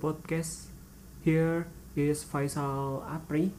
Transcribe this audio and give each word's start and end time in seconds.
podcast. 0.00 0.72
Here 1.20 1.68
is 1.92 2.24
Faisal 2.24 3.04
Apri 3.04 3.52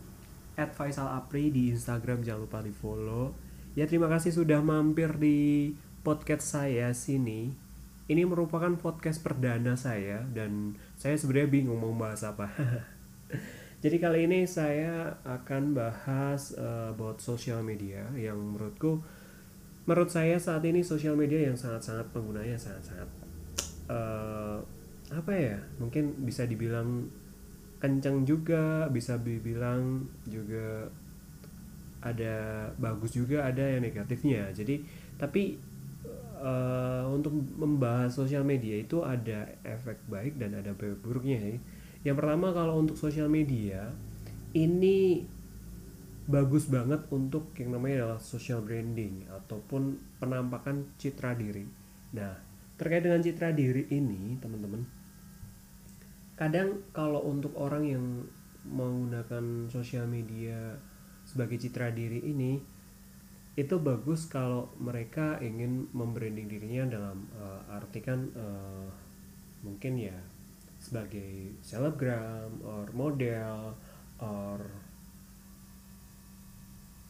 at 0.58 0.74
Faisal 0.74 1.06
Apri 1.14 1.54
di 1.54 1.70
Instagram 1.70 2.26
jangan 2.26 2.50
lupa 2.50 2.60
di 2.66 2.74
follow. 2.74 3.38
Ya 3.78 3.86
terima 3.86 4.10
kasih 4.10 4.34
sudah 4.34 4.60
mampir 4.66 5.14
di 5.22 5.72
podcast 6.02 6.58
saya 6.58 6.90
sini. 6.98 7.54
Ini 8.10 8.26
merupakan 8.26 8.74
podcast 8.76 9.22
perdana 9.22 9.78
saya 9.78 10.26
dan 10.34 10.76
saya 10.98 11.16
sebenarnya 11.16 11.54
bingung 11.54 11.78
mau 11.78 11.94
bahas 11.94 12.26
apa. 12.26 12.50
Jadi 13.86 14.02
kali 14.02 14.26
ini 14.26 14.50
saya 14.50 15.22
akan 15.22 15.78
bahas 15.78 16.58
uh, 16.58 16.92
about 16.92 17.22
social 17.22 17.62
media 17.62 18.10
yang 18.18 18.42
menurutku 18.42 19.06
menurut 19.86 20.10
saya 20.10 20.38
saat 20.38 20.62
ini 20.66 20.86
social 20.86 21.18
media 21.18 21.50
yang 21.50 21.58
sangat-sangat 21.58 22.14
penggunanya 22.14 22.54
sangat-sangat 22.54 23.10
uh, 23.90 24.62
apa 25.12 25.36
ya 25.36 25.58
mungkin 25.78 26.24
bisa 26.24 26.48
dibilang 26.48 27.12
kencang 27.84 28.24
juga 28.24 28.88
bisa 28.88 29.20
dibilang 29.20 30.08
juga 30.24 30.88
ada 32.02 32.70
bagus 32.80 33.14
juga 33.14 33.46
ada 33.46 33.62
yang 33.62 33.84
negatifnya 33.84 34.50
jadi 34.56 34.80
tapi 35.20 35.60
uh, 36.42 37.06
untuk 37.12 37.36
membahas 37.60 38.10
sosial 38.10 38.42
media 38.42 38.80
itu 38.80 39.04
ada 39.04 39.52
efek 39.62 40.02
baik 40.10 40.40
dan 40.42 40.58
ada 40.58 40.74
buruknya 40.78 41.38
ya. 41.38 41.58
yang 42.12 42.16
pertama 42.18 42.56
kalau 42.56 42.82
untuk 42.82 42.98
sosial 42.98 43.30
media 43.30 43.92
ini 44.56 45.28
bagus 46.26 46.70
banget 46.70 47.04
untuk 47.12 47.52
yang 47.58 47.76
namanya 47.76 48.06
adalah 48.06 48.20
social 48.22 48.64
branding 48.64 49.26
ataupun 49.28 50.00
penampakan 50.22 50.96
citra 50.96 51.36
diri 51.36 51.66
nah 52.14 52.34
terkait 52.78 53.06
dengan 53.06 53.22
citra 53.22 53.54
diri 53.54 53.86
ini 53.94 54.38
teman-teman 54.42 55.01
kadang 56.42 56.82
kalau 56.90 57.22
untuk 57.22 57.54
orang 57.54 57.86
yang 57.86 58.06
menggunakan 58.66 59.70
sosial 59.70 60.10
media 60.10 60.74
sebagai 61.22 61.62
citra 61.62 61.94
diri 61.94 62.18
ini 62.18 62.58
itu 63.54 63.78
bagus 63.78 64.26
kalau 64.26 64.74
mereka 64.82 65.38
ingin 65.38 65.86
membranding 65.94 66.50
dirinya 66.50 66.98
dalam 66.98 67.30
uh, 67.38 67.78
arti 67.78 68.02
kan 68.02 68.26
uh, 68.34 68.90
mungkin 69.62 70.02
ya 70.02 70.18
sebagai 70.82 71.62
selebgram 71.62 72.58
or 72.66 72.90
model 72.90 73.78
or 74.18 74.58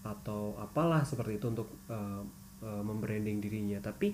atau 0.04 0.60
apalah 0.60 1.08
seperti 1.08 1.40
itu 1.40 1.48
untuk 1.56 1.70
uh, 1.88 2.20
uh, 2.68 2.84
membranding 2.84 3.40
dirinya. 3.40 3.80
Tapi 3.80 4.12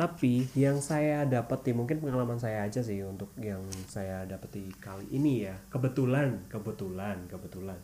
tapi 0.00 0.48
yang 0.56 0.80
saya 0.80 1.28
dapati 1.28 1.76
mungkin 1.76 2.00
pengalaman 2.00 2.40
saya 2.40 2.64
aja 2.64 2.80
sih 2.80 3.04
untuk 3.04 3.36
yang 3.36 3.60
saya 3.84 4.24
dapati 4.24 4.72
kali 4.80 5.04
ini 5.12 5.44
ya. 5.44 5.52
Kebetulan 5.68 6.40
kebetulan 6.48 7.28
kebetulan. 7.28 7.76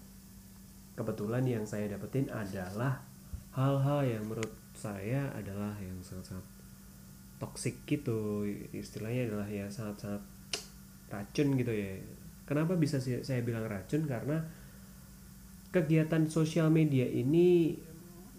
Kebetulan 0.97 1.45
yang 1.45 1.69
saya 1.69 1.93
dapetin 1.93 2.33
adalah 2.33 3.05
hal-hal 3.53 4.01
yang 4.09 4.25
menurut 4.25 4.49
saya 4.73 5.29
adalah 5.37 5.77
yang 5.77 6.01
sangat-sangat 6.01 6.41
toksik 7.37 7.85
gitu. 7.85 8.49
Istilahnya 8.73 9.29
adalah 9.29 9.49
ya 9.53 9.69
sangat-sangat 9.69 10.25
racun 11.13 11.53
gitu 11.61 11.73
ya. 11.77 12.01
Kenapa 12.49 12.81
bisa 12.81 12.97
saya 12.97 13.45
bilang 13.45 13.69
racun? 13.69 14.09
Karena 14.09 14.41
kegiatan 15.69 16.25
sosial 16.33 16.73
media 16.73 17.05
ini 17.05 17.77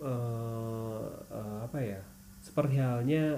uh, 0.01 1.05
uh, 1.29 1.61
apa 1.61 1.77
ya 1.77 2.01
seperti 2.41 2.81
halnya 2.81 3.37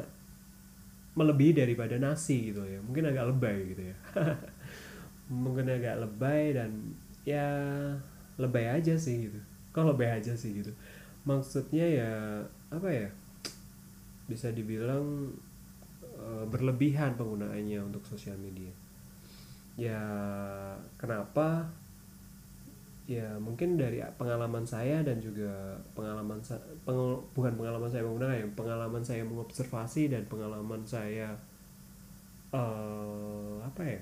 melebihi 1.19 1.59
daripada 1.59 1.99
nasi 1.99 2.55
gitu 2.55 2.63
ya. 2.63 2.79
Mungkin 2.79 3.11
agak 3.11 3.35
lebay 3.35 3.57
gitu 3.75 3.83
ya. 3.91 3.95
Mungkin 5.43 5.67
agak 5.67 5.99
lebay 5.99 6.55
dan 6.55 6.95
ya 7.27 7.45
lebay 8.39 8.71
aja 8.71 8.95
sih 8.95 9.27
gitu. 9.27 9.39
Kok 9.75 9.91
lebay 9.93 10.15
aja 10.15 10.31
sih 10.39 10.55
gitu? 10.55 10.71
Maksudnya 11.27 11.85
ya 11.85 12.11
apa 12.71 12.87
ya? 12.87 13.09
Bisa 14.31 14.55
dibilang 14.55 15.35
e, 16.01 16.25
berlebihan 16.47 17.19
penggunaannya 17.19 17.79
untuk 17.83 18.07
sosial 18.07 18.39
media. 18.39 18.71
Ya 19.75 20.01
kenapa 20.95 21.67
ya 23.09 23.25
mungkin 23.41 23.73
dari 23.73 24.05
pengalaman 24.21 24.61
saya 24.61 25.01
dan 25.01 25.17
juga 25.17 25.49
pengalaman 25.97 26.37
peng, 26.85 27.17
bukan 27.33 27.57
pengalaman 27.57 27.89
saya 27.89 28.05
menggunakan 28.05 28.37
ya 28.37 28.47
pengalaman 28.53 29.01
saya 29.01 29.25
mengobservasi 29.25 30.13
dan 30.13 30.29
pengalaman 30.29 30.85
saya 30.85 31.33
uh, 32.53 33.57
apa 33.65 33.81
ya 33.81 34.01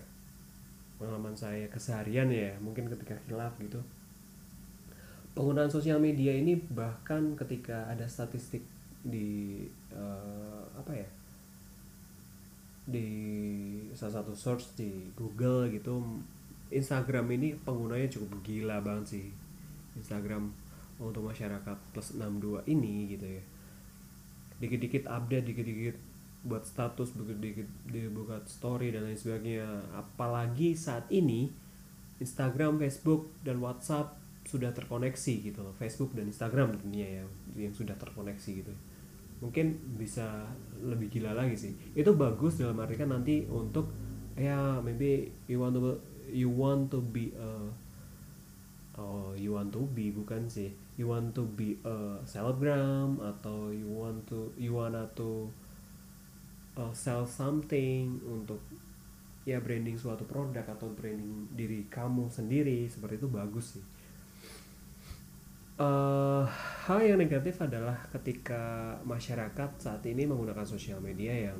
pengalaman 0.99 1.31
saya 1.31 1.71
keseharian 1.71 2.27
ya 2.27 2.51
mungkin 2.59 2.91
ketika 2.91 3.15
hilaf 3.31 3.55
gitu. 3.63 3.79
Penggunaan 5.31 5.71
sosial 5.71 6.03
media 6.03 6.35
ini 6.35 6.59
bahkan 6.75 7.31
ketika 7.39 7.87
ada 7.87 8.03
statistik 8.11 8.67
di 9.07 9.63
uh, 9.95 10.67
apa 10.75 10.91
ya 10.91 11.09
di 12.83 13.07
salah 13.95 14.19
satu 14.19 14.35
source 14.35 14.75
di 14.75 15.15
Google 15.15 15.71
gitu 15.71 16.03
Instagram 16.69 17.31
ini 17.35 17.55
penggunanya 17.55 18.11
cukup 18.11 18.43
gila 18.43 18.83
banget 18.83 19.05
sih. 19.17 19.25
Instagram 19.97 20.51
untuk 20.97 21.29
masyarakat 21.29 21.77
plus 21.93 22.17
62 22.17 22.65
ini 22.67 23.13
gitu 23.13 23.27
ya. 23.27 23.43
Dikit-dikit 24.57 25.05
update 25.05 25.45
dikit-dikit 25.53 25.97
buat 26.47 26.63
status 26.63 27.13
dikit-dikit 27.17 27.67
dibuka 27.89 28.41
story 28.49 28.91
dan 28.91 29.05
lain 29.05 29.17
sebagainya. 29.17 29.67
Apalagi 29.93 30.73
saat 30.73 31.05
ini 31.13 31.49
Instagram, 32.17 32.81
Facebook 32.81 33.29
dan 33.45 33.61
WhatsApp 33.61 34.17
sudah 34.47 34.71
terkoneksi 34.73 35.33
gitu 35.43 35.59
loh. 35.61 35.75
Facebook 35.77 36.15
dan 36.15 36.31
Instagram 36.31 36.79
tentunya 36.79 37.21
ya 37.21 37.23
yang 37.67 37.75
sudah 37.75 37.93
terkoneksi 37.99 38.49
gitu. 38.63 38.73
Mungkin 39.37 39.77
bisa 40.01 40.49
lebih 40.81 41.13
gila 41.13 41.37
lagi 41.37 41.53
sih. 41.53 41.73
Itu 41.93 42.17
bagus 42.17 42.57
dalam 42.57 42.79
arti 42.81 42.97
kan 42.97 43.13
nanti 43.13 43.45
untuk 43.45 43.91
ya 44.33 44.81
maybe 44.81 45.29
you 45.45 45.61
want 45.61 45.77
to 45.77 45.99
you 46.29 46.51
want 46.51 46.91
to 46.91 46.99
be 46.99 47.31
a 47.35 47.51
oh 48.99 49.31
you 49.37 49.53
want 49.55 49.71
to 49.73 49.83
be 49.95 50.11
bukan 50.11 50.49
sih. 50.51 50.73
You 50.97 51.13
want 51.13 51.37
to 51.37 51.45
be 51.45 51.77
a 51.85 52.21
selebgram 52.25 53.21
atau 53.21 53.69
you 53.69 53.85
want 53.85 54.25
to 54.33 54.49
you 54.57 54.73
wanna 54.73 55.05
to 55.13 55.45
uh, 56.77 56.93
sell 56.93 57.25
something 57.25 58.17
untuk 58.25 58.61
ya 59.47 59.63
branding 59.63 59.95
suatu 59.95 60.27
produk 60.27 60.65
atau 60.67 60.91
branding 60.91 61.47
diri 61.55 61.87
kamu 61.87 62.27
sendiri 62.27 62.83
seperti 62.91 63.21
itu 63.21 63.29
bagus 63.31 63.79
sih. 63.79 63.85
Uh, 65.77 66.41
hal 66.89 67.05
yang 67.05 67.21
negatif 67.21 67.61
adalah 67.61 68.09
ketika 68.09 68.97
masyarakat 69.05 69.77
saat 69.77 70.01
ini 70.09 70.25
menggunakan 70.25 70.65
sosial 70.65 70.97
media 70.97 71.53
yang 71.53 71.59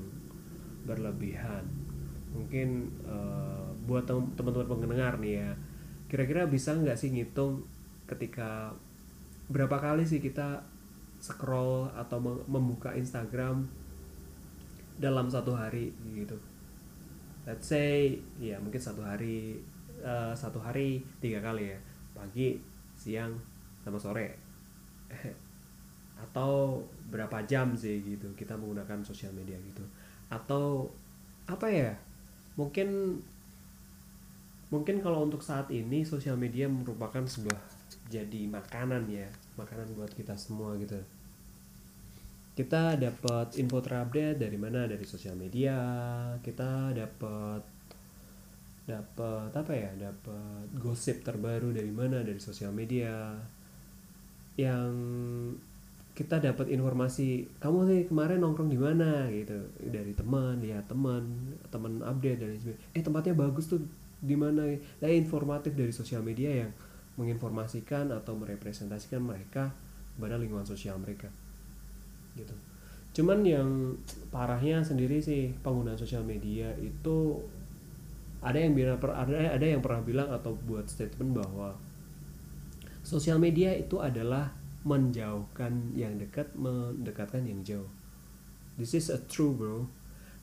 berlebihan. 0.89 1.69
Mungkin 2.33 2.89
uh, 3.05 3.66
buat 3.87 4.03
teman-teman 4.05 4.83
pendengar 4.83 5.15
nih 5.23 5.39
ya. 5.39 5.51
Kira-kira 6.11 6.43
bisa 6.45 6.75
nggak 6.75 6.99
sih 6.99 7.15
ngitung 7.15 7.63
ketika 8.07 8.75
berapa 9.47 9.79
kali 9.79 10.03
sih 10.03 10.19
kita 10.19 10.63
scroll 11.23 11.87
atau 11.95 12.19
membuka 12.45 12.93
Instagram 12.93 13.65
dalam 14.99 15.31
satu 15.31 15.55
hari 15.55 15.95
gitu? 16.13 16.35
Let's 17.47 17.71
say 17.71 18.19
ya 18.43 18.59
mungkin 18.59 18.83
satu 18.83 19.07
hari 19.07 19.63
uh, 20.03 20.35
satu 20.35 20.59
hari 20.59 20.99
tiga 21.23 21.39
kali 21.39 21.71
ya. 21.71 21.79
Pagi 22.11 22.59
siang 22.97 23.39
sama 23.87 23.95
sore. 23.95 24.35
Atau 26.27 26.83
berapa 27.07 27.45
jam 27.45 27.77
sih 27.77 28.03
gitu 28.03 28.33
kita 28.35 28.57
menggunakan 28.59 28.99
sosial 29.05 29.31
media 29.31 29.55
gitu? 29.63 29.85
Atau 30.27 30.91
apa 31.47 31.71
ya? 31.71 31.93
Mungkin 32.57 33.21
mungkin 34.67 34.99
kalau 34.99 35.23
untuk 35.23 35.39
saat 35.39 35.71
ini 35.71 36.03
sosial 36.03 36.35
media 36.35 36.67
merupakan 36.67 37.23
sebuah 37.23 37.55
jadi 38.11 38.47
makanan 38.51 39.07
ya 39.07 39.27
makanan 39.55 39.87
buat 39.95 40.11
kita 40.15 40.35
semua 40.35 40.75
gitu. 40.79 40.99
Kita 42.57 42.97
dapat 42.97 43.53
info 43.61 43.77
terupdate 43.85 44.41
dari 44.41 44.57
mana? 44.57 44.89
Dari 44.89 45.05
sosial 45.05 45.37
media. 45.37 45.77
Kita 46.41 46.89
dapat 46.89 47.61
dapat 48.89 49.51
apa 49.53 49.73
ya? 49.77 49.93
Dapat 49.93 50.73
gosip 50.81 51.21
terbaru 51.21 51.69
dari 51.69 51.93
mana? 51.93 52.25
Dari 52.25 52.41
sosial 52.41 52.73
media. 52.73 53.37
Yang 54.57 54.93
kita 56.17 56.41
dapat 56.41 56.73
informasi 56.73 57.45
kamu 57.61 57.79
sih 57.85 58.01
kemarin 58.09 58.41
nongkrong 58.41 58.73
di 58.73 58.79
mana? 58.81 59.29
Gitu. 59.29 59.53
Dari 59.77 60.17
teman 60.17 60.57
lihat 60.57 60.89
teman 60.89 61.53
teman 61.69 62.01
update 62.01 62.41
sebagainya. 62.41 62.73
Eh 62.97 63.05
tempatnya 63.05 63.37
bagus 63.37 63.69
tuh 63.69 63.85
di 64.17 64.33
mana 64.33 64.65
nah, 65.01 65.11
informatif 65.11 65.77
dari 65.77 65.93
sosial 65.93 66.25
media 66.25 66.65
yang 66.65 66.71
menginformasikan 67.17 68.13
atau 68.13 68.37
merepresentasikan 68.37 69.21
mereka 69.21 69.73
pada 70.17 70.37
lingkungan 70.37 70.65
sosial 70.65 70.97
mereka 70.97 71.29
gitu. 72.37 72.53
Cuman 73.17 73.41
yang 73.41 73.97
parahnya 74.29 74.85
sendiri 74.85 75.17
sih 75.17 75.49
penggunaan 75.65 75.97
sosial 75.97 76.21
media 76.21 76.69
itu 76.77 77.41
ada 78.45 78.61
yang 78.61 78.77
bilang 78.77 79.01
ada 79.01 79.57
ada 79.57 79.65
yang 79.65 79.81
pernah 79.81 80.05
bilang 80.05 80.29
atau 80.29 80.53
buat 80.53 80.85
statement 80.85 81.33
bahwa 81.33 81.73
sosial 83.01 83.41
media 83.41 83.73
itu 83.73 83.97
adalah 83.97 84.53
menjauhkan 84.85 85.97
yang 85.97 86.21
dekat 86.21 86.53
mendekatkan 86.53 87.41
yang 87.49 87.65
jauh. 87.65 87.89
This 88.77 88.93
is 88.93 89.09
a 89.09 89.17
true 89.25 89.57
bro 89.57 89.89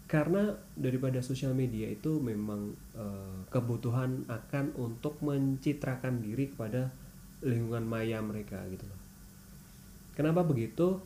karena 0.05 0.53
daripada 0.77 1.25
sosial 1.25 1.57
media 1.57 1.89
itu 1.89 2.21
memang 2.21 2.77
uh, 2.93 3.41
kebutuhan 3.49 4.29
akan 4.29 4.77
untuk 4.77 5.17
mencitrakan 5.25 6.21
diri 6.21 6.53
kepada 6.53 6.93
lingkungan 7.41 7.85
maya 7.89 8.21
mereka 8.21 8.61
gitu 8.69 8.85
loh. 8.85 9.01
Kenapa 10.13 10.45
begitu? 10.45 11.01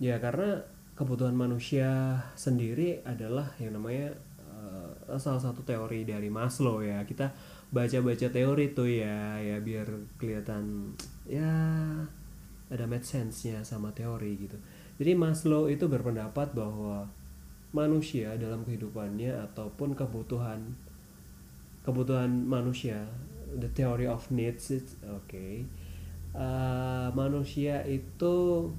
Ya 0.00 0.18
karena 0.18 0.64
kebutuhan 0.96 1.36
manusia 1.36 2.18
sendiri 2.34 3.04
adalah 3.04 3.52
yang 3.60 3.76
namanya 3.76 4.16
uh, 4.40 5.18
salah 5.20 5.40
satu 5.44 5.60
teori 5.62 6.08
dari 6.08 6.32
Maslow 6.32 6.80
ya. 6.80 7.04
Kita 7.04 7.28
baca-baca 7.68 8.28
teori 8.32 8.72
tuh 8.72 8.88
ya 8.88 9.36
ya 9.42 9.58
biar 9.60 9.88
kelihatan 10.16 10.94
ya 11.28 11.50
ada 12.72 12.84
make 12.88 13.04
sense-nya 13.04 13.60
sama 13.62 13.92
teori 13.92 14.48
gitu. 14.48 14.56
Jadi 14.96 15.12
Maslow 15.12 15.68
itu 15.68 15.84
berpendapat 15.86 16.56
bahwa 16.56 17.06
manusia 17.74 18.38
dalam 18.38 18.62
kehidupannya 18.62 19.34
ataupun 19.50 19.98
kebutuhan 19.98 20.62
kebutuhan 21.82 22.30
manusia 22.30 23.02
the 23.58 23.68
theory 23.74 24.06
of 24.06 24.22
needs 24.30 24.70
oke 25.04 25.26
okay, 25.26 25.66
uh, 26.38 27.10
manusia 27.12 27.82
itu 27.84 28.70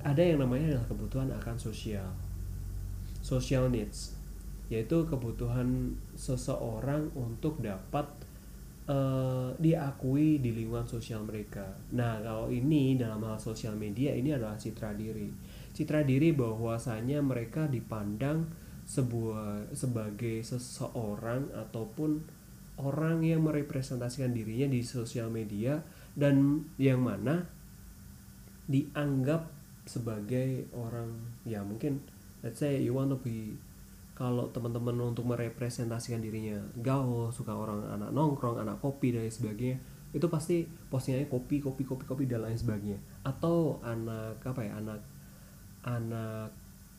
ada 0.00 0.22
yang 0.24 0.40
namanya 0.40 0.74
adalah 0.74 0.88
kebutuhan 0.88 1.28
akan 1.36 1.56
sosial 1.60 2.08
social 3.20 3.68
needs 3.68 4.18
yaitu 4.68 5.04
kebutuhan 5.08 5.96
seseorang 6.12 7.08
untuk 7.16 7.60
dapat 7.60 8.04
uh, 8.88 9.48
diakui 9.56 10.40
di 10.44 10.52
lingkungan 10.52 10.84
sosial 10.84 11.24
mereka. 11.24 11.64
Nah, 11.96 12.20
kalau 12.20 12.52
ini 12.52 13.00
dalam 13.00 13.20
hal 13.24 13.40
sosial 13.40 13.72
media 13.76 14.12
ini 14.12 14.36
adalah 14.36 14.60
citra 14.60 14.92
diri. 14.92 15.32
Citra 15.78 16.02
diri 16.02 16.34
bahwasanya 16.34 17.22
mereka 17.22 17.70
dipandang 17.70 18.50
sebuah 18.82 19.70
sebagai 19.70 20.42
seseorang 20.42 21.54
ataupun 21.54 22.18
orang 22.82 23.22
yang 23.22 23.46
merepresentasikan 23.46 24.34
dirinya 24.34 24.66
di 24.66 24.82
sosial 24.82 25.30
media 25.30 25.78
dan 26.18 26.66
yang 26.82 26.98
mana 26.98 27.46
dianggap 28.66 29.54
sebagai 29.86 30.66
orang 30.74 31.14
ya 31.46 31.62
mungkin 31.62 32.02
let's 32.42 32.58
say 32.58 32.82
you 32.82 32.90
want 32.90 33.14
to 33.14 33.18
be 33.22 33.54
kalau 34.18 34.50
teman-teman 34.50 35.14
untuk 35.14 35.30
merepresentasikan 35.30 36.18
dirinya 36.18 36.58
gaul 36.82 37.30
suka 37.30 37.54
orang 37.54 37.86
anak 37.86 38.10
nongkrong 38.10 38.58
anak 38.58 38.82
kopi 38.82 39.14
dan 39.14 39.22
lain 39.22 39.30
sebagainya 39.30 39.78
itu 40.08 40.26
pasti 40.26 40.64
postingannya 40.88 41.28
kopi 41.28 41.60
kopi 41.60 41.84
kopi 41.84 42.04
kopi 42.08 42.24
dan 42.24 42.48
lain 42.48 42.56
sebagainya. 42.56 42.96
Atau 43.20 43.76
anak 43.84 44.40
apa 44.40 44.64
ya 44.64 44.80
anak 44.80 45.04
anak 45.86 46.50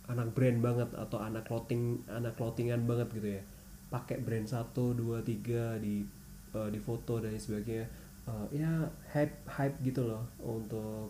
anak 0.09 0.27
brand 0.33 0.57
banget 0.59 0.89
atau 0.97 1.21
anak 1.21 1.45
clothing 1.45 2.01
anak 2.09 2.33
clothingan 2.35 2.83
banget 2.85 3.07
gitu 3.13 3.29
ya. 3.39 3.43
Pakai 3.89 4.21
brand 4.21 4.45
satu 4.45 4.93
dua 4.93 5.21
tiga 5.25 5.77
di 5.81 6.05
uh, 6.53 6.69
di 6.69 6.79
foto 6.81 7.21
dan 7.21 7.33
sebagainya. 7.37 7.87
Uh, 8.29 8.45
ya 8.53 8.85
hype 9.09 9.33
hype 9.49 9.73
gitu 9.81 10.05
loh 10.05 10.21
untuk 10.37 11.09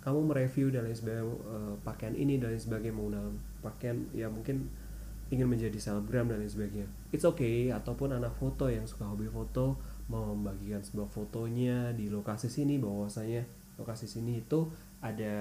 kamu 0.00 0.32
mereview 0.32 0.72
dan 0.72 0.88
lain 0.88 0.96
sebagainya 0.96 1.28
uh, 1.28 1.76
pakaian 1.84 2.16
ini 2.16 2.40
dan 2.40 2.56
lain 2.56 2.62
sebagainya 2.62 2.96
menggunakan 2.96 3.34
pakaian 3.60 3.96
ya 4.16 4.32
mungkin 4.32 4.72
ingin 5.30 5.46
menjadi 5.46 5.76
selebgram 5.76 6.26
dan 6.26 6.40
lain 6.40 6.50
sebagainya. 6.50 6.88
It's 7.12 7.28
okay 7.28 7.70
ataupun 7.70 8.16
anak 8.16 8.34
foto 8.40 8.66
yang 8.66 8.88
suka 8.88 9.06
hobi 9.06 9.28
foto 9.28 9.78
mau 10.10 10.34
membagikan 10.34 10.82
sebuah 10.82 11.06
fotonya 11.06 11.94
di 11.94 12.10
lokasi 12.10 12.50
sini 12.50 12.82
bahwasanya 12.82 13.46
lokasi 13.78 14.10
sini 14.10 14.42
itu 14.42 14.66
ada 14.98 15.36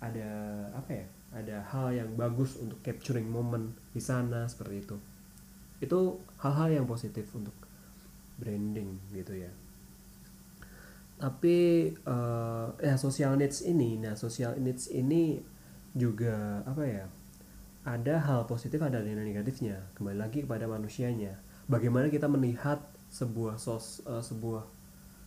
ada 0.00 0.28
apa 0.76 0.90
ya 0.92 1.06
ada 1.32 1.56
hal 1.72 1.92
yang 1.92 2.10
bagus 2.16 2.56
untuk 2.60 2.80
capturing 2.80 3.28
moment 3.28 3.72
di 3.92 4.00
sana 4.00 4.48
seperti 4.48 4.84
itu. 4.84 4.96
Itu 5.82 6.20
hal-hal 6.40 6.80
yang 6.80 6.86
positif 6.88 7.28
untuk 7.36 7.52
branding 8.40 8.96
gitu 9.12 9.36
ya. 9.36 9.52
Tapi 11.16 11.90
uh, 12.04 12.76
ya 12.76 12.94
social 13.00 13.40
needs 13.40 13.64
ini 13.64 13.96
nah 13.96 14.12
social 14.12 14.56
needs 14.60 14.92
ini 14.92 15.40
juga 15.96 16.60
apa 16.68 16.84
ya 16.84 17.04
ada 17.86 18.20
hal 18.20 18.44
positif 18.44 18.82
ada 18.82 19.00
yang 19.00 19.22
negatifnya. 19.22 19.80
Kembali 19.96 20.18
lagi 20.18 20.44
kepada 20.44 20.68
manusianya. 20.68 21.40
Bagaimana 21.66 22.12
kita 22.12 22.28
melihat 22.28 22.82
sebuah 23.08 23.56
sos 23.56 24.02
uh, 24.04 24.20
sebuah 24.20 24.66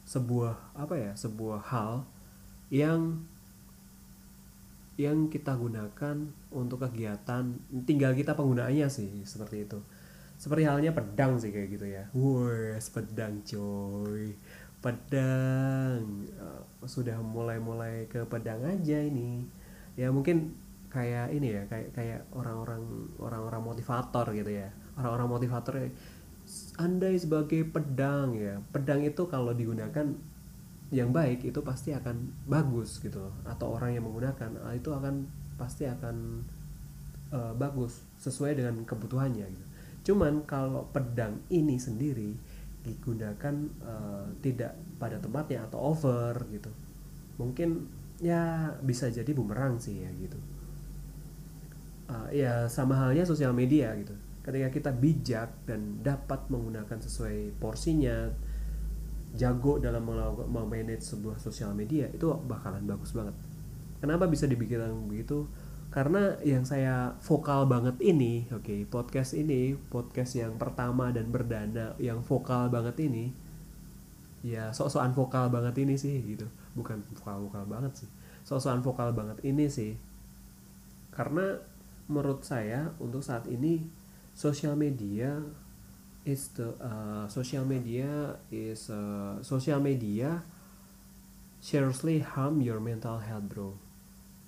sebuah 0.03 0.73
apa 0.73 0.95
ya 0.97 1.11
sebuah 1.15 1.61
hal 1.69 2.03
yang 2.73 3.23
yang 4.99 5.31
kita 5.31 5.55
gunakan 5.55 6.27
untuk 6.51 6.83
kegiatan 6.83 7.55
tinggal 7.87 8.11
kita 8.11 8.35
penggunaannya 8.35 8.91
sih 8.91 9.23
seperti 9.23 9.63
itu. 9.63 9.79
Seperti 10.35 10.67
halnya 10.67 10.91
pedang 10.91 11.39
sih 11.39 11.55
kayak 11.55 11.69
gitu 11.71 11.87
ya. 11.87 12.11
Wah 12.11 12.75
pedang 12.75 13.39
coy. 13.47 14.35
Pedang. 14.83 16.27
Uh, 16.35 16.63
sudah 16.83 17.15
mulai-mulai 17.23 18.11
ke 18.11 18.27
pedang 18.27 18.59
aja 18.67 18.99
ini. 18.99 19.47
Ya 19.95 20.11
mungkin 20.11 20.59
kayak 20.91 21.31
ini 21.31 21.47
ya 21.55 21.63
kayak 21.71 21.95
kayak 21.95 22.21
orang-orang 22.35 22.83
orang-orang 23.23 23.63
motivator 23.63 24.27
gitu 24.35 24.51
ya. 24.51 24.67
Orang-orang 24.99 25.31
motivator 25.31 25.79
andai 26.75 27.15
sebagai 27.15 27.63
pedang 27.71 28.35
ya. 28.35 28.59
Pedang 28.75 28.99
itu 28.99 29.31
kalau 29.31 29.55
digunakan 29.55 30.11
yang 30.89 31.13
baik 31.13 31.45
itu 31.45 31.61
pasti 31.61 31.93
akan 31.93 32.49
bagus 32.49 32.97
gitu 32.97 33.29
atau 33.45 33.77
orang 33.77 33.93
yang 33.93 34.03
menggunakan 34.09 34.57
ah, 34.65 34.73
itu 34.73 34.89
akan 34.89 35.29
pasti 35.53 35.85
akan 35.85 36.41
uh, 37.29 37.53
bagus 37.53 38.01
sesuai 38.17 38.57
dengan 38.57 38.81
kebutuhannya 38.87 39.45
gitu. 39.45 39.67
Cuman 40.11 40.47
kalau 40.49 40.89
pedang 40.89 41.45
ini 41.53 41.77
sendiri 41.77 42.33
digunakan 42.81 43.53
uh, 43.85 44.25
tidak 44.41 44.73
pada 44.97 45.21
tempatnya 45.21 45.67
atau 45.67 45.93
over 45.93 46.47
gitu 46.49 46.71
mungkin 47.39 47.87
ya 48.19 48.75
bisa 48.83 49.07
jadi 49.07 49.31
bumerang 49.31 49.79
sih 49.79 50.03
ya 50.03 50.11
gitu. 50.19 50.37
Uh, 52.11 52.27
ya 52.35 52.67
sama 52.67 52.99
halnya 52.99 53.23
sosial 53.23 53.55
media 53.55 53.95
gitu. 53.95 54.11
Ketika 54.43 54.67
kita 54.69 54.91
bijak 54.91 55.49
dan 55.63 56.03
dapat 56.03 56.51
menggunakan 56.51 56.99
sesuai 56.99 57.55
porsinya 57.63 58.27
jago 59.37 59.77
dalam 59.77 60.01
memanage 60.49 61.05
sebuah 61.05 61.37
sosial 61.37 61.73
media 61.77 62.09
itu 62.09 62.25
bakalan 62.45 62.81
bagus 62.85 63.13
banget. 63.13 63.35
Kenapa 63.99 64.25
bisa 64.25 64.49
dibikin 64.49 64.81
begitu? 65.05 65.45
Karena 65.89 66.37
yang 66.45 66.63
saya 66.69 67.17
vokal 67.25 67.65
banget 67.65 67.97
ini 68.05 68.45
oke 68.53 68.61
okay, 68.61 68.85
podcast 68.85 69.33
ini 69.33 69.73
podcast 69.89 70.37
yang 70.37 70.53
pertama 70.61 71.09
dan 71.09 71.33
berdana 71.33 71.97
yang 71.97 72.21
vokal 72.21 72.69
banget 72.69 73.09
ini 73.09 73.33
ya 74.45 74.69
sok-sokan 74.69 75.17
vokal 75.17 75.49
banget 75.49 75.81
ini 75.81 75.97
sih 75.97 76.21
gitu. 76.21 76.45
Bukan 76.77 77.01
vokal 77.17 77.41
vokal 77.49 77.65
banget 77.65 78.05
sih. 78.05 78.09
Sok-sokan 78.45 78.85
vokal 78.85 79.09
banget 79.17 79.41
ini 79.41 79.65
sih. 79.65 79.97
Karena 81.09 81.57
menurut 82.05 82.45
saya 82.45 82.93
untuk 83.01 83.25
saat 83.25 83.49
ini 83.49 83.81
sosial 84.37 84.77
media 84.77 85.41
is 86.27 86.51
the 86.55 86.75
uh, 86.83 87.25
social 87.31 87.63
media 87.63 88.35
is 88.51 88.91
uh, 88.91 89.39
social 89.39 89.79
media 89.79 90.43
seriously 91.59 92.19
harm 92.19 92.63
your 92.63 92.79
mental 92.79 93.19
health 93.19 93.47
bro. 93.47 93.75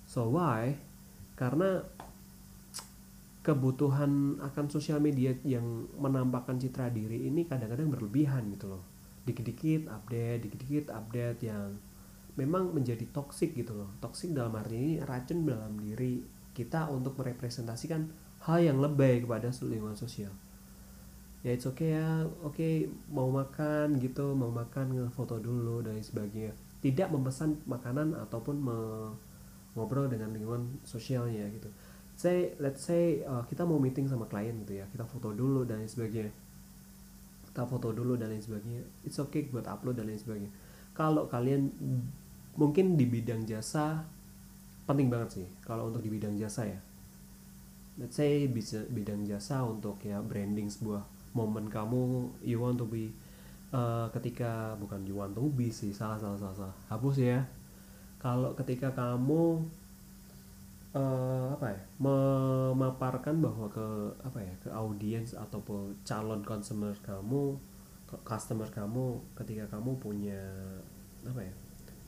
So 0.08 0.32
why? 0.32 0.76
Karena 1.36 1.80
kebutuhan 3.42 4.38
akan 4.38 4.64
sosial 4.70 5.02
media 5.02 5.34
yang 5.42 5.90
menampakkan 5.98 6.60
citra 6.60 6.92
diri 6.92 7.26
ini 7.26 7.44
kadang-kadang 7.48 7.92
berlebihan 7.92 8.48
gitu 8.52 8.76
loh. 8.76 8.84
Dikit-dikit 9.24 9.88
update 9.88 10.48
dikit-dikit 10.48 10.92
update 10.92 11.40
yang 11.48 11.76
memang 12.36 12.72
menjadi 12.72 13.04
toksik 13.12 13.56
gitu 13.56 13.76
loh. 13.76 13.90
Toksik 14.00 14.32
dalam 14.32 14.56
arti 14.56 14.76
ini 14.76 14.92
racun 15.00 15.44
dalam 15.44 15.76
diri 15.80 16.20
kita 16.52 16.88
untuk 16.92 17.16
merepresentasikan 17.16 18.08
hal 18.44 18.58
yang 18.60 18.78
lebih 18.80 19.24
kepada 19.24 19.48
lingkungan 19.64 19.96
sosial 19.96 20.32
ya 21.42 21.50
it's 21.58 21.66
okay 21.66 21.98
ya 21.98 22.22
oke 22.46 22.54
okay, 22.54 22.86
mau 23.10 23.26
makan 23.26 23.98
gitu 23.98 24.30
mau 24.38 24.50
makan 24.54 25.10
foto 25.10 25.42
dulu 25.42 25.82
dan 25.82 25.98
sebagainya. 25.98 26.54
Tidak 26.82 27.10
memesan 27.10 27.62
makanan 27.66 28.14
ataupun 28.26 28.56
me 28.58 28.78
ngobrol 29.74 30.06
dengan 30.06 30.30
lingkungan 30.30 30.82
sosialnya 30.86 31.48
gitu. 31.50 31.66
Say 32.14 32.54
let's 32.62 32.86
say 32.86 33.26
uh, 33.26 33.42
kita 33.50 33.66
mau 33.66 33.80
meeting 33.82 34.06
sama 34.06 34.28
klien 34.30 34.54
gitu 34.62 34.78
ya 34.78 34.86
kita 34.90 35.02
foto 35.06 35.34
dulu 35.34 35.66
dan 35.66 35.82
sebagainya. 35.82 36.30
Kita 37.50 37.68
foto 37.68 37.90
dulu 37.92 38.16
dan 38.16 38.32
lain 38.32 38.40
sebagainya. 38.40 38.82
It's 39.04 39.18
okay 39.18 39.44
buat 39.50 39.66
upload 39.68 39.98
dan 39.98 40.08
lain 40.08 40.16
sebagainya. 40.16 40.52
Kalau 40.94 41.26
kalian 41.26 41.72
mungkin 42.54 42.94
di 43.00 43.08
bidang 43.08 43.48
jasa 43.48 44.04
penting 44.84 45.08
banget 45.08 45.40
sih 45.40 45.48
kalau 45.64 45.88
untuk 45.88 46.04
di 46.04 46.10
bidang 46.12 46.38
jasa 46.38 46.70
ya. 46.70 46.80
Let's 48.00 48.16
say 48.16 48.48
bisa 48.48 48.86
bidang 48.88 49.26
jasa 49.28 49.66
untuk 49.66 50.00
ya 50.00 50.24
branding 50.24 50.72
sebuah 50.72 51.04
momen 51.32 51.68
kamu 51.68 52.28
you 52.44 52.60
want 52.60 52.76
to 52.76 52.86
be 52.88 53.12
uh, 53.72 54.06
ketika 54.12 54.76
bukan 54.76 55.02
you 55.08 55.16
want 55.16 55.32
to 55.32 55.44
be 55.52 55.72
sih 55.72 55.90
salah 55.90 56.20
salah 56.20 56.36
salah, 56.36 56.56
salah. 56.68 56.76
hapus 56.92 57.16
ya 57.20 57.40
kalau 58.22 58.54
ketika 58.54 58.94
kamu 58.94 59.66
uh, 60.94 61.46
apa 61.58 61.74
ya 61.74 61.80
memaparkan 61.98 63.40
bahwa 63.42 63.66
ke 63.66 63.86
apa 64.22 64.38
ya 64.38 64.54
ke 64.62 64.68
audiens 64.70 65.34
ataupun 65.34 65.96
calon 66.06 66.44
consumer 66.44 66.94
kamu 67.02 67.56
customer 68.22 68.68
kamu 68.68 69.16
ketika 69.32 69.64
kamu 69.72 69.96
punya 69.96 70.40
apa 71.24 71.40
ya 71.40 71.54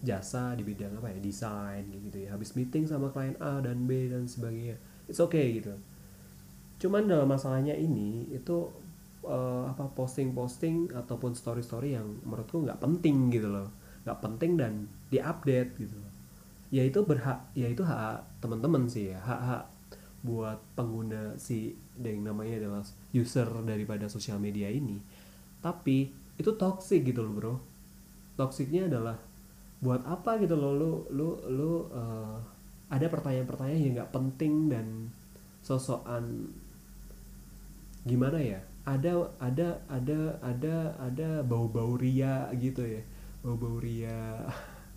jasa 0.05 0.53
di 0.53 0.61
bidang 0.61 1.01
apa 1.01 1.09
ya 1.09 1.19
desain 1.19 1.89
gitu 1.89 2.29
ya 2.29 2.37
habis 2.37 2.53
meeting 2.53 2.85
sama 2.85 3.09
klien 3.09 3.33
A 3.41 3.65
dan 3.65 3.89
B 3.89 4.13
dan 4.13 4.29
sebagainya 4.29 4.77
it's 5.09 5.17
okay 5.17 5.57
gitu 5.59 5.73
cuman 6.85 7.09
dalam 7.09 7.25
masalahnya 7.25 7.73
ini 7.73 8.29
itu 8.29 8.69
uh, 9.27 9.73
apa 9.73 9.91
posting-posting 9.93 10.93
ataupun 10.93 11.35
story-story 11.35 11.97
yang 11.97 12.07
menurutku 12.23 12.63
nggak 12.63 12.81
penting 12.81 13.33
gitu 13.33 13.49
loh. 13.51 13.69
Nggak 14.05 14.19
penting 14.21 14.51
dan 14.61 14.73
diupdate 15.09 15.73
gitu 15.81 15.97
loh. 15.97 16.13
Ya 16.71 16.83
itu 16.85 17.01
berhak 17.05 17.49
ya 17.57 17.69
itu 17.71 17.83
hak 17.85 18.45
teman-teman 18.45 18.87
sih 18.87 19.13
ya. 19.13 19.19
Hak 19.21 19.41
hak 19.41 19.65
buat 20.25 20.57
pengguna 20.73 21.37
si 21.37 21.77
yang 22.01 22.25
namanya 22.25 22.65
adalah 22.65 22.83
user 23.13 23.47
daripada 23.65 24.09
sosial 24.09 24.41
media 24.41 24.73
ini. 24.73 25.01
Tapi 25.61 26.13
itu 26.37 26.51
toxic 26.57 27.05
gitu 27.05 27.25
loh 27.25 27.33
bro. 27.33 27.55
Toksiknya 28.35 28.89
adalah 28.91 29.17
buat 29.85 30.01
apa 30.09 30.41
gitu 30.41 30.57
loh 30.57 30.73
lu 30.73 30.93
lu 31.13 31.29
lu 31.53 31.71
uh, 31.93 32.41
ada 32.89 33.07
pertanyaan-pertanyaan 33.13 33.83
yang 33.85 33.95
nggak 34.01 34.13
penting 34.17 34.73
dan 34.73 35.13
sosokan 35.61 36.49
gimana 38.05 38.41
ya 38.41 38.61
ada 38.85 39.33
ada 39.41 39.81
ada 39.89 40.37
ada 40.45 40.77
ada 41.01 41.29
bau-bau 41.41 41.97
ria 41.97 42.53
gitu 42.61 42.85
ya. 42.85 43.03
Bau-bau 43.41 43.81
ria. 43.81 44.45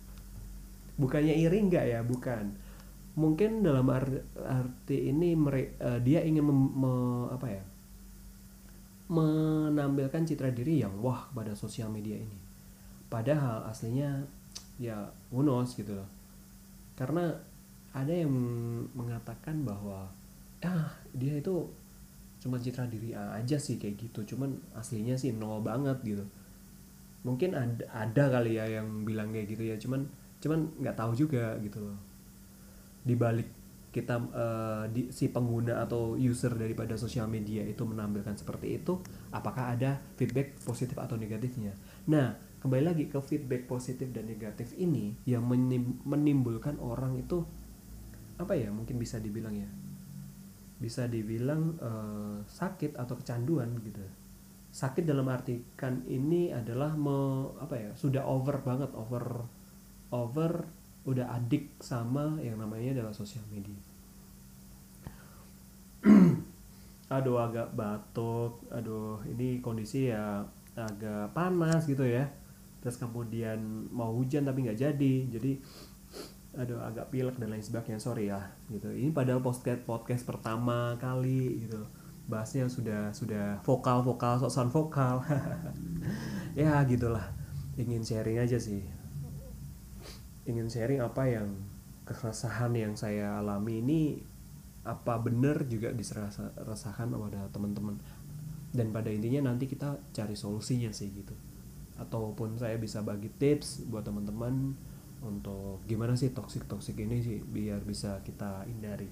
Bukannya 1.00 1.32
iri 1.32 1.64
nggak 1.64 1.84
ya? 1.88 2.00
Bukan. 2.04 2.52
Mungkin 3.18 3.64
dalam 3.64 3.88
arti 3.90 5.10
ini 5.10 5.34
uh, 5.34 5.98
dia 6.04 6.22
ingin 6.22 6.44
mem, 6.44 6.60
me, 6.76 6.92
apa 7.32 7.48
ya? 7.48 7.64
Menampilkan 9.08 10.28
citra 10.28 10.52
diri 10.52 10.84
yang 10.84 11.00
wah 11.00 11.32
pada 11.32 11.56
sosial 11.56 11.88
media 11.88 12.20
ini. 12.20 12.38
Padahal 13.08 13.64
aslinya 13.72 14.20
ya 14.76 15.08
knows 15.32 15.72
gitu 15.74 15.96
loh. 15.96 16.08
Karena 16.92 17.32
ada 17.96 18.12
yang 18.12 18.30
mengatakan 18.92 19.64
bahwa 19.64 20.12
ah 20.60 20.92
dia 21.16 21.40
itu 21.40 21.64
cuma 22.48 22.56
citra 22.56 22.88
diri 22.88 23.12
aja 23.12 23.60
sih 23.60 23.76
kayak 23.76 24.08
gitu. 24.08 24.24
Cuman 24.34 24.56
aslinya 24.72 25.20
sih 25.20 25.36
nol 25.36 25.60
banget 25.60 26.00
gitu. 26.00 26.24
Mungkin 27.28 27.52
ada 27.52 27.84
ada 27.92 28.24
kali 28.40 28.56
ya 28.56 28.64
yang 28.80 29.04
bilang 29.04 29.28
kayak 29.36 29.52
gitu 29.52 29.68
ya. 29.68 29.76
Cuman 29.76 30.08
cuman 30.40 30.72
nggak 30.80 30.96
tahu 30.96 31.12
juga 31.12 31.60
gitu 31.60 31.84
loh. 31.84 32.00
Di 33.04 33.12
balik 33.12 33.52
kita 33.92 34.16
uh, 34.20 34.84
di, 34.88 35.12
si 35.12 35.28
pengguna 35.28 35.84
atau 35.84 36.16
user 36.16 36.56
daripada 36.56 36.96
sosial 36.96 37.28
media 37.28 37.64
itu 37.64 37.84
menampilkan 37.88 38.36
seperti 38.36 38.80
itu 38.80 39.00
apakah 39.32 39.76
ada 39.76 40.00
feedback 40.16 40.56
positif 40.64 40.96
atau 40.96 41.20
negatifnya? 41.20 41.76
Nah 42.08 42.36
kembali 42.64 42.84
lagi 42.84 43.04
ke 43.06 43.18
feedback 43.22 43.70
positif 43.70 44.10
dan 44.10 44.26
negatif 44.26 44.74
ini 44.76 45.14
yang 45.24 45.46
menimbulkan 46.04 46.76
orang 46.82 47.16
itu 47.20 47.46
apa 48.38 48.54
ya 48.54 48.70
mungkin 48.70 48.98
bisa 48.98 49.18
dibilang 49.18 49.54
ya 49.54 49.66
bisa 50.78 51.10
dibilang 51.10 51.74
uh, 51.82 52.38
sakit 52.46 52.94
atau 52.94 53.18
kecanduan 53.18 53.74
gitu. 53.82 53.98
Sakit 54.70 55.02
dalam 55.02 55.26
artikan 55.26 56.06
ini 56.06 56.54
adalah 56.54 56.94
me, 56.94 57.50
apa 57.58 57.74
ya 57.74 57.90
sudah 57.98 58.22
over 58.22 58.62
banget 58.62 58.94
over 58.94 59.42
over 60.14 60.64
udah 61.08 61.26
adik 61.34 61.74
sama 61.82 62.38
yang 62.38 62.62
namanya 62.62 63.02
adalah 63.02 63.14
sosial 63.14 63.42
media. 63.50 63.76
Aduh 67.16 67.40
agak 67.40 67.72
batuk 67.72 68.60
aduh 68.68 69.16
ini 69.24 69.64
kondisi 69.64 70.12
ya 70.12 70.44
agak 70.76 71.32
panas 71.32 71.88
gitu 71.88 72.04
ya. 72.04 72.28
Terus 72.84 73.00
kemudian 73.00 73.88
mau 73.90 74.12
hujan 74.14 74.44
tapi 74.44 74.68
nggak 74.68 74.78
jadi 74.78 75.14
jadi 75.32 75.58
aduh 76.58 76.82
agak 76.82 77.14
pilek 77.14 77.38
dan 77.38 77.54
lain 77.54 77.62
sebagainya. 77.62 78.02
Sorry 78.02 78.34
ya 78.34 78.42
gitu. 78.66 78.90
Ini 78.90 79.14
padahal 79.14 79.38
podcast 79.38 79.86
podcast 79.86 80.26
pertama 80.26 80.98
kali 80.98 81.62
gitu. 81.62 81.86
Bahasnya 82.26 82.66
sudah 82.66 83.14
sudah 83.14 83.62
vokal 83.62 84.02
vokal 84.02 84.42
sound 84.50 84.74
vokal. 84.74 85.22
Ya 86.58 86.82
gitulah. 86.82 87.22
Ingin 87.78 88.02
sharing 88.02 88.42
aja 88.42 88.58
sih. 88.58 88.82
Ingin 90.42 90.66
sharing 90.66 90.98
apa 90.98 91.22
yang 91.30 91.54
keresahan 92.02 92.74
yang 92.74 92.98
saya 92.98 93.38
alami 93.38 93.78
ini 93.78 94.00
apa 94.82 95.22
benar 95.22 95.62
juga 95.70 95.94
diserasakan 95.94 97.14
pada 97.14 97.46
teman-teman. 97.54 98.02
Dan 98.74 98.90
pada 98.90 99.06
intinya 99.14 99.54
nanti 99.54 99.70
kita 99.70 100.02
cari 100.10 100.34
solusinya 100.34 100.90
sih 100.90 101.14
gitu. 101.14 101.38
Ataupun 101.94 102.58
saya 102.58 102.74
bisa 102.74 103.06
bagi 103.06 103.30
tips 103.30 103.86
buat 103.86 104.02
teman-teman 104.02 104.74
untuk 105.22 105.82
gimana 105.90 106.14
sih 106.14 106.30
toxic 106.30 106.70
toxic 106.70 106.94
ini 106.98 107.18
sih 107.18 107.42
biar 107.42 107.82
bisa 107.82 108.22
kita 108.22 108.62
hindari 108.66 109.10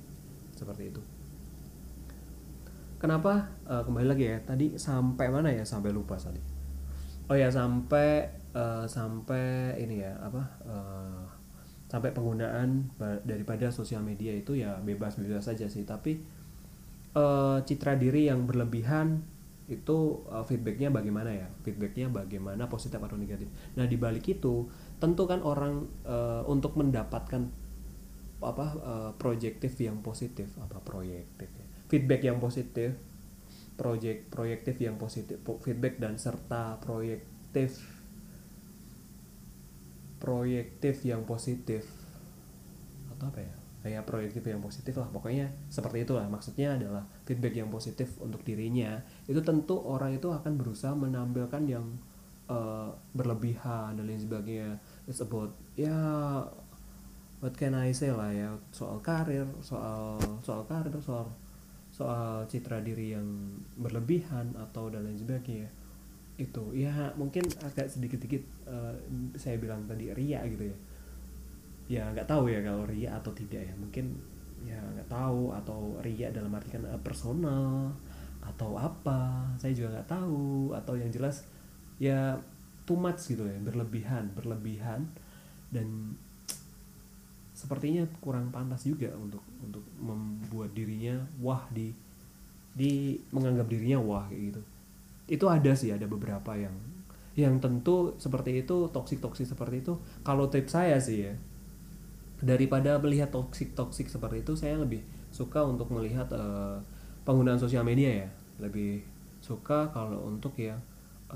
seperti 0.55 0.95
itu. 0.95 1.03
Kenapa? 2.97 3.53
Uh, 3.69 3.85
kembali 3.85 4.09
lagi 4.09 4.25
ya 4.25 4.41
tadi 4.41 4.81
sampai 4.81 5.29
mana 5.29 5.53
ya? 5.53 5.69
Sampai 5.69 5.93
lupa 5.93 6.17
tadi. 6.17 6.41
Oh 7.29 7.37
ya 7.37 7.53
sampai 7.53 8.25
uh, 8.57 8.89
sampai 8.89 9.77
ini 9.83 10.01
ya 10.01 10.17
apa 10.23 10.43
uh, 10.65 11.23
sampai 11.87 12.11
penggunaan 12.11 12.91
daripada 13.23 13.71
sosial 13.71 14.03
media 14.03 14.35
itu 14.35 14.59
ya 14.59 14.81
bebas 14.81 15.21
bebas 15.21 15.45
saja 15.45 15.69
sih. 15.69 15.85
Tapi 15.85 16.19
uh, 17.15 17.61
citra 17.63 18.01
diri 18.01 18.27
yang 18.33 18.49
berlebihan 18.49 19.23
itu 19.67 20.23
feedbacknya 20.47 20.95
bagaimana 20.95 21.35
ya? 21.35 21.47
Feedbacknya 21.67 22.07
bagaimana 22.09 22.71
positif 22.71 23.03
atau 23.03 23.19
negatif? 23.19 23.51
Nah 23.75 23.85
di 23.85 23.99
balik 23.99 24.25
itu 24.31 24.71
tentu 24.97 25.29
kan 25.29 25.45
orang 25.45 25.89
uh, 26.09 26.43
untuk 26.49 26.77
mendapatkan 26.81 27.53
apa 28.41 28.67
uh, 28.81 29.11
proyektif 29.17 29.77
yang 29.81 30.01
positif 30.05 30.53
apa 30.61 30.81
proyektif 30.85 31.49
ya. 31.49 31.67
Feedback 31.87 32.23
yang 32.25 32.39
positif 32.41 32.97
proyek 33.77 34.33
proyektif 34.33 34.81
yang 34.81 34.97
positif 34.97 35.37
feedback 35.61 36.01
dan 36.01 36.17
serta 36.17 36.81
proyektif 36.81 37.97
proyektif 40.17 41.05
yang 41.05 41.23
positif. 41.29 41.85
Atau 43.13 43.29
apa 43.31 43.41
ya? 43.45 43.55
Kayak 43.87 44.03
proyektif 44.03 44.43
yang 44.43 44.59
positif 44.59 44.99
lah 44.99 45.07
pokoknya 45.15 45.53
seperti 45.71 46.03
itulah. 46.03 46.27
Maksudnya 46.27 46.75
adalah 46.75 47.07
feedback 47.23 47.55
yang 47.55 47.71
positif 47.71 48.19
untuk 48.19 48.43
dirinya. 48.43 48.99
Itu 49.31 49.45
tentu 49.47 49.79
orang 49.79 50.19
itu 50.19 50.27
akan 50.33 50.59
berusaha 50.59 50.91
menampilkan 50.97 51.63
yang 51.71 51.87
uh, 52.51 52.91
berlebihan 53.15 53.95
dan 53.95 54.05
lain 54.11 54.19
sebagainya 54.19 54.83
it's 55.07 55.23
about 55.23 55.55
ya 55.79 55.95
what 57.39 57.55
can 57.55 57.75
I 57.75 57.95
say 57.95 58.11
lah 58.11 58.31
ya 58.31 58.51
soal 58.75 58.99
karir 59.01 59.47
soal 59.63 60.19
soal 60.43 60.67
karir 60.67 60.95
soal 60.99 61.31
soal 61.97 62.45
citra 62.45 62.85
diri 62.85 63.17
yang 63.17 63.25
berlebihan 63.81 64.53
atau 64.53 64.93
dan 64.93 65.09
lain 65.09 65.17
sebagainya. 65.17 65.73
Itu 66.37 66.77
ya 66.77 66.93
mungkin 67.17 67.49
agak 67.65 67.89
sedikit-sedikit 67.89 68.69
uh, 68.69 68.93
saya 69.33 69.57
bilang 69.57 69.89
tadi 69.89 70.13
ria 70.13 70.45
gitu 70.45 70.69
ya. 70.69 70.77
Ya 71.89 72.03
nggak 72.13 72.29
tahu 72.29 72.53
ya 72.53 72.61
kalau 72.61 72.85
ria 72.85 73.17
atau 73.17 73.33
tidak 73.33 73.65
ya. 73.65 73.75
Mungkin 73.81 74.13
ya 74.69 74.77
nggak 74.77 75.09
tahu 75.09 75.57
atau 75.57 75.97
ria 76.05 76.29
dalam 76.29 76.53
artikan 76.53 76.85
uh, 76.85 77.01
personal 77.01 77.97
atau 78.45 78.77
apa. 78.77 79.49
Saya 79.57 79.73
juga 79.73 79.97
nggak 79.97 80.11
tahu. 80.13 80.77
Atau 80.77 81.01
yang 81.01 81.09
jelas 81.09 81.49
ya 81.97 82.37
too 82.87 82.97
much 82.97 83.27
gitu 83.27 83.45
ya 83.45 83.59
berlebihan 83.61 84.33
berlebihan. 84.33 85.11
Dan 85.67 86.15
sepertinya 87.57 88.07
kurang 88.23 88.55
pantas 88.55 88.87
juga 88.87 89.11
untuk 89.19 89.43
untuk 89.61 89.83
membuat 89.99 90.73
dirinya 90.73 91.19
wah 91.43 91.67
di 91.75 91.91
di 92.77 93.17
menganggap 93.33 93.67
dirinya 93.67 93.99
wah 93.99 94.25
kayak 94.31 94.55
gitu. 94.55 94.63
Itu 95.27 95.51
ada 95.51 95.73
sih 95.75 95.91
ada 95.91 96.07
beberapa 96.07 96.55
yang 96.55 96.77
yang 97.37 97.61
tentu 97.61 98.17
seperti 98.17 98.65
itu 98.65 98.89
toksik 98.93 99.21
toksik 99.21 99.49
seperti 99.49 99.85
itu. 99.85 99.99
Kalau 100.25 100.49
tips 100.49 100.73
saya 100.73 100.97
sih 101.03 101.29
ya 101.29 101.35
daripada 102.41 103.01
melihat 103.01 103.33
toksik 103.33 103.73
toksik 103.73 104.13
seperti 104.13 104.45
itu 104.45 104.53
saya 104.55 104.77
lebih 104.77 105.01
suka 105.33 105.65
untuk 105.65 105.89
melihat 105.89 106.29
uh, 106.37 106.81
penggunaan 107.25 107.61
sosial 107.61 107.83
media 107.85 108.25
ya. 108.25 108.29
Lebih 108.61 109.05
suka 109.41 109.89
kalau 109.93 110.29
untuk 110.29 110.57
ya 110.57 110.77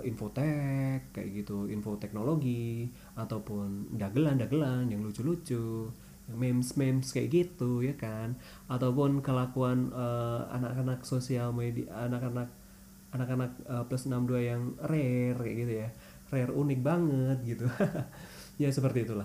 infotek 0.07 1.11
kayak 1.11 1.43
gitu 1.43 1.67
info 1.67 1.99
teknologi 1.99 2.87
ataupun 3.19 3.99
dagelan 3.99 4.39
dagelan 4.39 4.87
yang 4.87 5.03
lucu-lucu 5.03 5.91
memes 6.31 6.79
memes 6.79 7.11
kayak 7.11 7.29
gitu 7.31 7.83
ya 7.83 7.95
kan? 7.99 8.39
Ataupun 8.71 9.19
kelakuan 9.19 9.91
eh, 9.91 10.43
anak-anak 10.55 11.03
sosial 11.03 11.51
media 11.51 11.91
anak-anak 12.07 12.49
anak-anak 13.11 13.51
uh, 13.67 13.83
plus 13.91 14.07
62 14.07 14.39
yang 14.39 14.63
rare 14.87 15.35
kayak 15.43 15.57
gitu 15.67 15.73
ya. 15.83 15.89
Rare 16.31 16.53
unik 16.55 16.81
banget 16.81 17.39
gitu. 17.43 17.67
Ya 18.61 18.69
seperti 18.69 19.09
itulah. 19.09 19.25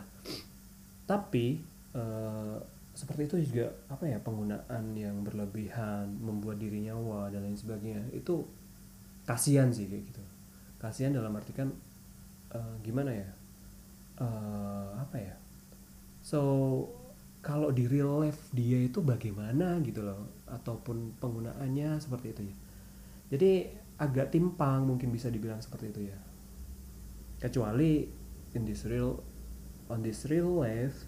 Tapi 1.04 1.60
uh, 1.92 2.56
seperti 2.96 3.28
itu 3.28 3.52
juga 3.52 3.68
apa 3.92 4.08
ya 4.08 4.16
penggunaan 4.24 4.96
yang 4.96 5.20
berlebihan 5.28 6.08
membuat 6.24 6.56
dirinya 6.56 6.96
wah 6.96 7.28
dan 7.28 7.44
lain 7.44 7.60
sebagainya 7.60 8.00
itu 8.16 8.48
kasihan 9.28 9.68
sih 9.68 9.92
kayak 9.92 10.08
gitu 10.08 10.24
kasihan 10.82 11.16
dalam 11.16 11.34
arti 11.36 11.52
kan 11.56 11.72
uh, 12.54 12.76
gimana 12.82 13.12
ya? 13.12 13.30
Uh, 14.20 14.96
apa 15.00 15.18
ya? 15.20 15.36
So 16.26 16.42
kalau 17.46 17.70
di 17.70 17.86
real 17.86 18.26
life 18.26 18.50
dia 18.58 18.82
itu 18.82 19.06
bagaimana 19.06 19.78
gitu 19.86 20.02
loh 20.02 20.46
ataupun 20.50 21.14
penggunaannya 21.22 22.02
seperti 22.02 22.28
itu 22.34 22.42
ya. 22.50 22.56
Jadi 23.36 23.52
agak 24.02 24.34
timpang 24.34 24.84
mungkin 24.84 25.14
bisa 25.14 25.30
dibilang 25.30 25.62
seperti 25.62 25.94
itu 25.94 26.02
ya. 26.10 26.20
Kecuali 27.38 28.08
in 28.58 28.64
this 28.66 28.90
real 28.90 29.22
on 29.92 30.02
this 30.02 30.26
real 30.26 30.50
life 30.58 31.06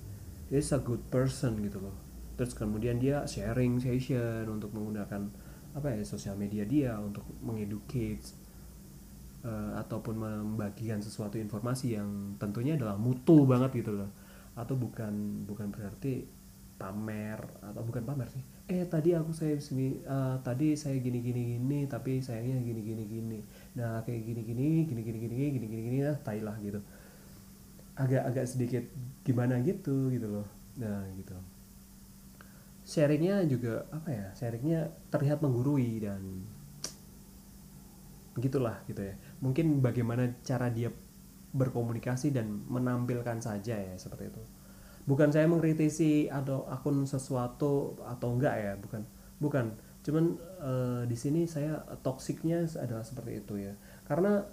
is 0.54 0.70
a 0.70 0.80
good 0.80 1.02
person 1.10 1.58
gitu 1.66 1.82
loh. 1.82 1.98
Terus 2.38 2.54
kemudian 2.54 3.02
dia 3.02 3.26
sharing 3.26 3.82
session 3.82 4.46
untuk 4.46 4.70
menggunakan 4.78 5.26
apa 5.74 5.94
ya 5.94 6.02
sosial 6.06 6.38
media 6.38 6.66
dia 6.66 6.94
untuk 7.02 7.26
mengeducate 7.42 8.22
uh, 9.44 9.78
ataupun 9.82 10.16
membagikan 10.18 11.04
sesuatu 11.04 11.38
informasi 11.38 12.00
yang 12.00 12.40
tentunya 12.42 12.74
adalah 12.80 12.98
mutu 12.98 13.46
banget 13.46 13.84
gitu 13.84 13.94
loh. 13.94 14.10
Atau 14.58 14.80
bukan 14.80 15.46
bukan 15.46 15.70
berarti 15.70 16.26
pamer 16.78 17.42
atau 17.62 17.82
bukan 17.82 18.06
pamer 18.06 18.30
sih. 18.30 18.44
Eh 18.70 18.86
tadi 18.86 19.18
aku 19.18 19.34
saya 19.34 19.58
uh, 19.58 20.38
tadi 20.42 20.78
saya 20.78 20.98
gini 21.02 21.22
gini 21.22 21.58
gini 21.58 21.80
tapi 21.90 22.22
sayangnya 22.22 22.62
gini 22.62 22.82
gini. 22.82 23.04
Gini 23.06 23.40
nah 23.78 24.02
kayak 24.02 24.22
gini 24.26 24.42
gini 24.42 24.68
gini 24.86 25.02
gini 25.02 25.18
gini 25.22 25.36
gini 25.36 25.66
gini 25.68 25.84
gini 25.90 25.98
nah 26.06 26.18
tai 26.22 26.42
lah 26.42 26.58
gitu. 26.62 26.82
Agak 27.98 28.30
agak 28.30 28.46
sedikit 28.46 28.86
gimana 29.26 29.62
gitu 29.62 30.10
gitu 30.14 30.30
loh. 30.30 30.48
Nah 30.78 31.06
gitu. 31.18 31.38
Sharingnya 32.88 33.44
juga 33.50 33.84
apa 33.92 34.10
ya 34.10 34.26
sharingnya 34.38 34.88
terlihat 35.12 35.44
menggurui 35.44 36.00
dan 36.00 36.24
gitulah 38.38 38.78
gitu 38.86 39.02
ya 39.02 39.18
mungkin 39.42 39.80
bagaimana 39.80 40.42
cara 40.42 40.70
dia 40.74 40.90
berkomunikasi 41.54 42.36
dan 42.36 42.66
menampilkan 42.68 43.40
saja 43.40 43.78
ya 43.78 43.96
seperti 43.96 44.30
itu. 44.30 44.44
Bukan 45.08 45.32
saya 45.32 45.48
mengkritisi 45.48 46.28
atau 46.28 46.68
akun 46.68 47.08
sesuatu 47.08 47.96
atau 48.04 48.28
enggak 48.36 48.56
ya 48.60 48.74
bukan. 48.76 49.02
Bukan. 49.40 49.66
Cuman 50.04 50.26
uh, 50.60 51.02
di 51.08 51.16
sini 51.16 51.48
saya 51.48 51.80
toksiknya 52.04 52.68
adalah 52.80 53.04
seperti 53.04 53.44
itu 53.44 53.56
ya. 53.60 53.74
Karena 54.04 54.44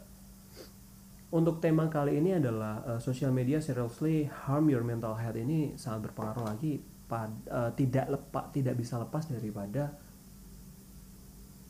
untuk 1.35 1.59
tema 1.59 1.91
kali 1.91 2.23
ini 2.23 2.39
adalah 2.39 2.87
uh, 2.87 3.01
social 3.03 3.35
media 3.35 3.59
seriously 3.59 4.31
harm 4.31 4.71
your 4.71 4.87
mental 4.87 5.19
health 5.19 5.35
ini 5.35 5.75
sangat 5.75 6.11
berpengaruh 6.11 6.47
lagi 6.47 6.79
pad, 7.11 7.35
uh, 7.51 7.75
tidak 7.75 8.07
lepas 8.07 8.55
tidak 8.55 8.79
bisa 8.79 9.03
lepas 9.03 9.27
daripada 9.27 9.99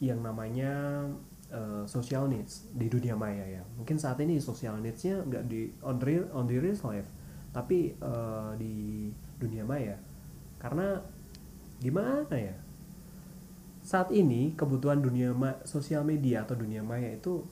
yang 0.05 0.21
namanya 0.21 1.09
uh, 1.53 1.85
social 1.85 2.31
needs 2.31 2.69
di 2.73 2.87
dunia 2.89 3.19
maya 3.19 3.45
ya. 3.45 3.63
Mungkin 3.77 4.01
saat 4.01 4.21
ini 4.23 4.41
social 4.41 4.79
needsnya 4.81 5.25
nggak 5.25 5.45
di 5.51 5.69
on 5.85 5.99
real 6.01 6.25
on 6.33 6.49
the 6.49 6.57
real 6.57 6.77
life 6.87 7.09
tapi 7.55 7.95
uh, 8.01 8.55
di 8.57 9.09
dunia 9.37 9.67
maya. 9.67 9.99
Karena 10.59 10.99
gimana 11.83 12.35
ya? 12.35 12.57
Saat 13.85 14.15
ini 14.17 14.57
kebutuhan 14.57 15.05
dunia 15.05 15.37
ma 15.37 15.61
sosial 15.69 16.03
media 16.09 16.49
atau 16.49 16.57
dunia 16.57 16.81
maya 16.81 17.13
itu 17.13 17.45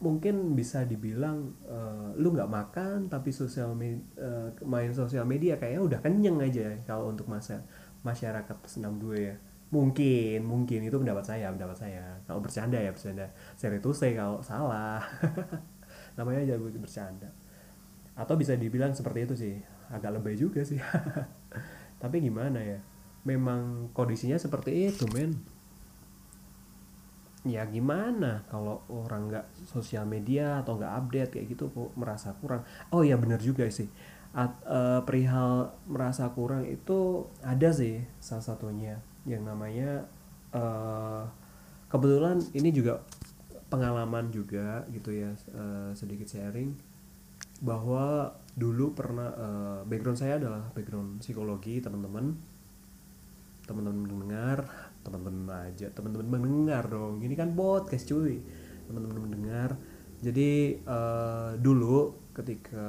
mungkin 0.00 0.56
bisa 0.56 0.88
dibilang 0.88 1.52
uh, 1.68 2.16
lu 2.16 2.32
nggak 2.32 2.48
makan 2.48 3.12
tapi 3.12 3.28
sosial 3.36 3.76
uh, 3.76 4.48
main 4.64 4.90
sosial 4.96 5.28
media 5.28 5.60
kayaknya 5.60 5.82
udah 5.84 6.00
kenyang 6.00 6.40
aja 6.40 6.72
kalau 6.88 7.12
untuk 7.12 7.28
masa 7.28 7.60
masyarakat 8.00 8.56
62 8.64 9.28
ya 9.28 9.36
mungkin 9.70 10.42
mungkin. 10.44 10.82
Itu 10.84 10.98
pendapat 10.98 11.24
saya 11.24 11.50
pendapat 11.54 11.78
saya. 11.78 12.02
Kalau 12.26 12.42
bercanda 12.42 12.76
ya 12.76 12.90
bercanda. 12.90 13.26
Saya 13.54 13.78
itu 13.78 13.90
saya 13.94 14.12
kalau 14.18 14.38
salah. 14.42 15.00
Namanya 16.18 16.44
aja 16.44 16.54
bercanda. 16.58 17.30
Atau 18.18 18.34
bisa 18.36 18.58
dibilang 18.58 18.92
seperti 18.92 19.18
itu 19.24 19.34
sih. 19.38 19.54
Agak 19.90 20.18
lebay 20.18 20.34
juga 20.34 20.62
sih. 20.66 20.78
Tapi 22.02 22.16
gimana 22.20 22.58
ya? 22.60 22.78
Memang 23.26 23.94
kondisinya 23.94 24.36
seperti 24.36 24.90
itu 24.90 25.06
men. 25.14 25.38
Ya 27.40 27.64
gimana 27.64 28.44
kalau 28.52 28.84
orang 28.92 29.32
nggak 29.32 29.46
sosial 29.64 30.04
media 30.04 30.60
atau 30.60 30.76
nggak 30.76 30.92
update 30.92 31.30
kayak 31.32 31.46
gitu 31.56 31.72
kok 31.72 31.90
merasa 31.96 32.36
kurang? 32.36 32.68
Oh 32.92 33.00
ya 33.00 33.16
bener 33.16 33.40
juga 33.40 33.64
sih. 33.72 33.88
At, 34.30 34.62
uh, 34.62 35.02
perihal 35.02 35.74
merasa 35.90 36.30
kurang 36.30 36.62
itu 36.62 37.26
ada 37.42 37.74
sih 37.74 37.98
salah 38.22 38.46
satunya 38.46 39.02
yang 39.28 39.44
namanya 39.44 40.08
uh, 40.56 41.24
kebetulan 41.90 42.40
ini 42.56 42.70
juga 42.72 43.04
pengalaman 43.70 44.32
juga 44.34 44.82
gitu 44.90 45.14
ya 45.14 45.30
uh, 45.54 45.94
sedikit 45.94 46.26
sharing 46.26 46.74
bahwa 47.60 48.32
dulu 48.56 48.96
pernah 48.96 49.30
uh, 49.36 49.80
background 49.84 50.18
saya 50.18 50.40
adalah 50.40 50.64
background 50.72 51.20
psikologi 51.20 51.78
teman-teman. 51.78 52.34
Teman-teman 53.68 54.02
mendengar 54.02 54.58
teman-teman 55.00 55.46
aja 55.64 55.88
teman-teman 55.92 56.26
mendengar 56.26 56.88
dong. 56.88 57.20
Ini 57.20 57.36
kan 57.36 57.52
podcast 57.52 58.08
cuy. 58.08 58.40
Teman-teman 58.88 59.28
mendengar. 59.28 59.76
Jadi 60.20 60.80
uh, 60.84 61.56
dulu 61.60 62.32
ketika 62.32 62.88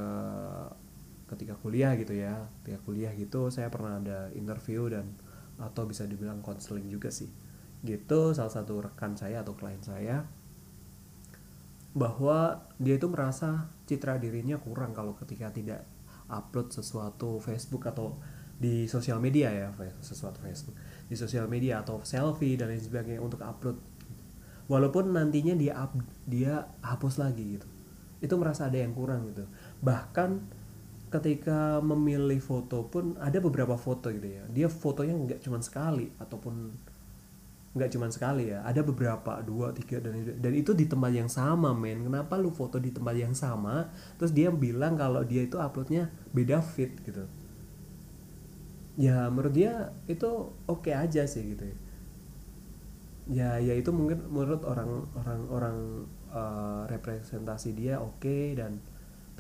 ketika 1.32 1.56
kuliah 1.64 1.96
gitu 1.96 2.12
ya 2.12 2.44
ketika 2.60 2.84
kuliah 2.84 3.16
gitu 3.16 3.48
saya 3.48 3.72
pernah 3.72 4.04
ada 4.04 4.28
interview 4.36 4.92
dan 4.92 5.16
atau 5.62 5.86
bisa 5.86 6.10
dibilang 6.10 6.42
konseling 6.42 6.90
juga 6.90 7.14
sih. 7.14 7.30
Gitu 7.86 8.34
salah 8.34 8.52
satu 8.52 8.82
rekan 8.82 9.14
saya 9.14 9.46
atau 9.46 9.54
klien 9.54 9.82
saya 9.82 10.26
bahwa 11.92 12.72
dia 12.80 12.96
itu 12.96 13.08
merasa 13.12 13.68
citra 13.84 14.16
dirinya 14.16 14.56
kurang 14.56 14.96
kalau 14.96 15.12
ketika 15.16 15.52
tidak 15.52 15.84
upload 16.32 16.72
sesuatu 16.72 17.44
Facebook 17.44 17.84
atau 17.84 18.16
di 18.56 18.88
sosial 18.88 19.20
media 19.20 19.52
ya 19.52 19.74
sesuatu 20.00 20.40
Facebook 20.40 20.78
di 21.12 21.20
sosial 21.20 21.52
media 21.52 21.84
atau 21.84 22.00
selfie 22.08 22.56
dan 22.56 22.72
lain 22.72 22.80
sebagainya 22.80 23.20
untuk 23.20 23.44
upload. 23.44 23.76
Walaupun 24.72 25.12
nantinya 25.12 25.52
dia 25.52 25.76
up, 25.76 25.92
dia 26.24 26.72
hapus 26.80 27.20
lagi 27.20 27.60
gitu. 27.60 27.68
Itu 28.24 28.40
merasa 28.40 28.72
ada 28.72 28.80
yang 28.80 28.96
kurang 28.96 29.28
gitu. 29.28 29.44
Bahkan 29.84 30.61
ketika 31.12 31.84
memilih 31.84 32.40
foto 32.40 32.88
pun 32.88 33.20
ada 33.20 33.44
beberapa 33.44 33.76
foto 33.76 34.08
gitu 34.08 34.26
ya. 34.26 34.48
Dia 34.48 34.72
fotonya 34.72 35.14
nggak 35.14 35.40
cuma 35.44 35.60
sekali 35.60 36.08
ataupun 36.16 36.72
nggak 37.76 37.92
cuma 37.92 38.08
sekali 38.08 38.56
ya. 38.56 38.64
Ada 38.64 38.80
beberapa 38.88 39.44
dua 39.44 39.76
tiga 39.76 40.00
dan 40.00 40.24
dan 40.40 40.54
itu 40.56 40.72
di 40.72 40.88
tempat 40.88 41.12
yang 41.12 41.28
sama 41.28 41.76
men. 41.76 42.08
Kenapa 42.08 42.40
lu 42.40 42.48
foto 42.56 42.80
di 42.80 42.96
tempat 42.96 43.16
yang 43.20 43.36
sama? 43.36 43.92
Terus 44.16 44.32
dia 44.32 44.48
bilang 44.56 44.96
kalau 44.96 45.28
dia 45.28 45.44
itu 45.44 45.60
uploadnya 45.60 46.08
beda 46.32 46.64
fit 46.64 46.96
gitu. 47.04 47.28
Ya 48.96 49.28
menurut 49.28 49.52
dia 49.52 49.92
itu 50.08 50.56
oke 50.68 50.88
okay 50.88 50.96
aja 50.96 51.28
sih 51.28 51.44
gitu 51.44 51.68
ya. 51.68 51.78
Ya 53.32 53.50
ya 53.60 53.74
itu 53.76 53.92
mungkin 53.92 54.32
menurut 54.32 54.64
orang 54.64 55.08
orang 55.20 55.42
orang 55.52 55.78
uh, 56.32 56.84
representasi 56.88 57.76
dia 57.76 58.00
oke 58.00 58.20
okay, 58.24 58.56
dan 58.56 58.80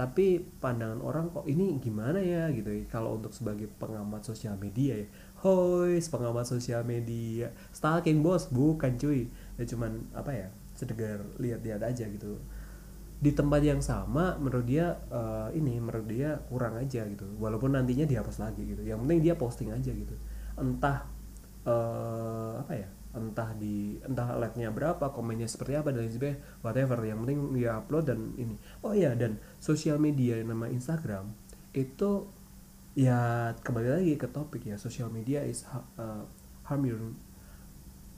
tapi 0.02 0.42
pandangan 0.58 0.98
orang 1.06 1.30
kok 1.30 1.46
ini 1.46 1.78
gimana 1.78 2.18
ya? 2.18 2.50
Gitu. 2.50 2.90
Kalau 2.90 3.22
untuk 3.22 3.30
sebagai 3.38 3.70
pengamat 3.78 4.26
sosial 4.26 4.58
media 4.58 4.98
ya 4.98 5.08
hoi 5.46 6.02
pengamat 6.02 6.50
sosial 6.50 6.82
media 6.82 7.54
stalking 7.70 8.26
bos. 8.26 8.50
Bukan 8.50 8.98
cuy. 8.98 9.30
Ya 9.62 9.64
cuman 9.70 10.02
apa 10.18 10.34
ya 10.34 10.48
sedegar 10.74 11.22
lihat-lihat 11.38 11.86
aja 11.86 12.10
gitu. 12.10 12.42
Di 13.22 13.30
tempat 13.38 13.62
yang 13.62 13.86
sama 13.86 14.42
menurut 14.42 14.66
dia 14.66 14.98
uh, 15.14 15.54
ini 15.54 15.78
menurut 15.78 16.10
dia 16.10 16.42
kurang 16.50 16.82
aja 16.82 17.06
gitu. 17.06 17.38
Walaupun 17.38 17.78
nantinya 17.78 18.10
dihapus 18.10 18.42
lagi 18.42 18.66
gitu. 18.66 18.82
Yang 18.82 19.06
penting 19.06 19.20
dia 19.22 19.38
posting 19.38 19.70
aja 19.70 19.94
gitu. 19.94 20.18
Entah 20.58 21.06
uh, 21.70 22.58
apa 22.58 22.74
ya 22.74 22.90
entah 23.12 23.52
di 23.60 24.00
entah 24.08 24.40
like-nya 24.40 24.72
berapa 24.72 25.12
komennya 25.12 25.48
seperti 25.48 25.76
apa 25.76 25.92
dan 25.92 26.08
sebagainya 26.08 26.40
whatever 26.64 26.98
yang 27.04 27.24
penting 27.28 27.52
dia 27.56 27.80
upload 27.80 28.08
dan 28.08 28.20
ini. 28.40 28.56
Oh 28.82 28.96
ya 28.96 29.12
dan 29.16 29.40
sosial 29.60 30.00
media 30.00 30.40
yang 30.40 30.56
nama 30.56 30.72
Instagram 30.72 31.36
itu 31.76 32.28
ya 32.96 33.52
kembali 33.64 33.90
lagi 34.00 34.14
ke 34.20 34.28
topik 34.28 34.68
ya 34.68 34.76
social 34.76 35.08
media 35.08 35.44
is 35.44 35.64
uh, 36.00 36.24
harm 36.68 36.84
your 36.84 37.00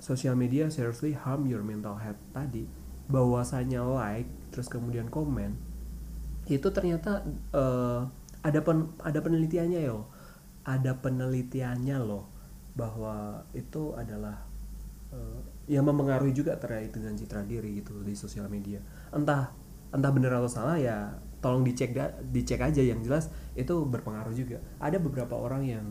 social 0.02 0.34
media 0.34 0.70
seriously 0.70 1.18
harm 1.18 1.50
your 1.50 1.66
mental 1.66 1.98
health. 1.98 2.22
Tadi 2.34 2.66
bahwasanya 3.10 3.82
like 3.84 4.30
terus 4.54 4.70
kemudian 4.70 5.10
komen 5.10 5.58
itu 6.48 6.68
ternyata 6.76 7.24
uh, 7.56 8.04
ada 8.44 8.60
pen, 8.60 8.92
ada 9.00 9.20
penelitiannya 9.24 9.82
yo. 9.88 10.12
Ada 10.64 10.96
penelitiannya 11.00 11.98
loh 12.00 12.32
bahwa 12.76 13.44
itu 13.52 13.96
adalah 13.96 14.48
uh, 15.14 15.40
yang 15.70 15.88
mempengaruhi 15.88 16.36
juga 16.36 16.60
terkait 16.60 16.92
dengan 16.92 17.16
citra 17.16 17.46
diri 17.48 17.80
gitu 17.80 18.04
di 18.04 18.18
sosial 18.18 18.52
media. 18.52 18.84
Entah 19.16 19.54
entah 19.94 20.12
benar 20.12 20.42
atau 20.42 20.50
salah 20.50 20.76
ya 20.76 21.16
tolong 21.40 21.64
dicek 21.64 21.96
dicek 22.34 22.60
aja. 22.60 22.82
Yang 22.84 23.00
jelas 23.08 23.26
itu 23.56 23.74
berpengaruh 23.88 24.36
juga. 24.36 24.60
Ada 24.82 25.00
beberapa 25.00 25.40
orang 25.40 25.64
yang 25.64 25.86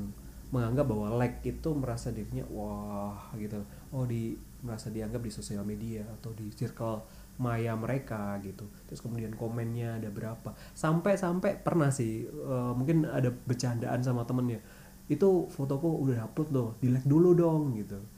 menganggap 0.53 0.85
bahwa 0.85 1.17
like 1.17 1.41
itu 1.49 1.73
merasa 1.73 2.13
dirinya 2.13 2.45
wah 2.53 3.33
gitu. 3.41 3.65
Oh 3.97 4.05
di 4.05 4.37
merasa 4.61 4.93
dianggap 4.93 5.25
di 5.25 5.33
sosial 5.33 5.65
media 5.65 6.05
atau 6.21 6.37
di 6.37 6.53
circle 6.53 7.01
maya 7.41 7.73
mereka 7.73 8.37
gitu. 8.45 8.69
Terus 8.85 9.01
kemudian 9.01 9.33
komennya 9.33 9.97
ada 9.97 10.13
berapa. 10.13 10.53
Sampai 10.77 11.17
sampai 11.17 11.57
pernah 11.57 11.89
sih 11.89 12.29
uh, 12.29 12.77
mungkin 12.77 13.09
ada 13.09 13.33
bercandaan 13.33 14.05
sama 14.05 14.29
temennya. 14.29 14.61
Itu 15.09 15.49
fotoku 15.49 16.05
udah 16.05 16.29
upload 16.29 16.49
loh 16.53 16.69
di 16.77 16.93
like 16.93 17.09
dulu 17.09 17.33
dong 17.33 17.73
gitu 17.81 18.12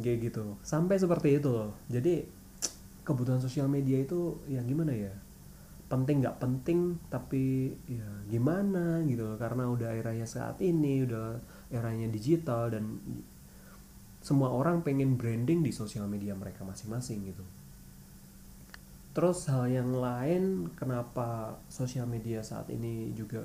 kayak 0.00 0.32
gitu. 0.32 0.56
Sampai 0.64 0.96
seperti 0.96 1.36
itu 1.40 1.48
loh. 1.52 1.76
Jadi 1.90 2.24
kebutuhan 3.02 3.42
sosial 3.42 3.66
media 3.66 4.00
itu 4.00 4.40
ya 4.48 4.62
gimana 4.64 4.94
ya? 4.94 5.12
Penting 5.90 6.24
nggak 6.24 6.40
penting 6.40 6.96
tapi 7.12 7.76
ya 7.84 8.08
gimana 8.30 9.04
gitu 9.04 9.28
loh. 9.28 9.36
Karena 9.36 9.68
udah 9.68 9.92
eranya 9.92 10.24
saat 10.24 10.56
ini 10.64 11.04
udah 11.04 11.36
eranya 11.72 12.08
digital 12.08 12.72
dan 12.72 12.96
semua 14.22 14.54
orang 14.54 14.86
pengen 14.86 15.18
branding 15.18 15.66
di 15.66 15.74
sosial 15.74 16.06
media 16.06 16.32
mereka 16.32 16.62
masing-masing 16.62 17.26
gitu. 17.26 17.44
Terus 19.12 19.44
hal 19.52 19.68
yang 19.68 19.92
lain 19.92 20.72
kenapa 20.72 21.60
sosial 21.68 22.08
media 22.08 22.40
saat 22.40 22.70
ini 22.72 23.12
juga 23.12 23.44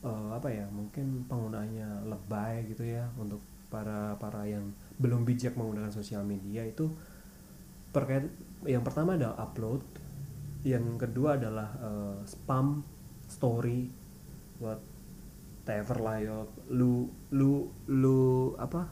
uh, 0.00 0.36
apa 0.36 0.48
ya 0.48 0.64
mungkin 0.72 1.24
penggunanya 1.28 2.04
lebay 2.08 2.64
gitu 2.68 2.84
ya 2.84 3.08
untuk 3.16 3.40
para 3.68 4.14
para 4.16 4.46
yang 4.46 4.70
belum 4.98 5.26
bijak 5.26 5.58
menggunakan 5.58 5.90
sosial 5.90 6.22
media 6.22 6.62
itu 6.62 6.86
terkait 7.90 8.30
yang 8.66 8.82
pertama 8.82 9.14
adalah 9.18 9.38
upload 9.42 9.82
yang 10.64 10.96
kedua 10.96 11.36
adalah 11.36 11.68
uh, 11.78 12.16
spam 12.24 12.80
story 13.28 13.92
whatever 14.56 15.96
lah 16.00 16.16
ya 16.18 16.36
lu 16.72 17.12
lu 17.30 17.68
lu 17.92 18.52
apa? 18.56 18.88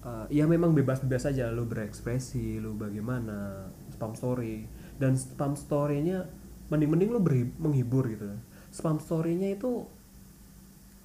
Uh, 0.00 0.24
ya 0.32 0.48
memang 0.48 0.72
bebas-bebas 0.72 1.28
saja 1.28 1.52
lu 1.52 1.68
berekspresi 1.68 2.58
lu 2.58 2.74
bagaimana 2.74 3.70
spam 3.94 4.18
story. 4.18 4.66
Dan 4.98 5.14
spam 5.14 5.54
storynya 5.54 6.26
mending-mending 6.68 7.14
lo 7.14 7.22
menghibur 7.62 8.10
gitu. 8.10 8.34
Spam 8.74 8.98
storynya 8.98 9.46
itu 9.46 9.86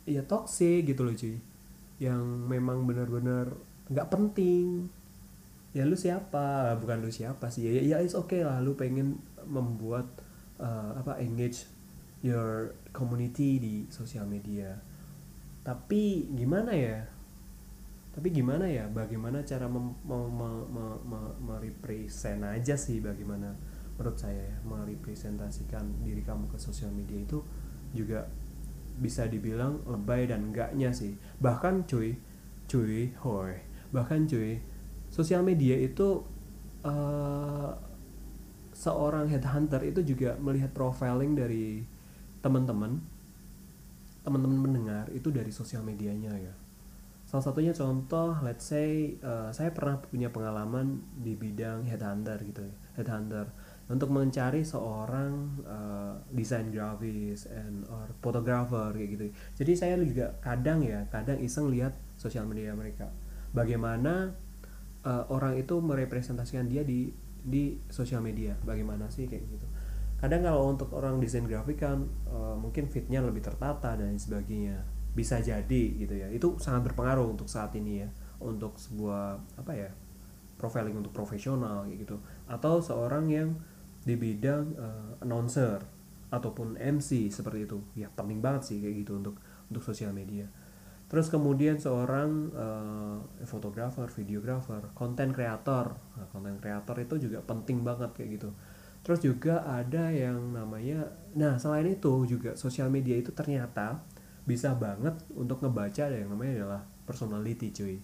ya 0.05 0.21
toxic 0.25 0.85
gitu 0.85 1.01
loh 1.01 1.17
cuy 1.17 1.41
yang 2.01 2.21
memang 2.47 2.83
benar-benar 2.83 3.55
nggak 3.87 4.09
penting. 4.11 4.91
Ya 5.75 5.83
lu 5.83 5.99
siapa? 5.99 6.75
Bukan 6.79 7.03
lu 7.03 7.11
siapa 7.11 7.51
sih. 7.51 7.67
Ya 7.67 7.83
ya 7.83 7.97
it's 7.99 8.15
okay 8.15 8.43
lah. 8.43 8.63
Lu 8.63 8.79
pengen 8.79 9.19
membuat 9.43 10.07
uh, 10.59 10.95
apa 10.95 11.19
engage 11.19 11.67
your 12.23 12.73
community 12.95 13.59
di 13.59 13.75
sosial 13.91 14.25
media. 14.25 14.79
Tapi 15.61 16.31
gimana 16.31 16.71
ya? 16.73 17.05
Tapi 18.15 18.31
gimana 18.31 18.65
ya? 18.65 18.87
Bagaimana 18.87 19.43
cara 19.43 19.67
mem, 19.67 19.91
mem, 20.07 20.25
mem, 20.31 20.55
mem, 20.71 20.93
mem, 21.03 21.25
merepresent 21.43 22.47
aja 22.47 22.79
sih 22.79 23.03
bagaimana 23.03 23.51
menurut 23.99 24.15
saya 24.15 24.39
ya. 24.39 24.57
Merepresentasikan 24.63 26.01
diri 26.01 26.23
kamu 26.23 26.47
ke 26.47 26.57
sosial 26.57 26.95
media 26.95 27.19
itu 27.19 27.43
juga 27.91 28.25
bisa 28.99 29.27
dibilang 29.27 29.83
lebay 29.87 30.27
dan 30.29 30.51
enggaknya 30.51 30.91
sih. 30.95 31.15
Bahkan 31.39 31.87
cuy 31.87 32.15
cuy 32.67 33.13
hoi. 33.21 33.61
Bahkan 33.91 34.27
cuy 34.27 34.59
sosial 35.11 35.45
media 35.45 35.77
itu 35.79 36.23
uh, 36.83 37.71
seorang 38.75 39.31
headhunter 39.31 39.79
itu 39.87 40.03
juga 40.03 40.35
melihat 40.35 40.75
profiling 40.75 41.31
dari 41.31 41.87
teman-teman 42.43 42.99
teman-teman 44.25 44.57
mendengar 44.57 45.05
itu 45.13 45.29
dari 45.29 45.53
sosial 45.53 45.85
medianya 45.85 46.33
ya. 46.35 46.53
Salah 47.25 47.41
satunya 47.41 47.73
contoh, 47.73 48.37
let's 48.41 48.69
say 48.69 49.17
uh, 49.21 49.49
saya 49.49 49.73
pernah 49.73 49.97
punya 49.97 50.29
pengalaman 50.29 51.01
di 51.17 51.33
bidang 51.33 51.85
headhunter 51.89 52.37
gitu, 52.41 52.65
ya, 52.65 52.75
headhunter 52.97 53.49
untuk 53.85 54.09
mencari 54.09 54.65
seorang 54.65 55.61
uh, 55.61 56.17
desain 56.33 56.73
grafis 56.73 57.45
and 57.45 57.85
or 57.85 58.09
photographer 58.17 58.89
kayak 58.97 59.09
gitu. 59.13 59.25
Jadi 59.61 59.71
saya 59.77 59.93
juga 60.01 60.33
kadang 60.41 60.81
ya, 60.81 61.05
kadang 61.13 61.37
iseng 61.37 61.69
lihat 61.69 61.93
sosial 62.17 62.49
media 62.49 62.73
mereka. 62.73 63.13
Bagaimana 63.53 64.33
uh, 65.05 65.23
orang 65.29 65.61
itu 65.61 65.77
merepresentasikan 65.77 66.65
dia 66.65 66.81
di 66.81 67.13
di 67.45 67.77
sosial 67.93 68.25
media, 68.25 68.57
bagaimana 68.65 69.05
sih 69.13 69.29
kayak 69.29 69.45
gitu. 69.45 69.67
Kadang 70.17 70.41
kalau 70.41 70.73
untuk 70.73 70.89
orang 70.97 71.21
desain 71.21 71.45
grafik 71.45 71.77
kan 71.77 72.09
uh, 72.25 72.57
mungkin 72.57 72.89
fitnya 72.89 73.21
lebih 73.21 73.45
tertata 73.45 73.93
dan 73.93 74.17
sebagainya 74.17 74.81
bisa 75.15 75.39
jadi 75.39 75.83
gitu 75.95 76.11
ya 76.11 76.27
itu 76.27 76.59
sangat 76.59 76.91
berpengaruh 76.91 77.31
untuk 77.31 77.47
saat 77.47 77.71
ini 77.79 78.03
ya 78.03 78.09
untuk 78.43 78.75
sebuah 78.75 79.39
apa 79.55 79.71
ya 79.71 79.89
profiling 80.59 80.99
untuk 80.99 81.15
profesional 81.15 81.87
gitu 81.87 82.19
atau 82.51 82.83
seorang 82.83 83.31
yang 83.31 83.55
di 84.05 84.13
bidang 84.15 84.65
uh, 84.77 85.23
announcer 85.25 85.81
ataupun 86.29 86.77
MC 86.77 87.33
seperti 87.33 87.65
itu. 87.65 87.81
Ya 87.97 88.07
penting 88.13 88.39
banget 88.39 88.69
sih 88.69 88.77
kayak 88.79 88.95
gitu 89.03 89.17
untuk 89.17 89.35
untuk 89.67 89.81
sosial 89.81 90.13
media. 90.13 90.45
Terus 91.05 91.29
kemudian 91.29 91.77
seorang 91.77 92.49
uh, 92.53 93.17
fotografer 93.45 94.09
videografer 94.09 94.89
konten 94.97 95.29
kreator 95.29 95.93
nah, 96.17 96.27
konten 96.33 96.57
kreator 96.57 96.97
itu 96.97 97.29
juga 97.29 97.41
penting 97.45 97.81
banget 97.81 98.13
kayak 98.13 98.29
gitu. 98.41 98.49
Terus 99.05 99.19
juga 99.21 99.61
ada 99.65 100.09
yang 100.09 100.53
namanya 100.53 101.13
nah 101.37 101.61
selain 101.61 101.85
itu 101.89 102.25
juga 102.25 102.57
sosial 102.57 102.89
media 102.89 103.13
itu 103.17 103.29
ternyata 103.33 104.01
bisa 104.45 104.73
banget 104.77 105.13
untuk 105.33 105.61
ngebaca 105.61 106.09
ada 106.09 106.17
yang 106.17 106.33
namanya 106.33 106.53
adalah 106.61 106.81
personality 107.05 107.69
cuy. 107.69 107.97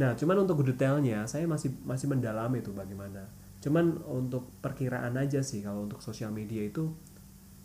Nah 0.00 0.16
cuman 0.16 0.48
untuk 0.48 0.64
detailnya 0.64 1.28
saya 1.28 1.44
masih 1.44 1.76
masih 1.84 2.08
mendalami 2.08 2.64
itu 2.64 2.72
bagaimana 2.72 3.28
cuman 3.58 3.98
untuk 4.06 4.54
perkiraan 4.62 5.18
aja 5.18 5.42
sih 5.42 5.66
kalau 5.66 5.86
untuk 5.86 5.98
sosial 5.98 6.30
media 6.30 6.62
itu 6.62 6.94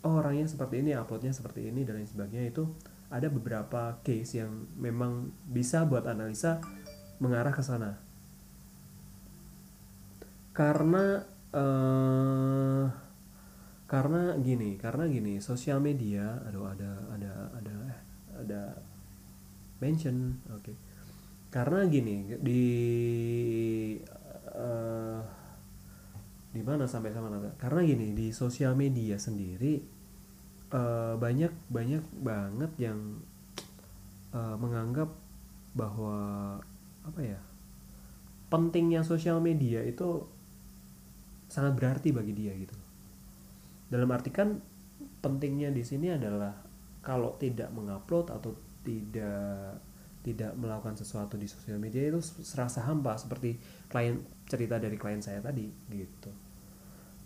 oh 0.04 0.14
orangnya 0.20 0.50
seperti 0.50 0.82
ini 0.82 0.92
uploadnya 0.98 1.30
seperti 1.30 1.70
ini 1.70 1.86
dan 1.86 2.02
lain 2.02 2.10
sebagainya 2.10 2.50
itu 2.50 2.66
ada 3.14 3.30
beberapa 3.30 4.02
case 4.02 4.42
yang 4.42 4.66
memang 4.74 5.30
bisa 5.46 5.86
buat 5.86 6.02
analisa 6.10 6.58
mengarah 7.22 7.54
ke 7.54 7.62
sana 7.62 7.94
karena 10.50 11.22
uh, 11.54 12.86
karena 13.86 14.34
gini 14.42 14.74
karena 14.74 15.06
gini 15.06 15.38
sosial 15.38 15.78
media 15.78 16.42
aduh 16.42 16.66
ada 16.66 16.90
ada 17.14 17.32
ada 17.54 17.74
eh, 17.86 17.98
ada 18.42 18.62
mention 19.78 20.42
oke 20.50 20.62
okay. 20.62 20.76
karena 21.54 21.86
gini 21.86 22.34
di 22.42 22.64
uh, 24.50 25.43
di 26.54 26.62
mana 26.62 26.86
sampai 26.86 27.10
sama 27.10 27.26
nanti 27.26 27.50
karena 27.58 27.82
gini 27.82 28.14
di 28.14 28.30
sosial 28.30 28.78
media 28.78 29.18
sendiri 29.18 29.82
uh, 30.70 31.18
banyak 31.18 31.50
banyak 31.66 32.04
banget 32.22 32.70
yang 32.78 33.18
uh, 34.30 34.54
menganggap 34.54 35.10
bahwa 35.74 36.54
apa 37.02 37.20
ya 37.20 37.40
pentingnya 38.54 39.02
sosial 39.02 39.42
media 39.42 39.82
itu 39.82 40.22
sangat 41.50 41.74
berarti 41.74 42.14
bagi 42.14 42.30
dia 42.30 42.54
gitu 42.54 42.78
dalam 43.90 44.06
arti 44.14 44.30
kan 44.30 44.62
pentingnya 45.18 45.74
di 45.74 45.82
sini 45.82 46.14
adalah 46.14 46.54
kalau 47.02 47.34
tidak 47.36 47.74
mengupload 47.74 48.30
atau 48.30 48.54
tidak 48.86 49.82
tidak 50.24 50.56
melakukan 50.56 50.96
sesuatu 50.96 51.36
di 51.36 51.44
sosial 51.44 51.76
media 51.76 52.00
itu 52.08 52.22
serasa 52.22 52.80
hampa 52.88 53.12
seperti 53.20 53.60
klien 53.92 54.24
cerita 54.48 54.80
dari 54.80 54.96
klien 54.96 55.20
saya 55.20 55.44
tadi 55.44 55.68
gitu. 55.92 56.43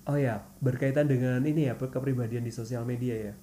Oh 0.09 0.17
ya, 0.17 0.41
berkaitan 0.65 1.05
dengan 1.05 1.45
ini 1.45 1.69
ya 1.69 1.77
kepribadian 1.77 2.41
di 2.41 2.49
sosial 2.49 2.89
media 2.89 3.13
ya. 3.13 3.35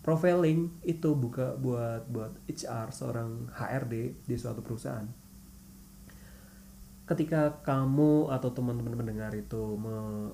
Profiling 0.00 0.72
itu 0.80 1.12
buka 1.12 1.60
buat 1.60 2.08
buat 2.08 2.32
HR 2.48 2.88
seorang 2.88 3.52
HRD 3.52 4.24
di 4.24 4.34
suatu 4.40 4.64
perusahaan. 4.64 5.04
Ketika 7.04 7.60
kamu 7.60 8.32
atau 8.32 8.50
teman-teman 8.50 8.96
mendengar 8.96 9.30
itu 9.36 9.76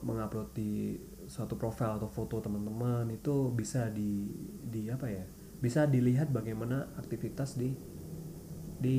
mengupload 0.06 0.54
di 0.54 0.96
suatu 1.26 1.58
profil 1.58 1.98
atau 1.98 2.08
foto 2.08 2.38
teman-teman 2.38 3.10
itu 3.10 3.50
bisa 3.52 3.90
di 3.90 4.30
di 4.62 4.88
apa 4.88 5.10
ya 5.10 5.24
bisa 5.62 5.86
dilihat 5.86 6.34
bagaimana 6.34 6.90
aktivitas 6.98 7.54
di 7.54 7.76
di 8.82 8.98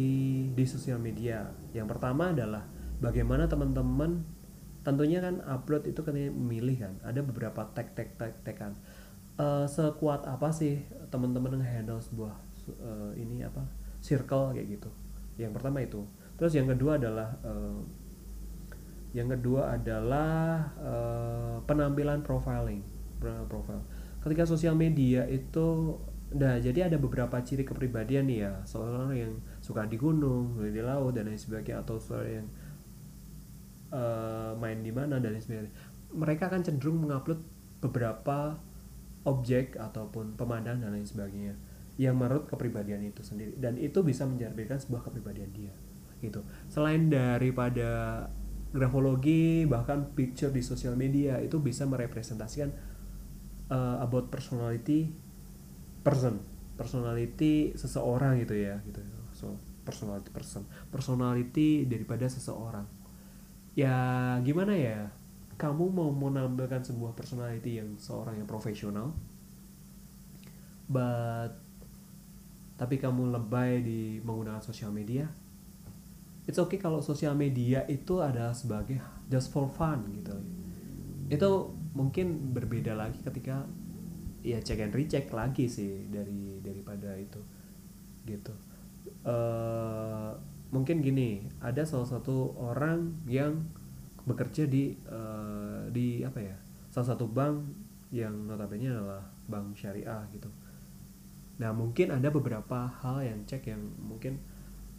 di 0.55 0.63
sosial 0.63 1.01
media 1.01 1.51
yang 1.75 1.89
pertama 1.89 2.31
adalah 2.31 2.63
bagaimana 3.03 3.51
teman-teman 3.51 4.23
tentunya 4.83 5.23
kan 5.23 5.39
upload 5.47 5.87
itu 5.87 6.03
kan 6.03 6.15
memilih 6.15 6.87
kan 6.87 6.93
ada 7.07 7.23
beberapa 7.23 7.63
tag 7.71 7.95
tag 7.95 8.15
tag 8.19 8.35
tag 8.43 8.55
kan. 8.55 8.73
Uh, 9.33 9.65
sekuat 9.65 10.29
apa 10.29 10.53
sih 10.53 10.85
teman-teman 11.09 11.57
handle 11.65 11.97
sebuah 11.97 12.37
uh, 12.77 13.09
ini 13.17 13.41
apa 13.41 13.65
circle 14.03 14.53
kayak 14.53 14.77
gitu? 14.77 14.89
Yang 15.41 15.57
pertama 15.57 15.81
itu. 15.81 16.05
Terus 16.37 16.53
yang 16.53 16.69
kedua 16.69 17.01
adalah 17.01 17.33
uh, 17.41 17.81
yang 19.13 19.29
kedua 19.29 19.73
adalah 19.73 20.69
uh, 20.77 21.57
penampilan 21.65 22.21
profiling 22.21 22.81
profile 23.47 23.79
ketika 24.19 24.43
sosial 24.43 24.75
media 24.75 25.23
itu 25.31 25.95
Nah, 26.33 26.57
jadi 26.57 26.89
ada 26.89 26.97
beberapa 26.97 27.37
ciri 27.45 27.61
kepribadian 27.61 28.25
nih 28.25 28.49
ya, 28.49 28.53
seorang 28.65 29.13
yang 29.13 29.33
suka 29.61 29.85
di 29.85 30.01
gunung, 30.01 30.57
di 30.57 30.81
laut 30.81 31.13
dan 31.13 31.29
lain 31.29 31.37
sebagainya 31.37 31.85
atau 31.85 32.01
seorang 32.01 32.41
yang 32.41 32.47
uh, 33.93 34.51
main 34.57 34.81
di 34.81 34.89
mana 34.89 35.21
dan 35.21 35.37
sebagainya. 35.37 35.69
Mereka 36.13 36.49
akan 36.49 36.61
cenderung 36.65 37.05
mengupload 37.05 37.39
beberapa 37.79 38.57
objek 39.23 39.79
ataupun 39.79 40.35
pemandangan 40.35 40.89
dan 40.89 40.91
lain 40.97 41.07
sebagainya 41.07 41.55
yang 41.95 42.17
menurut 42.17 42.49
kepribadian 42.49 43.05
itu 43.05 43.21
sendiri. 43.21 43.53
Dan 43.55 43.77
itu 43.77 44.01
bisa 44.01 44.25
mencerminkan 44.25 44.81
sebuah 44.81 45.07
kepribadian 45.07 45.49
dia 45.53 45.73
gitu. 46.23 46.41
Selain 46.71 47.11
daripada 47.11 48.25
grafologi 48.73 49.67
bahkan 49.69 50.15
picture 50.17 50.49
di 50.49 50.63
sosial 50.65 50.97
media 50.97 51.37
itu 51.43 51.61
bisa 51.61 51.85
merepresentasikan 51.85 52.71
uh, 53.69 54.01
about 54.01 54.31
personality 54.33 55.11
person. 56.01 56.41
Personality 56.73 57.77
seseorang 57.77 58.41
gitu 58.41 58.55
ya 58.57 58.81
gitu. 58.87 59.03
So 59.35 59.59
personality 59.85 60.31
person. 60.33 60.65
Personality 60.89 61.85
daripada 61.85 62.25
seseorang 62.25 62.87
ya 63.73 63.95
gimana 64.41 64.73
ya? 64.73 65.09
Kamu 65.57 65.93
mau 65.93 66.09
menampilkan 66.09 66.81
sebuah 66.81 67.13
personality 67.13 67.77
yang 67.77 67.93
seorang 67.97 68.41
yang 68.41 68.49
profesional 68.49 69.13
but 70.89 71.55
tapi 72.73 72.99
kamu 72.99 73.31
lebay 73.31 73.79
di 73.85 74.19
menggunakan 74.25 74.59
sosial 74.59 74.91
media? 74.91 75.29
It's 76.43 76.59
okay 76.59 76.75
kalau 76.75 76.99
sosial 76.99 77.37
media 77.39 77.87
itu 77.87 78.19
adalah 78.19 78.51
sebagai 78.51 78.99
just 79.31 79.53
for 79.53 79.71
fun 79.71 80.03
gitu. 80.11 80.35
Itu 81.31 81.71
mungkin 81.95 82.51
berbeda 82.51 82.97
lagi 82.97 83.23
ketika 83.23 83.63
ya 84.43 84.59
cek 84.59 84.83
and 84.83 84.93
recheck 84.93 85.31
lagi 85.31 85.71
sih 85.71 86.11
dari 86.11 86.59
daripada 86.59 87.15
itu 87.15 87.39
gitu. 88.27 88.51
Uh, 89.23 90.35
mungkin 90.73 91.05
gini 91.05 91.45
ada 91.61 91.85
salah 91.85 92.09
satu 92.09 92.57
orang 92.57 93.13
yang 93.29 93.61
bekerja 94.25 94.65
di 94.65 94.97
uh, 95.05 95.85
di 95.93 96.25
apa 96.25 96.39
ya 96.41 96.57
salah 96.89 97.13
satu 97.13 97.29
bank 97.29 97.61
yang 98.09 98.33
notabene 98.49 98.89
adalah 98.89 99.21
bank 99.45 99.77
syariah 99.77 100.25
gitu. 100.33 100.49
Nah 101.61 101.69
mungkin 101.73 102.09
ada 102.09 102.33
beberapa 102.33 102.89
hal 103.01 103.21
yang 103.21 103.39
cek 103.45 103.69
yang 103.69 103.81
mungkin 104.01 104.41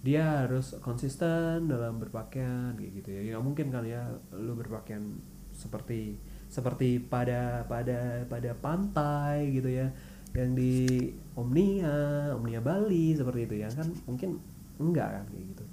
dia 0.05 0.45
harus 0.45 0.77
konsisten 0.85 1.67
dalam 1.67 1.99
berpakaian 1.99 2.77
kayak 2.79 2.93
gitu 3.03 3.09
ya. 3.11 3.35
Ya 3.35 3.37
mungkin 3.43 3.75
kan 3.75 3.83
ya 3.83 4.07
lu 4.35 4.55
berpakaian 4.55 5.19
seperti 5.55 6.19
seperti 6.51 7.03
pada 7.03 7.67
pada 7.67 8.27
pada 8.31 8.51
pantai 8.59 9.51
gitu 9.55 9.71
ya 9.71 9.91
yang 10.35 10.55
di 10.59 11.15
Omnia 11.39 12.31
Omnia 12.35 12.59
Bali 12.59 13.15
seperti 13.15 13.47
itu 13.47 13.55
ya 13.63 13.71
kan 13.71 13.87
mungkin 14.07 14.43
enggak 14.83 15.09
kan 15.15 15.25
kayak 15.31 15.47
gitu 15.55 15.64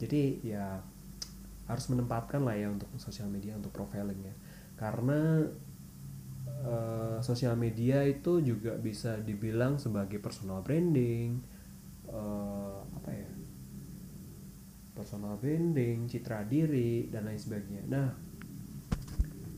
jadi 0.00 0.22
ya 0.40 0.80
harus 1.68 1.86
menempatkan 1.92 2.40
lah 2.40 2.56
ya 2.56 2.72
untuk 2.72 2.88
sosial 2.96 3.28
media 3.28 3.54
untuk 3.54 3.70
profiling 3.70 4.18
ya. 4.24 4.34
Karena 4.80 5.44
uh, 6.64 7.20
sosial 7.20 7.54
media 7.54 8.00
itu 8.08 8.40
juga 8.40 8.80
bisa 8.80 9.20
dibilang 9.20 9.76
sebagai 9.76 10.16
personal 10.18 10.64
branding 10.64 11.38
uh, 12.08 12.80
apa 12.96 13.10
ya 13.12 13.30
personal 14.96 15.36
branding 15.36 16.08
citra 16.08 16.48
diri 16.48 17.12
dan 17.12 17.28
lain 17.28 17.38
sebagainya. 17.38 17.84
Nah 17.86 18.08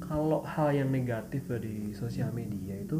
kalau 0.03 0.43
hal 0.43 0.75
yang 0.75 0.91
negatif 0.91 1.47
dari 1.47 1.95
sosial 1.95 2.35
media 2.35 2.77
itu 2.77 2.99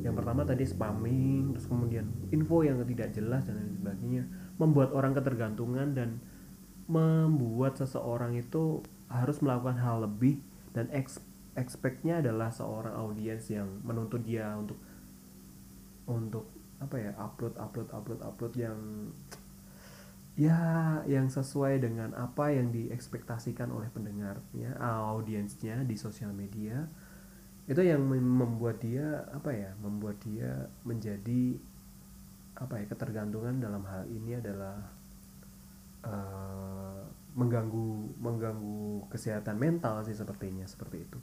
yang 0.00 0.14
pertama 0.14 0.46
tadi 0.46 0.62
spamming 0.64 1.52
terus 1.52 1.66
kemudian 1.66 2.06
info 2.30 2.62
yang 2.62 2.80
tidak 2.86 3.10
jelas 3.12 3.44
dan 3.44 3.58
lain 3.58 3.74
sebagainya 3.74 4.22
membuat 4.56 4.94
orang 4.94 5.12
ketergantungan 5.12 5.92
dan 5.92 6.22
membuat 6.84 7.80
seseorang 7.80 8.36
itu 8.36 8.84
harus 9.08 9.40
melakukan 9.40 9.80
hal 9.80 10.04
lebih 10.04 10.40
dan 10.74 10.90
expectnya 11.54 12.18
adalah 12.20 12.50
seorang 12.50 12.92
audiens 12.92 13.46
yang 13.48 13.68
menuntut 13.86 14.20
dia 14.26 14.52
untuk 14.58 14.76
untuk 16.04 16.44
apa 16.82 16.96
ya 17.00 17.12
upload 17.16 17.56
upload 17.56 17.88
upload 17.94 18.20
upload 18.20 18.52
yang 18.58 18.78
ya 20.34 20.58
yang 21.06 21.30
sesuai 21.30 21.78
dengan 21.78 22.10
apa 22.18 22.50
yang 22.50 22.74
diekspektasikan 22.74 23.70
oleh 23.70 23.86
pendengarnya 23.94 24.74
audiensnya 24.82 25.86
di 25.86 25.94
sosial 25.94 26.34
media. 26.34 26.90
Itu 27.64 27.80
yang 27.80 28.04
membuat 28.10 28.82
dia 28.84 29.24
apa 29.32 29.54
ya 29.54 29.72
membuat 29.80 30.20
dia 30.20 30.68
menjadi 30.84 31.56
apa 32.54 32.82
ya 32.82 32.86
ketergantungan 32.86 33.62
dalam 33.62 33.82
hal 33.88 34.04
ini 34.10 34.36
adalah 34.38 34.93
uh, 36.04 37.02
mengganggu 37.34 38.14
mengganggu 38.22 39.10
kesehatan 39.10 39.58
mental 39.58 40.06
sih 40.06 40.14
sepertinya 40.14 40.64
seperti 40.64 41.02
itu. 41.02 41.18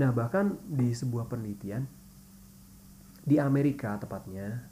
Nah 0.00 0.10
bahkan 0.12 0.56
di 0.64 0.92
sebuah 0.92 1.28
penelitian 1.28 1.84
di 3.26 3.36
Amerika 3.36 3.98
tepatnya 4.00 4.70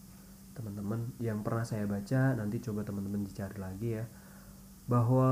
teman-teman 0.55 1.11
yang 1.19 1.43
pernah 1.43 1.67
saya 1.67 1.85
baca 1.85 2.39
nanti 2.39 2.63
coba 2.63 2.87
teman-teman 2.87 3.27
dicari 3.27 3.59
lagi 3.59 3.99
ya 3.99 4.07
bahwa 4.87 5.31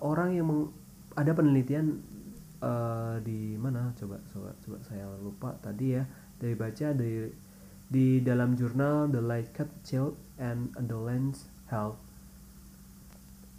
orang 0.00 0.34
yang 0.34 0.46
meng, 0.48 0.72
ada 1.14 1.30
penelitian 1.36 2.00
uh, 2.64 3.20
di 3.20 3.54
mana? 3.56 3.92
Coba 3.96 4.20
coba 4.32 4.56
coba 4.64 4.78
saya 4.84 5.04
lupa 5.20 5.56
tadi 5.60 5.96
ya. 5.96 6.04
Dari 6.40 6.56
baca 6.56 6.96
di 6.96 7.28
di 7.90 8.24
dalam 8.24 8.56
jurnal 8.56 9.12
The 9.12 9.20
Light 9.20 9.52
Cut 9.52 9.68
Child 9.84 10.16
and 10.40 10.72
Adolescent 10.80 11.44
Health 11.68 12.09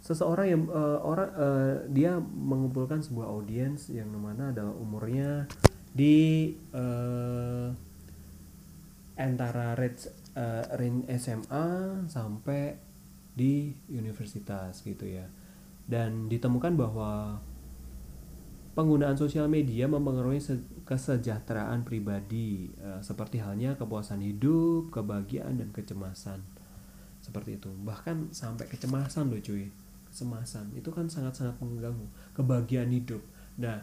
seseorang 0.02 0.46
yang 0.50 0.62
uh, 0.66 0.98
orang 1.06 1.30
uh, 1.38 1.74
dia 1.86 2.18
mengumpulkan 2.18 2.98
sebuah 2.98 3.30
audiens 3.30 3.86
yang 3.94 4.10
mana 4.18 4.50
adalah 4.50 4.74
umurnya 4.74 5.46
di 5.94 6.50
uh, 6.74 7.70
antara 9.14 9.78
range 9.78 10.10
uh, 10.34 10.66
range 10.74 11.06
SMA 11.22 11.66
sampai 12.10 12.74
di 13.38 13.70
universitas 13.94 14.82
gitu 14.82 15.06
ya. 15.06 15.30
Dan 15.86 16.26
ditemukan 16.26 16.74
bahwa 16.74 17.38
penggunaan 18.74 19.14
sosial 19.14 19.46
media 19.46 19.86
mempengaruhi 19.86 20.42
kesejahteraan 20.82 21.86
pribadi 21.86 22.74
uh, 22.82 22.98
seperti 22.98 23.38
halnya 23.38 23.78
kepuasan 23.78 24.18
hidup, 24.18 24.90
kebahagiaan 24.90 25.62
dan 25.62 25.70
kecemasan. 25.70 26.42
Seperti 27.22 27.62
itu. 27.62 27.70
Bahkan 27.70 28.34
sampai 28.34 28.66
kecemasan 28.66 29.30
loh 29.30 29.38
cuy 29.38 29.70
kecemasan. 30.12 30.76
Itu 30.76 30.92
kan 30.92 31.08
sangat-sangat 31.08 31.56
mengganggu 31.64 32.04
kebahagiaan 32.36 32.92
hidup. 32.92 33.24
Nah 33.56 33.80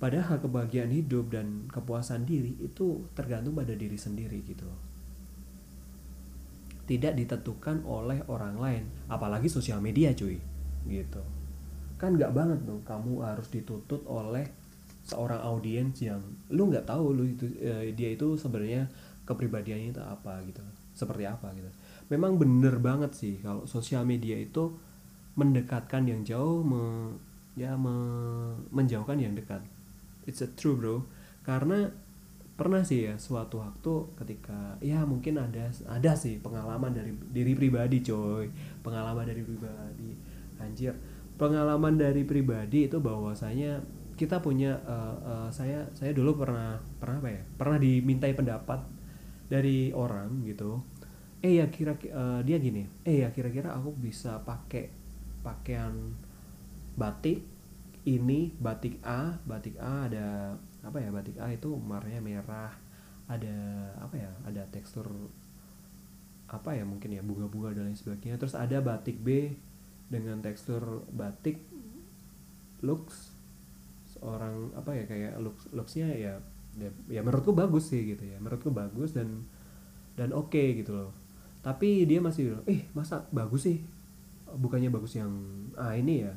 padahal 0.00 0.40
kebahagiaan 0.40 0.88
hidup 0.88 1.28
dan 1.28 1.68
kepuasan 1.68 2.24
diri 2.24 2.56
itu 2.56 3.04
tergantung 3.12 3.52
pada 3.52 3.76
diri 3.76 4.00
sendiri 4.00 4.40
gitu. 4.48 4.64
Tidak 6.88 7.12
ditentukan 7.12 7.84
oleh 7.84 8.24
orang 8.32 8.56
lain 8.56 8.84
apalagi 9.12 9.52
sosial 9.52 9.84
media 9.84 10.16
cuy 10.16 10.40
gitu. 10.88 11.20
Kan 12.00 12.16
nggak 12.16 12.32
banget 12.32 12.64
dong 12.64 12.80
kamu 12.88 13.20
harus 13.20 13.52
dituntut 13.52 14.08
oleh 14.08 14.48
seorang 15.04 15.40
audiens 15.44 15.92
yang 16.00 16.20
lu 16.48 16.72
nggak 16.72 16.88
tahu 16.88 17.12
lu 17.12 17.24
itu 17.28 17.44
eh, 17.60 17.92
dia 17.92 18.12
itu 18.12 18.36
sebenarnya 18.40 18.88
kepribadiannya 19.28 19.92
itu 19.92 20.00
apa 20.00 20.40
gitu 20.48 20.64
seperti 20.96 21.28
apa 21.28 21.52
gitu. 21.52 21.68
Memang 22.08 22.40
bener 22.40 22.80
banget 22.80 23.12
sih 23.12 23.36
kalau 23.44 23.68
sosial 23.68 24.08
media 24.08 24.34
itu 24.40 24.72
mendekatkan 25.38 26.02
yang 26.02 26.26
jauh 26.26 26.66
me, 26.66 27.14
ya 27.54 27.78
me, 27.78 27.94
menjauhkan 28.74 29.14
yang 29.22 29.38
dekat. 29.38 29.62
It's 30.26 30.42
a 30.42 30.50
true 30.50 30.74
bro. 30.74 31.06
Karena 31.46 31.86
pernah 32.58 32.82
sih 32.82 33.06
ya 33.06 33.14
suatu 33.14 33.62
waktu 33.62 34.18
ketika 34.18 34.74
ya 34.82 35.06
mungkin 35.06 35.38
ada 35.38 35.70
ada 35.86 36.12
sih 36.18 36.42
pengalaman 36.42 36.90
dari 36.90 37.14
diri 37.30 37.54
pribadi 37.54 38.02
coy. 38.02 38.50
Pengalaman 38.82 39.30
dari 39.30 39.46
pribadi. 39.46 40.10
Anjir. 40.58 40.98
Pengalaman 41.38 41.94
dari 41.94 42.26
pribadi 42.26 42.90
itu 42.90 42.98
bahwasanya 42.98 43.78
kita 44.18 44.42
punya 44.42 44.74
uh, 44.82 45.14
uh, 45.22 45.48
saya 45.54 45.86
saya 45.94 46.10
dulu 46.10 46.42
pernah 46.42 46.82
pernah 46.98 47.22
apa 47.22 47.30
ya? 47.30 47.42
Pernah 47.54 47.78
dimintai 47.78 48.34
pendapat 48.34 48.82
dari 49.46 49.94
orang 49.94 50.42
gitu. 50.42 50.82
Eh 51.38 51.62
ya 51.62 51.70
kira 51.70 51.94
uh, 52.10 52.42
dia 52.42 52.58
gini. 52.58 52.90
Eh 53.06 53.22
ya 53.22 53.30
kira-kira 53.30 53.70
aku 53.70 53.94
bisa 53.94 54.42
pakai 54.42 54.97
pakaian 55.48 56.12
batik 57.00 57.40
ini 58.04 58.52
batik 58.60 59.00
A 59.00 59.40
batik 59.48 59.80
A 59.80 60.04
ada 60.12 60.52
apa 60.84 61.00
ya 61.00 61.08
batik 61.08 61.40
A 61.40 61.48
itu 61.56 61.72
warnanya 61.72 62.20
merah 62.20 62.72
ada 63.28 63.56
apa 64.00 64.16
ya 64.16 64.30
ada 64.44 64.64
tekstur 64.68 65.08
apa 66.48 66.72
ya 66.72 66.84
mungkin 66.88 67.12
ya 67.12 67.20
bunga-bunga 67.20 67.76
dan 67.76 67.92
lain 67.92 67.96
sebagainya. 67.96 68.40
Terus 68.40 68.56
ada 68.56 68.80
batik 68.80 69.20
B 69.20 69.52
dengan 70.08 70.40
tekstur 70.40 71.04
batik 71.12 71.60
looks 72.80 73.36
seorang 74.16 74.72
apa 74.72 74.96
ya 74.96 75.04
kayak 75.04 75.36
looks 75.44 75.68
looksnya 75.76 76.08
ya 76.08 76.40
ya, 76.80 76.88
ya 77.12 77.20
menurutku 77.20 77.52
bagus 77.52 77.92
sih 77.92 78.16
gitu 78.16 78.24
ya 78.24 78.40
menurutku 78.40 78.72
bagus 78.72 79.12
dan 79.12 79.44
dan 80.16 80.32
oke 80.32 80.56
okay, 80.56 80.80
gitu 80.80 80.96
loh. 80.96 81.12
Tapi 81.60 82.08
dia 82.08 82.24
masih 82.24 82.48
bilang 82.48 82.64
eh 82.64 82.88
masa 82.96 83.28
bagus 83.28 83.68
sih 83.68 83.84
bukannya 84.56 84.88
bagus 84.88 85.20
yang 85.20 85.30
ah 85.76 85.92
ini 85.92 86.24
ya 86.24 86.32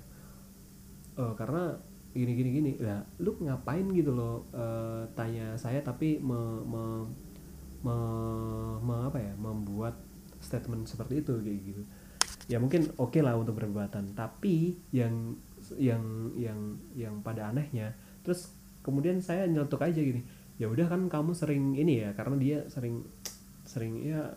uh, 1.15 1.34
karena 1.38 1.78
gini 2.12 2.36
gini 2.36 2.50
gini 2.52 2.71
lah 2.84 3.00
lu 3.24 3.39
ngapain 3.39 3.88
gitu 3.95 4.12
loh 4.12 4.43
uh, 4.52 5.08
tanya 5.15 5.56
saya 5.56 5.80
tapi 5.80 6.19
me, 6.19 6.36
me, 6.67 6.84
me, 7.88 7.95
me 8.84 8.95
apa 9.08 9.19
ya 9.19 9.34
membuat 9.39 9.95
statement 10.43 10.89
seperti 10.89 11.24
itu 11.24 11.38
kayak 11.39 11.60
gitu. 11.63 11.84
Ya 12.50 12.60
mungkin 12.60 12.91
oke 13.00 13.15
okay 13.15 13.21
lah 13.24 13.39
untuk 13.39 13.56
perdebatan 13.56 14.12
tapi 14.12 14.76
yang 14.91 15.39
yang 15.80 16.36
yang 16.36 16.60
yang 16.97 17.15
pada 17.24 17.47
anehnya 17.54 17.95
terus 18.26 18.52
kemudian 18.84 19.24
saya 19.24 19.47
nyelotok 19.47 19.88
aja 19.88 20.02
gini 20.02 20.26
ya 20.60 20.67
udah 20.67 20.89
kan 20.89 21.08
kamu 21.08 21.32
sering 21.32 21.78
ini 21.78 22.04
ya 22.04 22.10
karena 22.17 22.36
dia 22.36 22.58
sering 22.67 23.06
sering 23.63 24.04
ya 24.04 24.36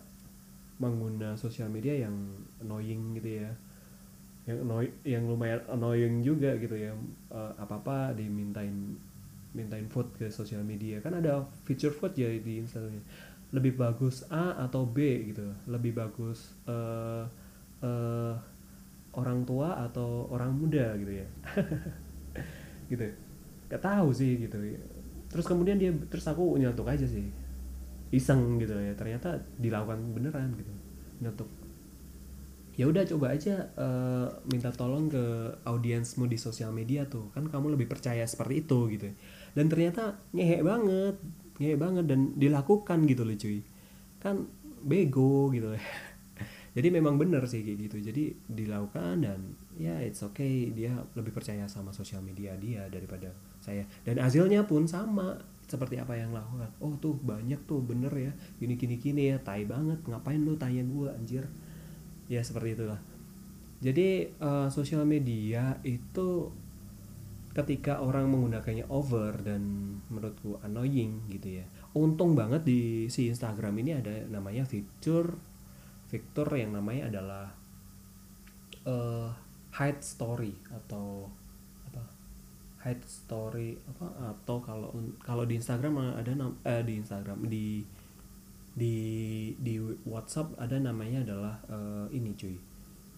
mengguna 0.78 1.38
sosial 1.38 1.70
media 1.70 2.06
yang 2.06 2.14
annoying 2.58 3.14
gitu 3.18 3.44
ya. 3.44 3.50
Yang 4.44 4.58
annoy, 4.66 4.86
yang 5.06 5.24
lumayan 5.30 5.60
annoying 5.70 6.20
juga 6.20 6.56
gitu 6.58 6.74
ya. 6.74 6.92
Uh, 7.30 7.50
eh, 7.50 7.52
apa 7.62 7.74
apa 7.80 7.96
dimintain 8.12 8.98
mintain 9.54 9.86
vote 9.86 10.10
ke 10.18 10.26
sosial 10.28 10.66
media. 10.66 10.98
Kan 10.98 11.14
ada 11.18 11.46
feature 11.64 11.94
vote 11.94 12.18
ya 12.18 12.28
di 12.28 12.60
Instagram. 12.60 13.00
Lebih 13.54 13.78
bagus 13.78 14.26
A 14.28 14.58
atau 14.66 14.82
B 14.82 15.30
gitu. 15.30 15.46
Lebih 15.70 15.94
bagus 15.94 16.52
uh, 16.66 17.22
uh, 17.80 18.34
orang 19.14 19.46
tua 19.46 19.78
atau 19.86 20.26
orang 20.34 20.50
muda 20.50 20.98
gitu 20.98 21.12
ya. 21.22 21.28
Gitu. 22.84 23.00
Gak 23.72 23.80
tahu 23.80 24.12
sih 24.12 24.36
gitu. 24.44 24.60
Terus 25.32 25.46
kemudian 25.48 25.80
dia 25.80 25.88
terus 26.12 26.28
aku 26.28 26.60
nyetuk 26.60 26.84
aja 26.84 27.08
sih 27.08 27.32
iseng 28.12 28.58
gitu 28.58 28.74
ya. 28.74 28.92
Ternyata 28.98 29.40
dilakukan 29.56 30.00
beneran 30.12 30.52
gitu. 30.58 30.72
Nyetuk 31.22 31.48
ya 32.74 32.90
udah 32.90 33.06
coba 33.06 33.30
aja 33.34 33.70
uh, 33.78 34.26
minta 34.50 34.74
tolong 34.74 35.06
ke 35.06 35.24
audiensmu 35.62 36.26
di 36.26 36.38
sosial 36.38 36.74
media 36.74 37.06
tuh. 37.06 37.30
Kan 37.30 37.46
kamu 37.46 37.78
lebih 37.78 37.86
percaya 37.86 38.26
seperti 38.26 38.66
itu 38.66 38.78
gitu. 38.90 39.08
Dan 39.54 39.70
ternyata 39.70 40.18
ngehe 40.34 40.62
banget 40.66 41.16
ngehe 41.62 41.78
banget 41.78 42.04
dan 42.10 42.34
dilakukan 42.34 43.06
gitu 43.06 43.22
loh 43.22 43.36
cuy. 43.38 43.62
Kan 44.18 44.50
bego 44.82 45.54
gitu. 45.54 45.70
Jadi 46.76 46.88
memang 46.90 47.14
bener 47.14 47.46
sih 47.46 47.62
kayak 47.62 47.78
gitu. 47.86 47.96
Jadi 48.02 48.34
dilakukan 48.50 49.22
dan 49.22 49.54
ya 49.78 50.02
it's 50.02 50.26
okay. 50.26 50.74
Dia 50.74 50.98
lebih 51.14 51.30
percaya 51.30 51.70
sama 51.70 51.94
sosial 51.94 52.26
media 52.26 52.58
dia 52.58 52.90
daripada 52.90 53.30
saya. 53.62 53.86
Dan 54.02 54.18
hasilnya 54.18 54.66
pun 54.66 54.90
sama 54.90 55.38
seperti 55.64 55.96
apa 55.96 56.14
yang 56.14 56.36
lakukan 56.36 56.68
oh 56.84 56.92
tuh 57.00 57.16
banyak 57.18 57.58
tuh 57.64 57.80
bener 57.80 58.12
ya. 58.12 58.32
Gini 58.60 58.74
gini 58.76 58.96
gini 59.00 59.32
ya 59.32 59.36
tai 59.40 59.64
banget. 59.64 60.00
Ngapain 60.04 60.40
lu 60.40 60.54
tanya 60.54 60.84
gue 60.84 61.08
anjir? 61.10 61.44
Ya 62.28 62.40
seperti 62.40 62.76
itulah. 62.78 63.00
Jadi 63.84 64.32
uh, 64.40 64.72
sosial 64.72 65.04
media 65.04 65.76
itu 65.84 66.48
ketika 67.54 68.02
orang 68.02 68.26
menggunakannya 68.34 68.90
over 68.90 69.38
dan 69.44 69.62
menurutku 70.10 70.58
annoying 70.66 71.22
gitu 71.30 71.62
ya. 71.62 71.66
Untung 71.94 72.34
banget 72.34 72.66
di 72.66 73.06
si 73.06 73.30
Instagram 73.30 73.78
ini 73.78 73.94
ada 73.94 74.26
namanya 74.26 74.66
fitur 74.66 75.38
fitur 76.10 76.46
yang 76.54 76.70
namanya 76.74 77.10
adalah 77.10 77.46
uh, 78.86 79.30
hide 79.74 80.02
story 80.02 80.54
atau 80.70 81.26
hide 82.84 83.00
story 83.08 83.80
apa 83.88 84.36
atau 84.36 84.60
kalau 84.60 84.92
kalau 85.24 85.48
di 85.48 85.56
Instagram 85.56 86.20
ada 86.20 86.36
eh, 86.68 86.84
di 86.84 86.94
Instagram 87.00 87.48
di 87.48 87.80
di 88.76 88.96
di 89.56 89.80
WhatsApp 90.04 90.52
ada 90.60 90.76
namanya 90.76 91.24
adalah 91.24 91.54
uh, 91.72 92.06
ini 92.12 92.36
cuy. 92.36 92.60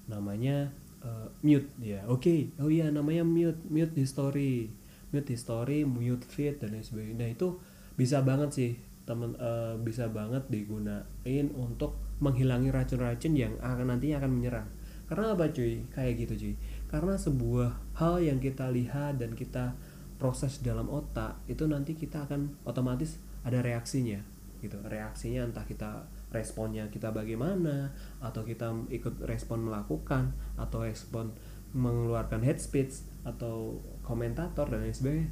Namanya 0.06 0.70
uh, 1.02 1.26
mute 1.42 1.66
ya. 1.82 2.06
Oke 2.06 2.22
okay. 2.22 2.40
oh 2.62 2.70
iya 2.70 2.94
namanya 2.94 3.26
mute 3.26 3.58
mute 3.66 3.96
history 3.98 4.70
mute 5.10 5.26
history 5.26 5.82
mute 5.82 6.22
feed 6.22 6.62
dan 6.62 6.70
lain 6.70 6.86
sebagainya. 6.86 7.26
Nah 7.26 7.28
itu 7.34 7.58
bisa 7.98 8.22
banget 8.22 8.50
sih 8.54 8.72
teman 9.02 9.34
uh, 9.42 9.74
bisa 9.82 10.06
banget 10.12 10.46
digunain 10.46 11.46
untuk 11.58 11.98
menghilangi 12.22 12.70
racun-racun 12.70 13.34
yang 13.34 13.54
akan 13.58 13.96
nantinya 13.96 14.22
akan 14.22 14.30
menyerang. 14.30 14.68
Karena 15.10 15.34
apa 15.34 15.50
cuy? 15.50 15.82
Kayak 15.90 16.12
gitu 16.22 16.34
cuy 16.38 16.54
karena 16.86 17.18
sebuah 17.18 17.98
hal 17.98 18.22
yang 18.22 18.38
kita 18.38 18.70
lihat 18.70 19.18
dan 19.18 19.34
kita 19.34 19.74
proses 20.16 20.62
dalam 20.62 20.88
otak 20.88 21.42
itu 21.50 21.66
nanti 21.68 21.92
kita 21.98 22.24
akan 22.24 22.62
otomatis 22.64 23.20
ada 23.42 23.60
reaksinya 23.60 24.22
gitu. 24.64 24.78
Reaksinya 24.86 25.44
entah 25.44 25.66
kita 25.66 26.08
responnya 26.32 26.88
kita 26.88 27.12
bagaimana 27.12 27.92
atau 28.22 28.42
kita 28.42 28.72
ikut 28.90 29.22
respon 29.28 29.68
melakukan 29.68 30.32
atau 30.56 30.82
respon 30.82 31.34
mengeluarkan 31.76 32.40
head 32.40 32.56
speech 32.56 33.04
atau 33.26 33.82
komentator 34.00 34.70
dan 34.70 34.86
lain 34.86 34.96
sebagainya. 34.96 35.30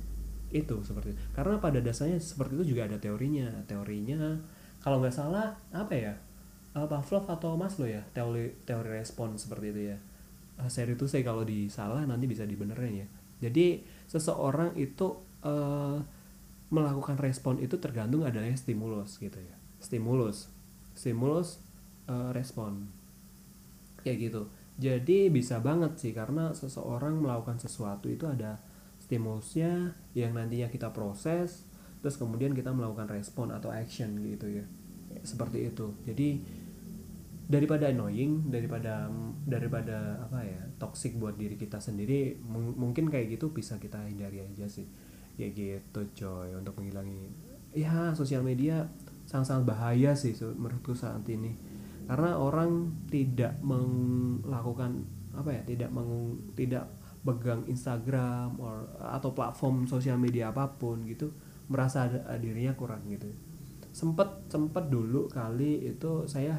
Itu 0.52 0.84
seperti 0.84 1.16
itu. 1.16 1.20
Karena 1.32 1.58
pada 1.58 1.80
dasarnya 1.80 2.20
seperti 2.20 2.60
itu 2.60 2.76
juga 2.76 2.90
ada 2.90 3.00
teorinya. 3.00 3.48
Teorinya 3.64 4.36
kalau 4.84 5.00
nggak 5.00 5.14
salah 5.14 5.56
apa 5.72 5.94
ya? 5.96 6.14
Uh, 6.74 6.90
Pavlov 6.90 7.24
atau 7.30 7.54
Maslow 7.54 7.86
ya? 7.86 8.02
Teori 8.12 8.50
teori 8.66 8.90
respon 8.98 9.38
seperti 9.38 9.66
itu 9.70 9.82
ya 9.94 9.98
seri 10.70 10.94
itu 10.94 11.04
saya 11.10 11.26
kalau 11.26 11.42
disalah 11.42 12.06
nanti 12.06 12.30
bisa 12.30 12.46
dibenerin 12.46 13.04
ya. 13.04 13.08
Jadi 13.48 13.82
seseorang 14.06 14.78
itu 14.78 15.18
uh, 15.42 15.98
melakukan 16.72 17.18
respon 17.20 17.60
itu 17.60 17.76
tergantung 17.78 18.24
adanya 18.24 18.54
stimulus 18.56 19.18
gitu 19.20 19.36
ya. 19.36 19.56
Stimulus. 19.82 20.48
Stimulus 20.96 21.60
uh, 22.08 22.30
respon. 22.32 22.88
Kayak 24.00 24.18
gitu. 24.30 24.42
Jadi 24.74 25.30
bisa 25.30 25.62
banget 25.62 25.98
sih 26.02 26.10
karena 26.10 26.50
seseorang 26.50 27.22
melakukan 27.22 27.62
sesuatu 27.62 28.10
itu 28.10 28.26
ada 28.26 28.58
stimulusnya 28.98 29.94
yang 30.16 30.34
nantinya 30.34 30.72
kita 30.72 30.90
proses 30.90 31.68
terus 32.00 32.20
kemudian 32.20 32.52
kita 32.52 32.68
melakukan 32.68 33.08
respon 33.08 33.54
atau 33.54 33.70
action 33.70 34.18
gitu 34.24 34.50
ya. 34.50 34.64
Seperti 35.22 35.70
itu. 35.70 35.94
Jadi 36.04 36.42
daripada 37.44 37.92
annoying 37.92 38.48
daripada 38.48 39.12
daripada 39.44 40.24
apa 40.24 40.40
ya 40.40 40.60
toxic 40.80 41.20
buat 41.20 41.36
diri 41.36 41.60
kita 41.60 41.76
sendiri 41.76 42.40
mungkin 42.50 43.12
kayak 43.12 43.36
gitu 43.36 43.52
bisa 43.52 43.76
kita 43.76 44.00
hindari 44.08 44.40
aja 44.40 44.64
sih. 44.68 44.88
Ya 45.34 45.50
gitu 45.50 46.00
coy 46.14 46.54
untuk 46.54 46.78
menghilangi 46.78 47.26
ya 47.74 48.14
sosial 48.14 48.46
media 48.46 48.86
sangat-sangat 49.26 49.64
bahaya 49.66 50.14
sih 50.14 50.32
menurutku 50.40 50.94
saat 50.94 51.26
ini. 51.28 51.58
Karena 52.04 52.36
orang 52.36 52.92
tidak 53.08 53.56
melakukan 53.64 55.04
apa 55.34 55.50
ya 55.50 55.62
tidak 55.66 55.90
meng, 55.90 56.38
tidak 56.54 56.86
pegang 57.24 57.64
Instagram 57.66 58.60
or, 58.60 58.84
atau 59.00 59.32
platform 59.32 59.88
sosial 59.88 60.20
media 60.20 60.52
apa 60.52 60.68
pun 60.68 61.02
gitu 61.08 61.32
merasa 61.66 62.06
dirinya 62.36 62.76
kurang 62.76 63.08
gitu. 63.08 63.26
Sempet 63.90 64.52
sempet 64.52 64.92
dulu 64.92 65.26
kali 65.32 65.88
itu 65.88 66.28
saya 66.28 66.52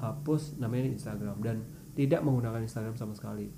hapus 0.00 0.60
namanya 0.60 0.92
Instagram 0.92 1.40
dan 1.40 1.56
tidak 1.96 2.20
menggunakan 2.20 2.60
Instagram 2.64 2.96
sama 2.96 3.16
sekali. 3.16 3.48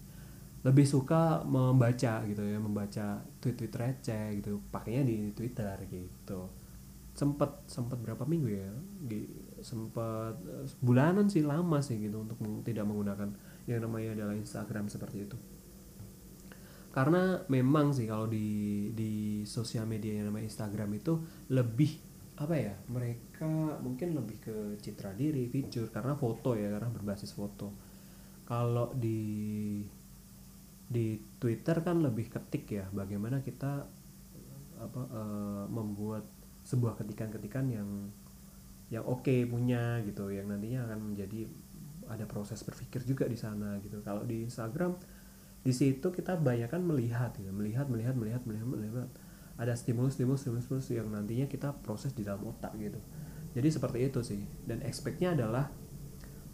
Lebih 0.62 0.86
suka 0.86 1.42
membaca 1.46 2.22
gitu 2.26 2.42
ya 2.42 2.58
membaca 2.58 3.22
tweet-tweet 3.38 3.74
receh 3.74 4.26
gitu 4.42 4.62
pakainya 4.70 5.06
di 5.06 5.16
Twitter 5.34 5.74
gitu. 5.90 6.50
Sempet 7.14 7.66
sempet 7.66 7.98
berapa 7.98 8.22
minggu 8.26 8.48
ya 8.50 8.70
sempet 9.58 10.38
bulanan 10.78 11.26
sih 11.26 11.42
lama 11.42 11.82
sih 11.82 11.98
gitu 11.98 12.22
untuk 12.22 12.38
tidak 12.62 12.86
menggunakan 12.86 13.34
yang 13.66 13.82
namanya 13.82 14.14
adalah 14.14 14.34
Instagram 14.38 14.86
seperti 14.86 15.26
itu. 15.26 15.38
Karena 16.94 17.38
memang 17.46 17.94
sih 17.94 18.06
kalau 18.10 18.26
di 18.26 18.90
di 18.94 19.42
sosial 19.46 19.86
media 19.86 20.18
yang 20.18 20.30
namanya 20.30 20.50
Instagram 20.50 20.90
itu 20.98 21.14
lebih 21.52 22.07
apa 22.38 22.54
ya 22.54 22.74
mereka 22.86 23.50
mungkin 23.82 24.14
lebih 24.14 24.38
ke 24.38 24.56
citra 24.78 25.10
diri 25.18 25.50
fitur 25.50 25.90
karena 25.90 26.14
foto 26.14 26.54
ya 26.54 26.70
karena 26.70 26.86
berbasis 26.86 27.34
foto. 27.34 27.74
Kalau 28.46 28.94
di 28.94 29.82
di 30.88 31.20
Twitter 31.36 31.84
kan 31.84 32.00
lebih 32.00 32.30
ketik 32.32 32.64
ya 32.72 32.86
bagaimana 32.94 33.42
kita 33.44 33.84
apa 34.78 35.02
uh, 35.10 35.64
membuat 35.66 36.24
sebuah 36.62 36.94
ketikan-ketikan 37.02 37.66
yang 37.68 37.90
yang 38.88 39.04
oke 39.04 39.26
okay 39.26 39.44
punya 39.44 40.00
gitu 40.06 40.32
yang 40.32 40.48
nantinya 40.48 40.88
akan 40.88 41.12
menjadi 41.12 41.44
ada 42.08 42.24
proses 42.24 42.62
berpikir 42.64 43.04
juga 43.04 43.26
di 43.26 43.36
sana 43.36 43.76
gitu. 43.82 44.00
Kalau 44.00 44.22
di 44.24 44.46
Instagram 44.46 44.96
di 45.58 45.74
situ 45.74 46.08
kita 46.14 46.38
banyak 46.38 46.70
kan 46.70 46.80
melihat 46.80 47.34
gitu 47.34 47.50
melihat 47.50 47.90
melihat 47.90 48.14
melihat 48.14 48.42
melihat 48.46 48.66
melihat 48.70 49.10
ada 49.58 49.74
stimulus 49.74 50.14
stimulus 50.14 50.46
stimulus, 50.46 50.64
stimulus 50.70 50.88
yang 50.94 51.10
nantinya 51.10 51.50
kita 51.50 51.74
proses 51.82 52.14
di 52.14 52.22
dalam 52.22 52.46
otak 52.46 52.78
gitu. 52.78 53.02
Jadi 53.58 53.68
seperti 53.74 53.98
itu 54.06 54.20
sih. 54.22 54.38
Dan 54.62 54.86
expectnya 54.86 55.34
adalah 55.34 55.66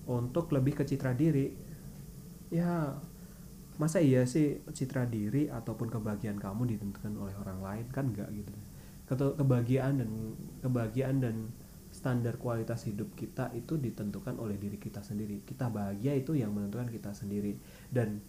untuk 0.09 0.49
lebih 0.57 0.81
ke 0.81 0.89
citra 0.89 1.13
diri. 1.13 1.53
Ya 2.49 2.97
masa 3.77 4.01
iya 4.01 4.25
sih 4.25 4.65
citra 4.65 5.05
diri 5.05 5.53
ataupun 5.53 5.93
kebahagiaan 5.93 6.41
kamu 6.41 6.65
ditentukan 6.77 7.13
oleh 7.21 7.37
orang 7.37 7.61
lain? 7.61 7.87
Kan 7.93 8.17
enggak 8.17 8.33
gitu. 8.33 8.53
Kebahagiaan 9.13 10.01
dan 10.01 10.11
kebahagiaan 10.65 11.21
dan 11.21 11.37
standar 11.93 12.41
kualitas 12.41 12.89
hidup 12.89 13.13
kita 13.13 13.53
itu 13.53 13.77
ditentukan 13.77 14.41
oleh 14.41 14.57
diri 14.57 14.81
kita 14.81 15.05
sendiri. 15.05 15.45
Kita 15.45 15.69
bahagia 15.69 16.17
itu 16.17 16.33
yang 16.33 16.57
menentukan 16.57 16.89
kita 16.89 17.13
sendiri. 17.13 17.61
Dan 17.93 18.25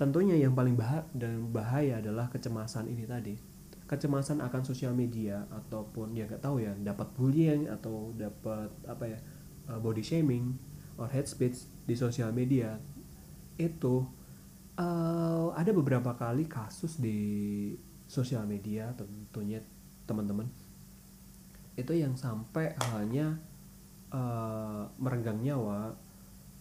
tentunya 0.00 0.40
yang 0.40 0.56
paling 0.56 0.80
bahaya 0.80 1.04
bahaya 1.52 2.00
adalah 2.00 2.32
kecemasan 2.32 2.88
ini 2.88 3.04
tadi 3.04 3.53
kecemasan 3.84 4.40
akan 4.40 4.62
sosial 4.64 4.96
media 4.96 5.44
ataupun 5.52 6.16
ya 6.16 6.24
nggak 6.24 6.40
tahu 6.40 6.64
ya 6.64 6.72
dapat 6.80 7.08
bullying 7.12 7.68
atau 7.68 8.16
dapat 8.16 8.72
apa 8.88 9.04
ya 9.04 9.18
uh, 9.68 9.76
body 9.76 10.00
shaming 10.00 10.56
or 10.96 11.10
hate 11.10 11.28
speech 11.28 11.68
di 11.84 11.92
sosial 11.92 12.32
media 12.32 12.80
itu 13.60 14.02
uh, 14.80 15.52
ada 15.52 15.70
beberapa 15.70 16.16
kali 16.16 16.48
kasus 16.48 16.96
di 16.96 17.18
sosial 18.08 18.48
media 18.48 18.90
tentunya 18.96 19.60
teman-teman. 20.08 20.48
Itu 21.74 21.92
yang 21.92 22.14
sampai 22.14 22.72
hanya 22.94 23.36
uh, 24.14 24.86
merenggang 24.96 25.42
nyawa 25.42 25.98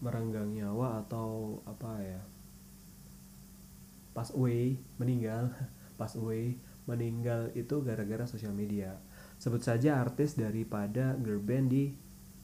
merenggang 0.04 0.52
nyawa 0.52 1.00
atau 1.08 1.64
apa 1.64 2.04
ya 2.04 2.22
pas 4.12 4.28
away 4.36 4.76
meninggal 5.00 5.48
pas 6.00 6.12
away 6.20 6.60
meninggal 6.86 7.52
itu 7.56 7.80
gara-gara 7.84 8.28
sosial 8.28 8.52
media. 8.52 9.00
Sebut 9.40 9.64
saja 9.64 10.00
artis 10.00 10.36
daripada 10.36 11.16
girl 11.20 11.40
band 11.40 11.72
di 11.72 11.96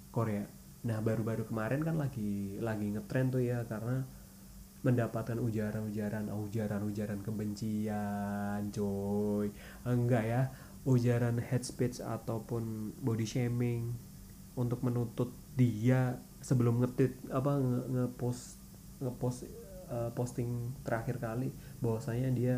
Korea. 0.10 0.48
Nah 0.88 1.00
baru-baru 1.04 1.48
kemarin 1.48 1.84
kan 1.84 2.00
lagi 2.00 2.56
lagi 2.64 2.96
ngetrend 2.96 3.36
tuh 3.36 3.44
ya 3.44 3.68
karena 3.68 4.08
mendapatkan 4.80 5.36
ujaran-ujaran 5.44 6.32
ujaran-ujaran 6.32 7.20
kebencian 7.20 8.72
coy. 8.72 9.52
Enggak 9.84 10.24
ya 10.24 10.42
ujaran 10.88 11.44
hate 11.44 11.68
speech 11.68 12.00
ataupun 12.00 12.96
body 13.04 13.28
shaming 13.28 13.92
untuk 14.56 14.80
menuntut 14.84 15.36
dia 15.60 16.24
sebelum 16.40 16.80
ngetit 16.80 17.20
apa 17.28 17.60
ngepost 17.92 18.64
ngepost 19.04 19.48
uh, 19.92 20.12
posting 20.16 20.72
terakhir 20.88 21.20
kali 21.20 21.52
bahwasanya 21.84 22.32
dia 22.32 22.56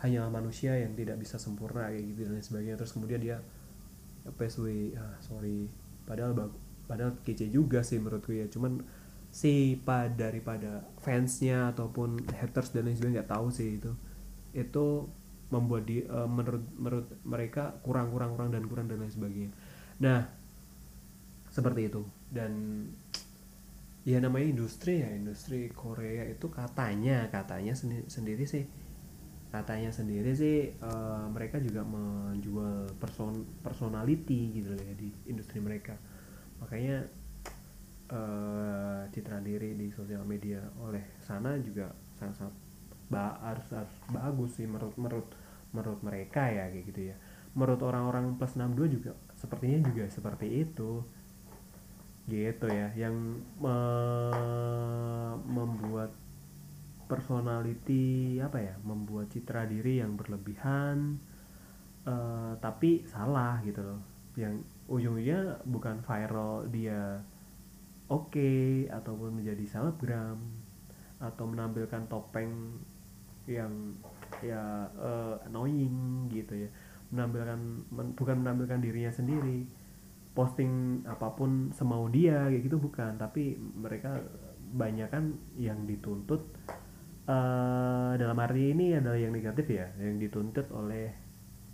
hanya 0.00 0.24
manusia 0.32 0.72
yang 0.80 0.96
tidak 0.96 1.20
bisa 1.20 1.36
sempurna 1.36 1.92
kayak 1.92 2.04
gitu 2.16 2.28
dan 2.28 2.40
sebagainya. 2.40 2.76
Terus 2.80 2.92
kemudian 2.96 3.20
dia 3.20 3.36
PSW 4.24 4.96
ah 4.96 5.16
sorry. 5.20 5.68
Padahal 6.08 6.32
padahal 6.88 7.20
kece 7.20 7.52
juga 7.52 7.84
sih 7.84 8.00
menurutku 8.00 8.32
ya. 8.32 8.48
Cuman 8.48 8.80
si 9.30 9.78
pada 9.78 10.10
daripada 10.10 10.88
fansnya 11.04 11.70
ataupun 11.76 12.18
haters 12.32 12.74
dan 12.74 12.88
lain 12.88 12.96
sebagainya 12.96 13.16
nggak 13.22 13.32
tahu 13.32 13.46
sih 13.52 13.76
itu. 13.76 13.92
Itu 14.56 15.08
membuat 15.52 15.84
di 15.84 16.00
uh, 16.06 16.30
menurut 16.30 16.64
menurut 16.78 17.06
mereka 17.26 17.76
kurang 17.84 18.14
kurang 18.14 18.38
kurang 18.38 18.50
dan 18.56 18.64
kurang 18.64 18.86
dan 18.88 19.04
lain 19.04 19.12
sebagainya. 19.12 19.52
Nah 20.00 20.24
seperti 21.52 21.92
itu. 21.92 22.02
Dan 22.32 22.52
ya 24.00 24.16
namanya 24.16 24.48
industri 24.48 25.04
ya 25.04 25.12
industri 25.12 25.68
Korea 25.76 26.24
itu 26.24 26.48
katanya 26.48 27.28
katanya 27.28 27.76
sendi 27.76 28.00
sendiri 28.08 28.48
sih 28.48 28.64
katanya 29.50 29.90
sendiri 29.90 30.30
sih 30.30 30.70
uh, 30.78 31.26
mereka 31.26 31.58
juga 31.58 31.82
menjual 31.82 32.86
person 33.02 33.34
personality 33.66 34.62
gitu 34.62 34.78
ya 34.78 34.94
di 34.94 35.10
industri 35.26 35.58
mereka. 35.58 35.98
Makanya 36.62 37.02
uh, 38.14 39.02
citra 39.10 39.42
diri 39.42 39.74
di 39.74 39.90
sosial 39.90 40.22
media 40.22 40.62
oleh 40.78 41.02
sana 41.18 41.58
juga 41.58 41.90
sangat-sangat 42.14 42.54
ba 43.10 43.42
harus, 43.42 43.66
harus 43.74 43.96
bagus 44.14 44.50
sih 44.54 44.70
menurut 44.70 44.94
menurut 44.94 45.26
menurut 45.74 46.00
mereka 46.06 46.46
ya 46.46 46.70
kayak 46.70 46.86
gitu 46.94 47.00
ya. 47.10 47.16
Menurut 47.58 47.82
orang-orang 47.82 48.38
plus 48.38 48.54
62 48.54 49.02
juga 49.02 49.12
sepertinya 49.34 49.82
juga 49.82 50.06
seperti 50.06 50.46
itu. 50.62 51.02
Gitu 52.30 52.66
ya 52.70 52.94
yang 52.94 53.42
me 53.58 53.76
membuat 55.50 56.14
personality 57.10 58.38
apa 58.38 58.62
ya 58.62 58.74
membuat 58.86 59.34
citra 59.34 59.66
diri 59.66 59.98
yang 59.98 60.14
berlebihan 60.14 61.18
uh, 62.06 62.54
tapi 62.62 63.02
salah 63.10 63.58
gitu 63.66 63.82
loh. 63.82 64.00
Yang 64.38 64.62
ujung-ujungnya 64.86 65.66
bukan 65.66 66.06
viral 66.06 66.70
dia 66.70 67.18
oke 68.06 68.30
okay, 68.30 68.86
ataupun 68.86 69.42
menjadi 69.42 69.66
selebgram 69.66 70.38
atau 71.18 71.44
menampilkan 71.44 72.06
topeng 72.06 72.78
yang 73.50 73.98
ya 74.40 74.86
uh, 74.94 75.34
annoying 75.50 76.30
gitu 76.30 76.54
ya. 76.54 76.70
Menampilkan 77.10 77.58
men, 77.90 78.14
bukan 78.14 78.46
menampilkan 78.46 78.78
dirinya 78.78 79.10
sendiri 79.10 79.66
posting 80.30 81.02
apa 81.10 81.34
pun 81.34 81.74
semau 81.74 82.06
dia 82.06 82.46
kayak 82.46 82.62
gitu 82.70 82.78
bukan. 82.78 83.18
Tapi 83.18 83.58
mereka 83.58 84.14
banyak 84.70 85.10
kan 85.10 85.34
yang 85.58 85.82
dituntut 85.90 86.46
uh, 87.30 88.12
dalam 88.18 88.38
hari 88.42 88.74
ini 88.74 88.98
adalah 88.98 89.18
yang 89.18 89.30
negatif 89.30 89.70
ya 89.70 89.86
yang 90.02 90.18
dituntut 90.18 90.66
oleh 90.74 91.14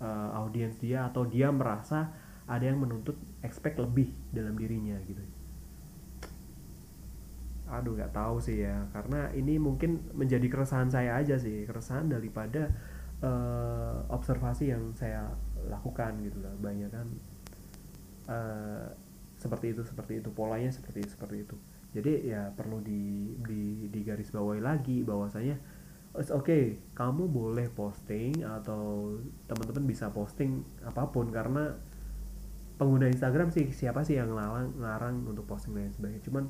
uh, 0.04 0.36
audiens 0.36 0.76
dia 0.76 1.08
atau 1.08 1.24
dia 1.24 1.48
merasa 1.48 2.12
ada 2.46 2.62
yang 2.62 2.78
menuntut 2.78 3.16
expect 3.42 3.80
lebih 3.80 4.12
dalam 4.30 4.54
dirinya 4.54 5.00
gitu. 5.08 5.24
Aduh 7.66 7.98
nggak 7.98 8.14
tahu 8.14 8.38
sih 8.38 8.62
ya 8.62 8.86
karena 8.94 9.32
ini 9.34 9.58
mungkin 9.58 9.98
menjadi 10.14 10.46
keresahan 10.46 10.92
saya 10.92 11.18
aja 11.18 11.34
sih 11.40 11.66
keresahan 11.66 12.06
daripada 12.06 12.70
uh, 13.24 14.06
observasi 14.12 14.70
yang 14.70 14.94
saya 14.94 15.26
lakukan 15.66 16.22
gitu 16.22 16.38
lah 16.44 16.54
banyak 16.60 16.90
kan. 16.92 17.08
Uh, 18.26 18.86
seperti 19.36 19.74
itu 19.76 19.82
seperti 19.84 20.18
itu 20.18 20.32
polanya 20.32 20.72
seperti 20.72 21.06
seperti 21.06 21.44
itu 21.44 21.56
jadi 21.96 22.12
ya 22.20 22.42
perlu 22.52 22.84
di 22.84 23.32
di 23.40 23.88
di 23.88 24.00
garis 24.04 24.28
bawahi 24.28 24.60
lagi 24.60 25.00
bahwasanya 25.00 25.56
oke 26.12 26.28
okay 26.44 26.64
kamu 26.92 27.28
boleh 27.28 27.72
posting 27.72 28.44
atau 28.44 29.16
teman-teman 29.48 29.88
bisa 29.88 30.12
posting 30.12 30.60
apa 30.84 31.08
pun 31.08 31.32
karena 31.32 31.72
pengguna 32.76 33.08
Instagram 33.08 33.48
sih 33.48 33.72
siapa 33.72 34.04
sih 34.04 34.20
yang 34.20 34.36
larang 34.36 34.76
larang 34.76 35.24
untuk 35.24 35.48
posting 35.48 35.72
dan 35.72 35.92
sebagainya 35.92 36.24
cuman 36.28 36.44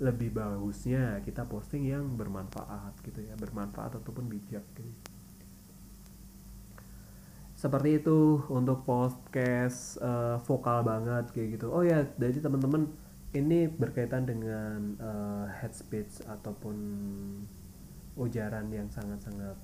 lebih 0.00 0.32
bagusnya 0.36 1.20
kita 1.24 1.48
posting 1.48 1.88
yang 1.88 2.04
bermanfaat 2.16 2.92
gitu 3.04 3.24
ya 3.24 3.32
bermanfaat 3.36 3.96
ataupun 4.00 4.28
bijak 4.28 4.64
gitu. 4.76 4.92
seperti 7.56 8.02
itu 8.02 8.42
untuk 8.52 8.84
podcast 8.84 9.96
uh, 10.02 10.36
vokal 10.44 10.84
banget 10.84 11.30
kayak 11.32 11.56
gitu 11.56 11.72
oh 11.72 11.80
ya 11.80 12.04
jadi 12.20 12.42
teman-teman 12.42 12.90
ini 13.32 13.64
berkaitan 13.68 14.28
dengan 14.28 14.96
uh, 15.00 15.46
head 15.48 15.72
speech 15.72 16.20
ataupun 16.28 16.76
ujaran 18.20 18.68
yang 18.68 18.92
sangat-sangat 18.92 19.56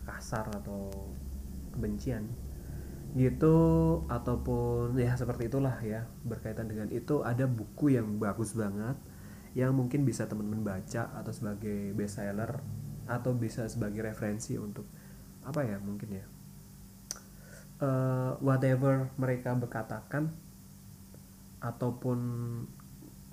kasar 0.00 0.48
atau 0.48 0.88
kebencian. 1.76 2.24
Gitu 3.12 3.56
ataupun 4.08 4.96
ya 4.96 5.12
seperti 5.12 5.52
itulah 5.52 5.76
ya 5.84 6.08
berkaitan 6.24 6.72
dengan 6.72 6.88
itu 6.88 7.20
ada 7.20 7.44
buku 7.44 7.92
yang 7.92 8.16
bagus 8.16 8.56
banget 8.56 8.96
yang 9.52 9.76
mungkin 9.76 10.08
bisa 10.08 10.24
teman-teman 10.24 10.64
baca 10.64 11.12
atau 11.12 11.28
sebagai 11.28 11.92
best 11.92 12.16
seller 12.16 12.64
atau 13.04 13.36
bisa 13.36 13.68
sebagai 13.68 14.00
referensi 14.00 14.56
untuk 14.56 14.88
apa 15.44 15.60
ya 15.60 15.76
mungkin 15.76 16.08
ya 16.08 16.24
uh, 17.84 18.32
whatever 18.40 19.12
mereka 19.20 19.52
berkatakan 19.52 20.32
ataupun 21.60 22.18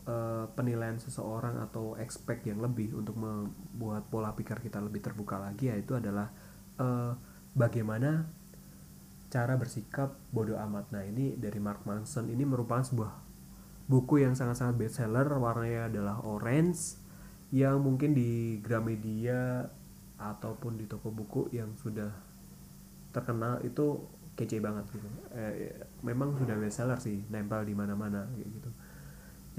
uh, 0.09 0.45
penilaian 0.57 0.97
seseorang 0.97 1.61
atau 1.61 1.93
expect 2.01 2.49
yang 2.49 2.59
lebih 2.59 2.97
untuk 2.97 3.15
membuat 3.15 4.09
pola 4.09 4.33
pikir 4.33 4.57
kita 4.57 4.81
lebih 4.81 5.05
terbuka 5.05 5.37
lagi 5.37 5.69
yaitu 5.69 5.93
adalah 5.93 6.33
uh, 6.81 7.13
bagaimana 7.53 8.25
cara 9.29 9.53
bersikap 9.61 10.17
bodoh 10.33 10.57
amat. 10.57 10.89
Nah, 10.89 11.05
ini 11.05 11.37
dari 11.37 11.61
Mark 11.61 11.85
Manson. 11.85 12.33
Ini 12.33 12.41
merupakan 12.49 12.81
sebuah 12.81 13.13
buku 13.85 14.25
yang 14.25 14.33
sangat-sangat 14.33 14.75
bestseller. 14.81 15.29
Warnanya 15.29 15.93
adalah 15.93 16.17
orange 16.25 16.97
yang 17.53 17.77
mungkin 17.81 18.17
di 18.17 18.57
Gramedia 18.61 19.69
ataupun 20.17 20.81
di 20.81 20.89
toko 20.89 21.13
buku 21.13 21.53
yang 21.53 21.77
sudah 21.77 22.09
terkenal 23.13 23.61
itu 23.61 24.01
kece 24.33 24.57
banget 24.61 24.89
gitu. 24.89 25.09
Eh, 25.37 25.77
memang 26.01 26.33
sudah 26.41 26.57
bestseller 26.57 26.97
sih 26.97 27.21
nempel 27.29 27.65
di 27.69 27.77
mana-mana 27.77 28.25
gitu 28.33 28.69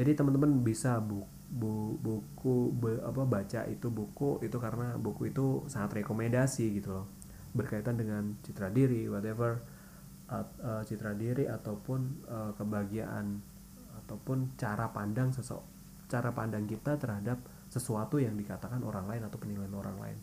jadi 0.01 0.17
teman-teman 0.17 0.65
bisa 0.65 0.97
bu, 0.97 1.29
bu, 1.53 2.01
buku 2.01 2.73
bu, 2.73 3.05
apa 3.05 3.21
baca 3.29 3.69
itu 3.69 3.93
buku 3.93 4.41
itu 4.41 4.57
karena 4.57 4.97
buku 4.97 5.29
itu 5.29 5.69
sangat 5.69 6.01
rekomendasi 6.01 6.73
gitu 6.81 6.97
loh. 6.97 7.07
Berkaitan 7.53 8.01
dengan 8.01 8.41
citra 8.41 8.73
diri 8.73 9.05
whatever 9.13 9.61
uh, 10.33 10.81
citra 10.89 11.13
diri 11.13 11.45
ataupun 11.45 12.25
uh, 12.33 12.57
kebahagiaan 12.57 13.45
ataupun 14.01 14.57
cara 14.57 14.89
pandang 14.89 15.37
sesok 15.37 15.61
cara 16.09 16.33
pandang 16.33 16.65
kita 16.65 16.97
terhadap 16.97 17.45
sesuatu 17.69 18.17
yang 18.17 18.41
dikatakan 18.41 18.81
orang 18.81 19.05
lain 19.05 19.23
atau 19.29 19.37
penilaian 19.37 19.77
orang 19.77 20.01
lain. 20.01 20.19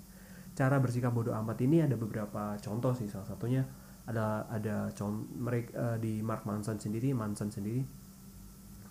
Cara 0.58 0.82
bersikap 0.82 1.14
bodoh 1.14 1.38
amat 1.38 1.62
ini 1.62 1.86
ada 1.86 1.94
beberapa 1.94 2.58
contoh 2.58 2.98
sih. 2.98 3.06
Salah 3.06 3.30
satunya 3.30 3.62
ada 4.10 4.50
ada 4.50 4.90
contoh 4.90 5.30
mereka 5.38 5.70
uh, 5.78 5.98
di 6.02 6.18
Mark 6.26 6.50
Manson 6.50 6.82
sendiri 6.82 7.14
Manson 7.14 7.54
sendiri 7.54 8.07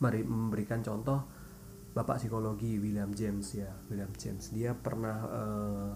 memberikan 0.01 0.84
contoh 0.84 1.24
bapak 1.97 2.20
psikologi 2.20 2.76
William 2.76 3.09
James 3.16 3.57
ya 3.57 3.72
William 3.88 4.12
James. 4.20 4.53
Dia 4.53 4.76
pernah 4.76 5.16
uh, 5.24 5.90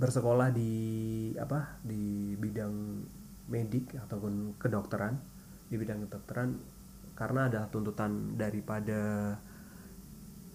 bersekolah 0.00 0.48
di 0.54 0.72
apa 1.36 1.82
di 1.84 2.32
bidang 2.38 3.04
medik 3.52 3.98
ataupun 3.98 4.56
kedokteran 4.56 5.20
di 5.68 5.76
bidang 5.76 6.08
kedokteran 6.08 6.56
karena 7.12 7.50
ada 7.50 7.68
tuntutan 7.68 8.38
daripada 8.40 9.34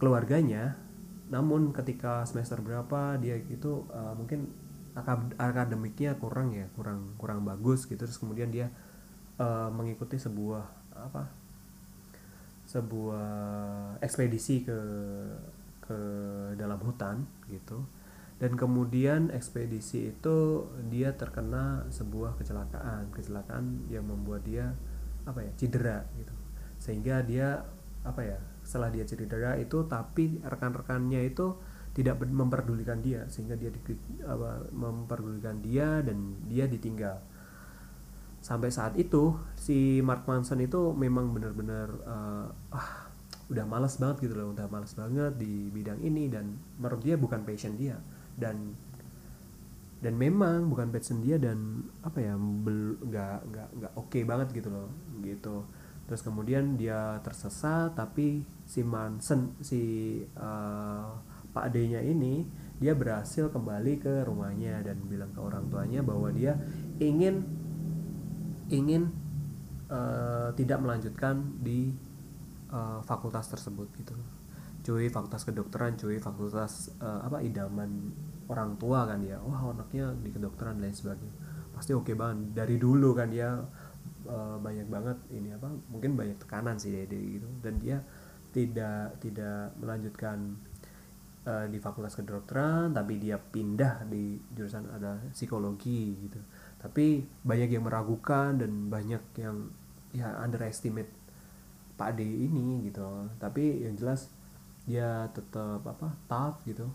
keluarganya. 0.02 0.74
Namun 1.30 1.70
ketika 1.76 2.26
semester 2.26 2.58
berapa 2.64 3.22
dia 3.22 3.38
itu 3.38 3.86
uh, 3.94 4.18
mungkin 4.18 4.50
akademiknya 5.38 6.18
kurang 6.22 6.54
ya 6.54 6.66
kurang 6.74 7.14
kurang 7.22 7.46
bagus 7.46 7.86
gitu. 7.86 8.10
Terus 8.10 8.18
kemudian 8.18 8.50
dia 8.50 8.74
uh, 9.38 9.70
mengikuti 9.70 10.18
sebuah 10.18 10.66
apa 10.98 11.43
sebuah 12.74 13.30
ekspedisi 14.02 14.66
ke 14.66 14.80
ke 15.84 15.98
dalam 16.58 16.82
hutan 16.82 17.30
gitu. 17.54 17.86
Dan 18.42 18.58
kemudian 18.58 19.30
ekspedisi 19.30 20.10
itu 20.10 20.68
dia 20.90 21.14
terkena 21.14 21.86
sebuah 21.94 22.36
kecelakaan 22.42 23.14
kecelakaan 23.14 23.88
yang 23.94 24.10
membuat 24.10 24.42
dia 24.44 24.74
apa 25.30 25.46
ya 25.46 25.52
cedera 25.54 26.02
gitu. 26.18 26.34
Sehingga 26.82 27.22
dia 27.22 27.62
apa 28.04 28.26
ya 28.26 28.38
setelah 28.66 28.90
dia 28.90 29.06
cedera 29.06 29.56
itu 29.56 29.86
tapi 29.88 30.42
rekan-rekannya 30.44 31.24
itu 31.30 31.56
tidak 31.94 32.26
memperdulikan 32.26 33.00
dia 33.06 33.30
sehingga 33.30 33.54
dia 33.54 33.70
di, 33.70 33.80
apa, 34.26 34.66
memperdulikan 34.74 35.62
dia 35.62 36.02
dan 36.02 36.42
dia 36.50 36.66
ditinggal 36.66 37.22
sampai 38.44 38.70
saat 38.76 39.00
itu 39.00 39.40
si 39.56 40.04
Mark 40.04 40.28
Manson 40.28 40.60
itu 40.60 40.92
memang 40.92 41.32
benar-benar 41.32 41.88
uh, 42.04 42.48
ah 42.76 43.08
udah 43.48 43.64
malas 43.64 43.96
banget 43.96 44.28
gitu 44.28 44.36
loh. 44.36 44.52
Udah 44.52 44.68
malas 44.68 44.92
banget 45.00 45.40
di 45.40 45.72
bidang 45.72 46.04
ini 46.04 46.28
dan 46.28 46.60
menurut 46.76 47.00
dia 47.00 47.16
bukan 47.16 47.48
passion 47.48 47.80
dia. 47.80 47.96
Dan 48.36 48.76
dan 50.04 50.20
memang 50.20 50.68
bukan 50.68 50.92
passion 50.92 51.24
dia 51.24 51.40
dan 51.40 51.88
apa 52.04 52.20
ya 52.20 52.36
nggak 52.36 53.38
nggak 53.48 53.70
nggak 53.80 53.92
oke 53.96 54.12
okay 54.12 54.28
banget 54.28 54.52
gitu 54.52 54.68
loh 54.68 54.92
gitu. 55.24 55.64
Terus 56.04 56.20
kemudian 56.20 56.76
dia 56.76 57.24
tersesat 57.24 57.96
tapi 57.96 58.44
si 58.68 58.84
Manson 58.84 59.56
si 59.64 59.82
uh, 60.36 61.16
Pak 61.56 61.72
D-nya 61.72 62.04
ini 62.04 62.44
dia 62.84 62.92
berhasil 62.92 63.48
kembali 63.48 64.04
ke 64.04 64.28
rumahnya 64.28 64.84
dan 64.84 65.00
bilang 65.08 65.32
ke 65.32 65.40
orang 65.40 65.72
tuanya 65.72 66.04
bahwa 66.04 66.28
dia 66.36 66.60
ingin 67.00 67.63
ingin 68.72 69.12
uh, 69.92 70.50
tidak 70.56 70.80
melanjutkan 70.80 71.60
di 71.60 71.92
uh, 72.72 73.00
fakultas 73.04 73.50
tersebut 73.52 73.88
gitu. 74.00 74.16
Cuy 74.84 75.08
fakultas 75.08 75.48
kedokteran 75.48 75.96
cuy 75.96 76.20
fakultas 76.20 76.92
uh, 77.00 77.24
apa 77.24 77.40
idaman 77.40 78.12
orang 78.52 78.76
tua 78.76 79.08
kan 79.08 79.24
dia 79.24 79.40
wah 79.40 79.72
anaknya 79.72 80.12
di 80.20 80.30
kedokteran 80.32 80.80
dan 80.80 80.92
lain 80.92 80.96
sebagainya. 80.96 81.36
Pasti 81.72 81.92
oke 81.96 82.12
okay 82.12 82.16
banget. 82.16 82.52
Dari 82.52 82.76
dulu 82.76 83.16
kan 83.16 83.32
dia 83.32 83.56
uh, 84.28 84.58
banyak 84.60 84.88
banget 84.92 85.18
ini 85.32 85.56
apa 85.56 85.72
mungkin 85.88 86.20
banyak 86.20 86.38
tekanan 86.44 86.76
sih 86.76 86.92
dari 86.92 87.40
gitu. 87.40 87.48
Dan 87.64 87.80
dia 87.80 88.04
tidak 88.54 89.18
tidak 89.24 89.74
melanjutkan 89.80 90.60
uh, 91.48 91.66
di 91.68 91.78
fakultas 91.80 92.20
kedokteran 92.20 92.92
tapi 92.92 93.18
dia 93.20 93.40
pindah 93.40 94.06
di 94.08 94.38
jurusan 94.52 94.88
ada 94.92 95.20
psikologi 95.32 96.28
gitu 96.28 96.40
tapi 96.84 97.24
banyak 97.48 97.80
yang 97.80 97.88
meragukan 97.88 98.60
dan 98.60 98.92
banyak 98.92 99.24
yang 99.40 99.72
ya 100.12 100.36
underestimate 100.44 101.08
Pak 101.96 102.20
D 102.20 102.28
ini 102.28 102.84
gitu. 102.92 103.32
Tapi 103.40 103.88
yang 103.88 103.96
jelas 103.96 104.28
dia 104.84 105.32
tetap 105.32 105.80
apa 105.88 106.12
tough 106.28 106.60
gitu. 106.68 106.92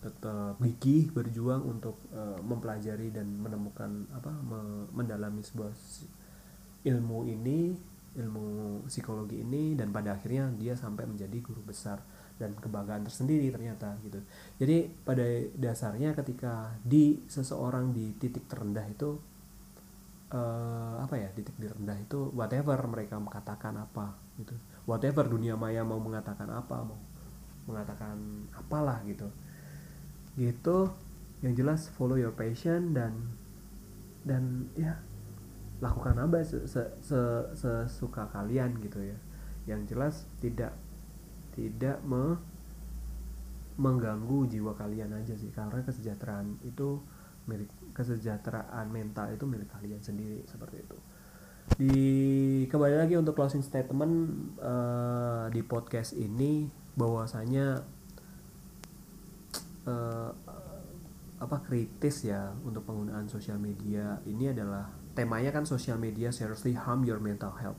Tetap 0.00 0.56
gigih 0.64 1.12
berjuang 1.12 1.68
untuk 1.68 2.00
uh, 2.16 2.40
mempelajari 2.40 3.12
dan 3.12 3.28
menemukan 3.28 4.08
apa 4.16 4.32
me 4.32 4.88
mendalami 4.96 5.44
sebuah 5.44 5.76
ilmu 6.88 7.28
ini 7.28 7.76
ilmu 8.16 8.46
psikologi 8.88 9.44
ini 9.44 9.76
dan 9.76 9.92
pada 9.92 10.16
akhirnya 10.16 10.48
dia 10.56 10.72
sampai 10.72 11.04
menjadi 11.04 11.38
guru 11.44 11.60
besar 11.60 12.00
dan 12.38 12.54
kebanggaan 12.54 13.02
tersendiri 13.02 13.50
ternyata 13.50 13.98
gitu. 14.06 14.22
Jadi 14.62 14.86
pada 15.02 15.26
dasarnya 15.58 16.14
ketika 16.14 16.70
di 16.86 17.18
seseorang 17.26 17.90
di 17.90 18.14
titik 18.16 18.46
terendah 18.46 18.86
itu 18.86 19.18
uh, 20.30 21.02
apa 21.02 21.18
ya 21.18 21.28
titik 21.34 21.58
terendah 21.58 21.98
itu 21.98 22.30
whatever 22.32 22.78
mereka 22.86 23.18
mengatakan 23.18 23.74
apa 23.76 24.14
gitu. 24.38 24.54
Whatever 24.86 25.26
dunia 25.28 25.58
maya 25.58 25.82
mau 25.82 26.00
mengatakan 26.00 26.48
apa 26.48 26.86
mau 26.86 26.98
mengatakan 27.66 28.48
apalah 28.54 29.02
gitu. 29.04 29.28
Gitu 30.38 30.88
yang 31.42 31.54
jelas 31.54 31.90
follow 31.94 32.18
your 32.18 32.34
passion 32.34 32.94
dan 32.94 33.34
dan 34.22 34.70
ya 34.74 34.98
lakukan 35.78 36.18
apa 36.18 36.42
sesuka 36.42 37.54
se, 37.54 37.86
se, 37.90 38.06
kalian 38.34 38.78
gitu 38.82 39.02
ya. 39.02 39.18
Yang 39.66 39.80
jelas 39.94 40.14
tidak 40.38 40.72
tidak 41.58 41.98
me 42.06 42.38
mengganggu 43.78 44.46
jiwa 44.46 44.78
kalian 44.78 45.10
aja 45.18 45.34
sih. 45.34 45.50
Karena 45.50 45.82
kesejahteraan 45.82 46.62
itu 46.62 47.02
milik 47.50 47.66
kesejahteraan 47.98 48.86
mental 48.94 49.34
itu 49.34 49.42
milik 49.42 49.66
kalian 49.74 49.98
sendiri 49.98 50.46
seperti 50.46 50.86
itu. 50.86 50.98
Di 51.74 51.98
kembali 52.70 52.96
lagi 52.96 53.14
untuk 53.18 53.34
closing 53.34 53.66
statement 53.66 54.14
uh, 54.62 55.50
di 55.50 55.60
podcast 55.66 56.14
ini 56.14 56.70
bahwasanya 56.94 57.82
uh, 59.84 60.30
apa 61.38 61.56
kritis 61.62 62.26
ya 62.26 62.54
untuk 62.62 62.86
penggunaan 62.86 63.26
sosial 63.26 63.58
media. 63.58 64.18
Ini 64.26 64.54
adalah 64.54 64.90
temanya 65.14 65.50
kan 65.50 65.66
sosial 65.66 65.98
media 65.98 66.30
seriously 66.30 66.74
harm 66.74 67.02
your 67.02 67.18
mental 67.18 67.54
health. 67.54 67.78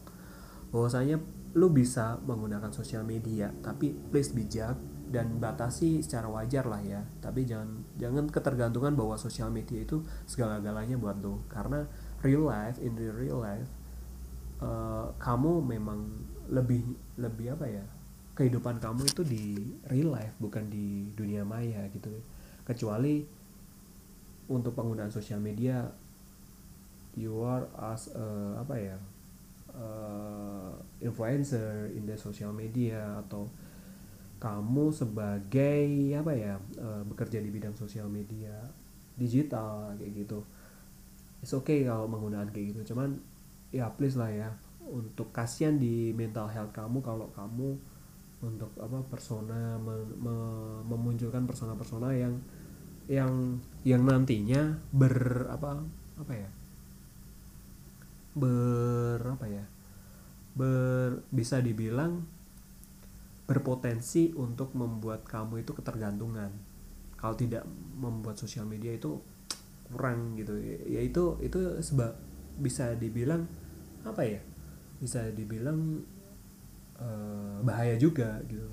Bahwasanya 0.70 1.20
lu 1.58 1.74
bisa 1.74 2.22
menggunakan 2.30 2.70
sosial 2.70 3.02
media 3.02 3.50
tapi 3.66 3.90
please 4.14 4.30
bijak 4.34 4.78
dan 5.10 5.42
batasi 5.42 6.06
secara 6.06 6.30
wajar 6.30 6.70
lah 6.70 6.82
ya. 6.86 7.02
Tapi 7.18 7.44
jangan 7.50 7.82
jangan 7.98 8.30
ketergantungan 8.30 8.94
bahwa 8.94 9.18
sosial 9.18 9.50
media 9.50 9.82
itu 9.82 10.06
segala-galanya 10.30 11.02
buat 11.02 11.18
lu. 11.18 11.42
Karena 11.50 11.90
real 12.22 12.46
life 12.46 12.78
in 12.78 12.94
the 12.94 13.10
real 13.10 13.42
life 13.42 13.66
uh, 14.62 15.10
kamu 15.18 15.66
memang 15.66 16.06
lebih 16.54 16.86
lebih 17.18 17.58
apa 17.58 17.66
ya 17.66 17.86
kehidupan 18.38 18.80
kamu 18.80 19.04
itu 19.10 19.22
di 19.26 19.44
real 19.90 20.16
life 20.16 20.38
bukan 20.38 20.70
di 20.70 21.10
dunia 21.18 21.42
maya 21.42 21.90
gitu. 21.90 22.14
Kecuali 22.64 23.26
untuk 24.50 24.78
penggunaan 24.78 25.10
sosial 25.10 25.42
media 25.42 25.90
you 27.18 27.42
are 27.42 27.66
as 27.82 28.14
uh, 28.14 28.62
apa 28.62 28.76
ya 28.78 28.98
uh, 29.80 30.76
influencer 31.00 31.88
in 31.96 32.04
the 32.04 32.20
social 32.20 32.52
media 32.52 33.24
atau 33.24 33.48
kamu 34.40 34.92
sebagai 34.92 36.16
apa 36.16 36.32
ya 36.32 36.56
uh, 36.80 37.04
bekerja 37.08 37.44
di 37.44 37.52
bidang 37.52 37.76
sosial 37.76 38.08
media 38.08 38.56
digital 39.20 39.96
kayak 40.00 40.28
gitu. 40.28 40.40
It's 41.40 41.56
okay 41.56 41.88
kalau 41.88 42.08
menggunakan 42.08 42.52
kayak 42.52 42.76
gitu. 42.76 42.96
Cuman 42.96 43.20
ya 43.72 43.92
please 43.92 44.16
lah 44.16 44.32
ya 44.32 44.50
untuk 44.90 45.30
kasihan 45.30 45.78
di 45.78 46.12
mental 46.16 46.50
health 46.50 46.74
kamu 46.74 47.00
kalau 47.04 47.28
kamu 47.36 47.78
untuk 48.40 48.72
apa 48.80 49.04
persona 49.12 49.76
me, 49.78 50.00
me, 50.16 50.36
memunculkan 50.88 51.44
persona-persona 51.44 52.16
yang 52.16 52.40
yang 53.12 53.60
yang 53.84 54.02
nantinya 54.08 54.80
ber 54.96 55.50
apa 55.52 55.84
apa 56.16 56.34
ya 56.34 56.50
ber 58.38 59.20
apa 59.26 59.46
ya 59.50 59.66
ber 60.54 61.26
bisa 61.34 61.62
dibilang 61.64 62.26
berpotensi 63.50 64.30
untuk 64.38 64.78
membuat 64.78 65.26
kamu 65.26 65.66
itu 65.66 65.74
ketergantungan. 65.74 66.54
Kalau 67.18 67.34
tidak 67.34 67.66
membuat 67.98 68.38
sosial 68.38 68.70
media 68.70 68.94
itu 68.94 69.18
kurang 69.90 70.38
gitu. 70.38 70.54
Ya 70.86 71.02
itu 71.02 71.42
itu 71.42 71.58
sebab 71.82 72.14
bisa 72.62 72.94
dibilang 72.94 73.50
apa 74.06 74.22
ya 74.22 74.40
bisa 75.02 75.34
dibilang 75.34 76.06
uh, 77.02 77.58
bahaya 77.66 77.98
juga 77.98 78.38
gitu. 78.46 78.70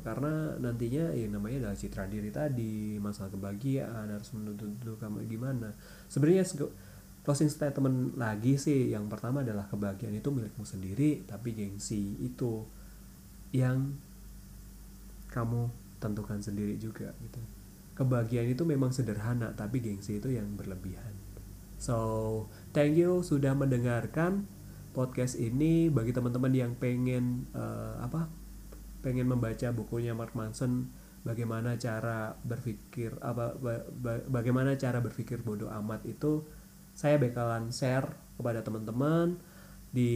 Karena 0.00 0.56
nantinya 0.56 1.12
ya 1.12 1.28
namanya 1.28 1.68
adalah 1.68 1.76
citra 1.76 2.08
diri 2.08 2.32
tadi 2.32 2.96
masalah 2.96 3.28
kebahagiaan 3.28 4.08
harus 4.08 4.32
menuntut 4.32 4.96
kamu 4.96 5.28
gimana. 5.28 5.76
Sebenarnya 6.08 6.48
closing 7.24 7.48
statement 7.48 8.20
lagi 8.20 8.60
sih 8.60 8.92
yang 8.92 9.08
pertama 9.08 9.40
adalah 9.40 9.64
kebahagiaan 9.66 10.12
itu 10.12 10.28
milikmu 10.28 10.68
sendiri 10.68 11.24
tapi 11.24 11.56
gengsi 11.56 12.20
itu 12.20 12.68
yang 13.56 13.96
kamu 15.32 15.72
tentukan 15.98 16.38
sendiri 16.38 16.76
juga 16.76 17.10
gitu. 17.24 17.40
Kebahagiaan 17.96 18.52
itu 18.52 18.62
memang 18.68 18.92
sederhana 18.92 19.56
tapi 19.56 19.80
gengsi 19.80 20.20
itu 20.20 20.28
yang 20.30 20.52
berlebihan. 20.54 21.16
So 21.80 21.96
thank 22.76 23.00
you 23.00 23.24
sudah 23.24 23.56
mendengarkan 23.56 24.44
podcast 24.92 25.40
ini. 25.40 25.88
Bagi 25.88 26.12
teman-teman 26.12 26.52
yang 26.52 26.72
pengen 26.76 27.48
uh, 27.56 28.04
apa 28.04 28.28
pengen 29.00 29.28
membaca 29.32 29.68
bukunya 29.72 30.12
Mark 30.12 30.36
Manson 30.36 30.92
bagaimana 31.24 31.80
cara 31.80 32.36
berpikir 32.44 33.16
apa 33.24 33.56
ba, 33.56 33.84
ba, 33.96 34.20
bagaimana 34.28 34.76
cara 34.76 35.00
berpikir 35.00 35.40
bodoh 35.40 35.72
amat 35.72 36.04
itu 36.04 36.44
saya 36.94 37.18
bakalan 37.18 37.74
share 37.74 38.06
kepada 38.38 38.62
teman-teman 38.62 39.38
di 39.94 40.14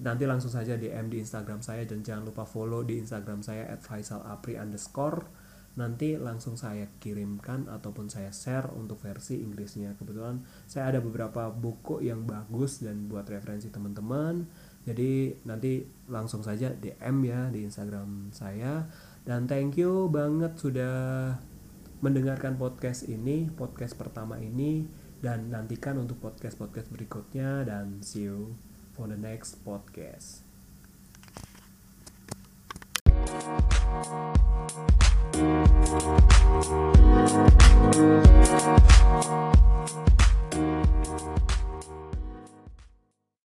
nanti 0.00 0.24
langsung 0.24 0.48
saja 0.48 0.80
DM 0.80 1.12
di 1.12 1.20
Instagram 1.20 1.60
saya 1.60 1.84
dan 1.84 2.00
jangan 2.00 2.32
lupa 2.32 2.48
follow 2.48 2.80
di 2.80 2.96
Instagram 2.96 3.44
saya 3.44 3.68
@faisalapri 3.76 4.56
underscore. 4.56 5.28
Nanti 5.72 6.20
langsung 6.20 6.56
saya 6.60 6.84
kirimkan 7.00 7.64
ataupun 7.68 8.12
saya 8.12 8.28
share 8.28 8.68
untuk 8.76 9.00
versi 9.00 9.40
Inggrisnya. 9.40 9.96
Kebetulan 9.96 10.44
saya 10.68 10.92
ada 10.92 11.00
beberapa 11.00 11.48
buku 11.48 12.04
yang 12.04 12.28
bagus 12.28 12.84
dan 12.84 13.08
buat 13.08 13.24
referensi 13.28 13.72
teman-teman. 13.72 14.44
Jadi 14.84 15.40
nanti 15.48 15.84
langsung 16.12 16.44
saja 16.44 16.72
DM 16.76 17.16
ya 17.24 17.48
di 17.48 17.64
Instagram 17.64 18.32
saya. 18.36 18.84
Dan 19.24 19.48
thank 19.48 19.80
you 19.80 20.12
banget 20.12 20.56
sudah 20.60 21.36
mendengarkan 22.02 22.58
podcast 22.58 23.06
ini 23.06 23.46
podcast 23.52 23.94
pertama 23.94 24.34
ini 24.42 24.84
dan 25.22 25.54
nantikan 25.54 26.02
untuk 26.02 26.18
podcast-podcast 26.18 26.90
berikutnya 26.90 27.62
dan 27.62 28.02
see 28.02 28.26
you 28.26 28.58
for 28.98 29.06
the 29.06 29.14
next 29.14 29.62
podcast. 29.62 30.42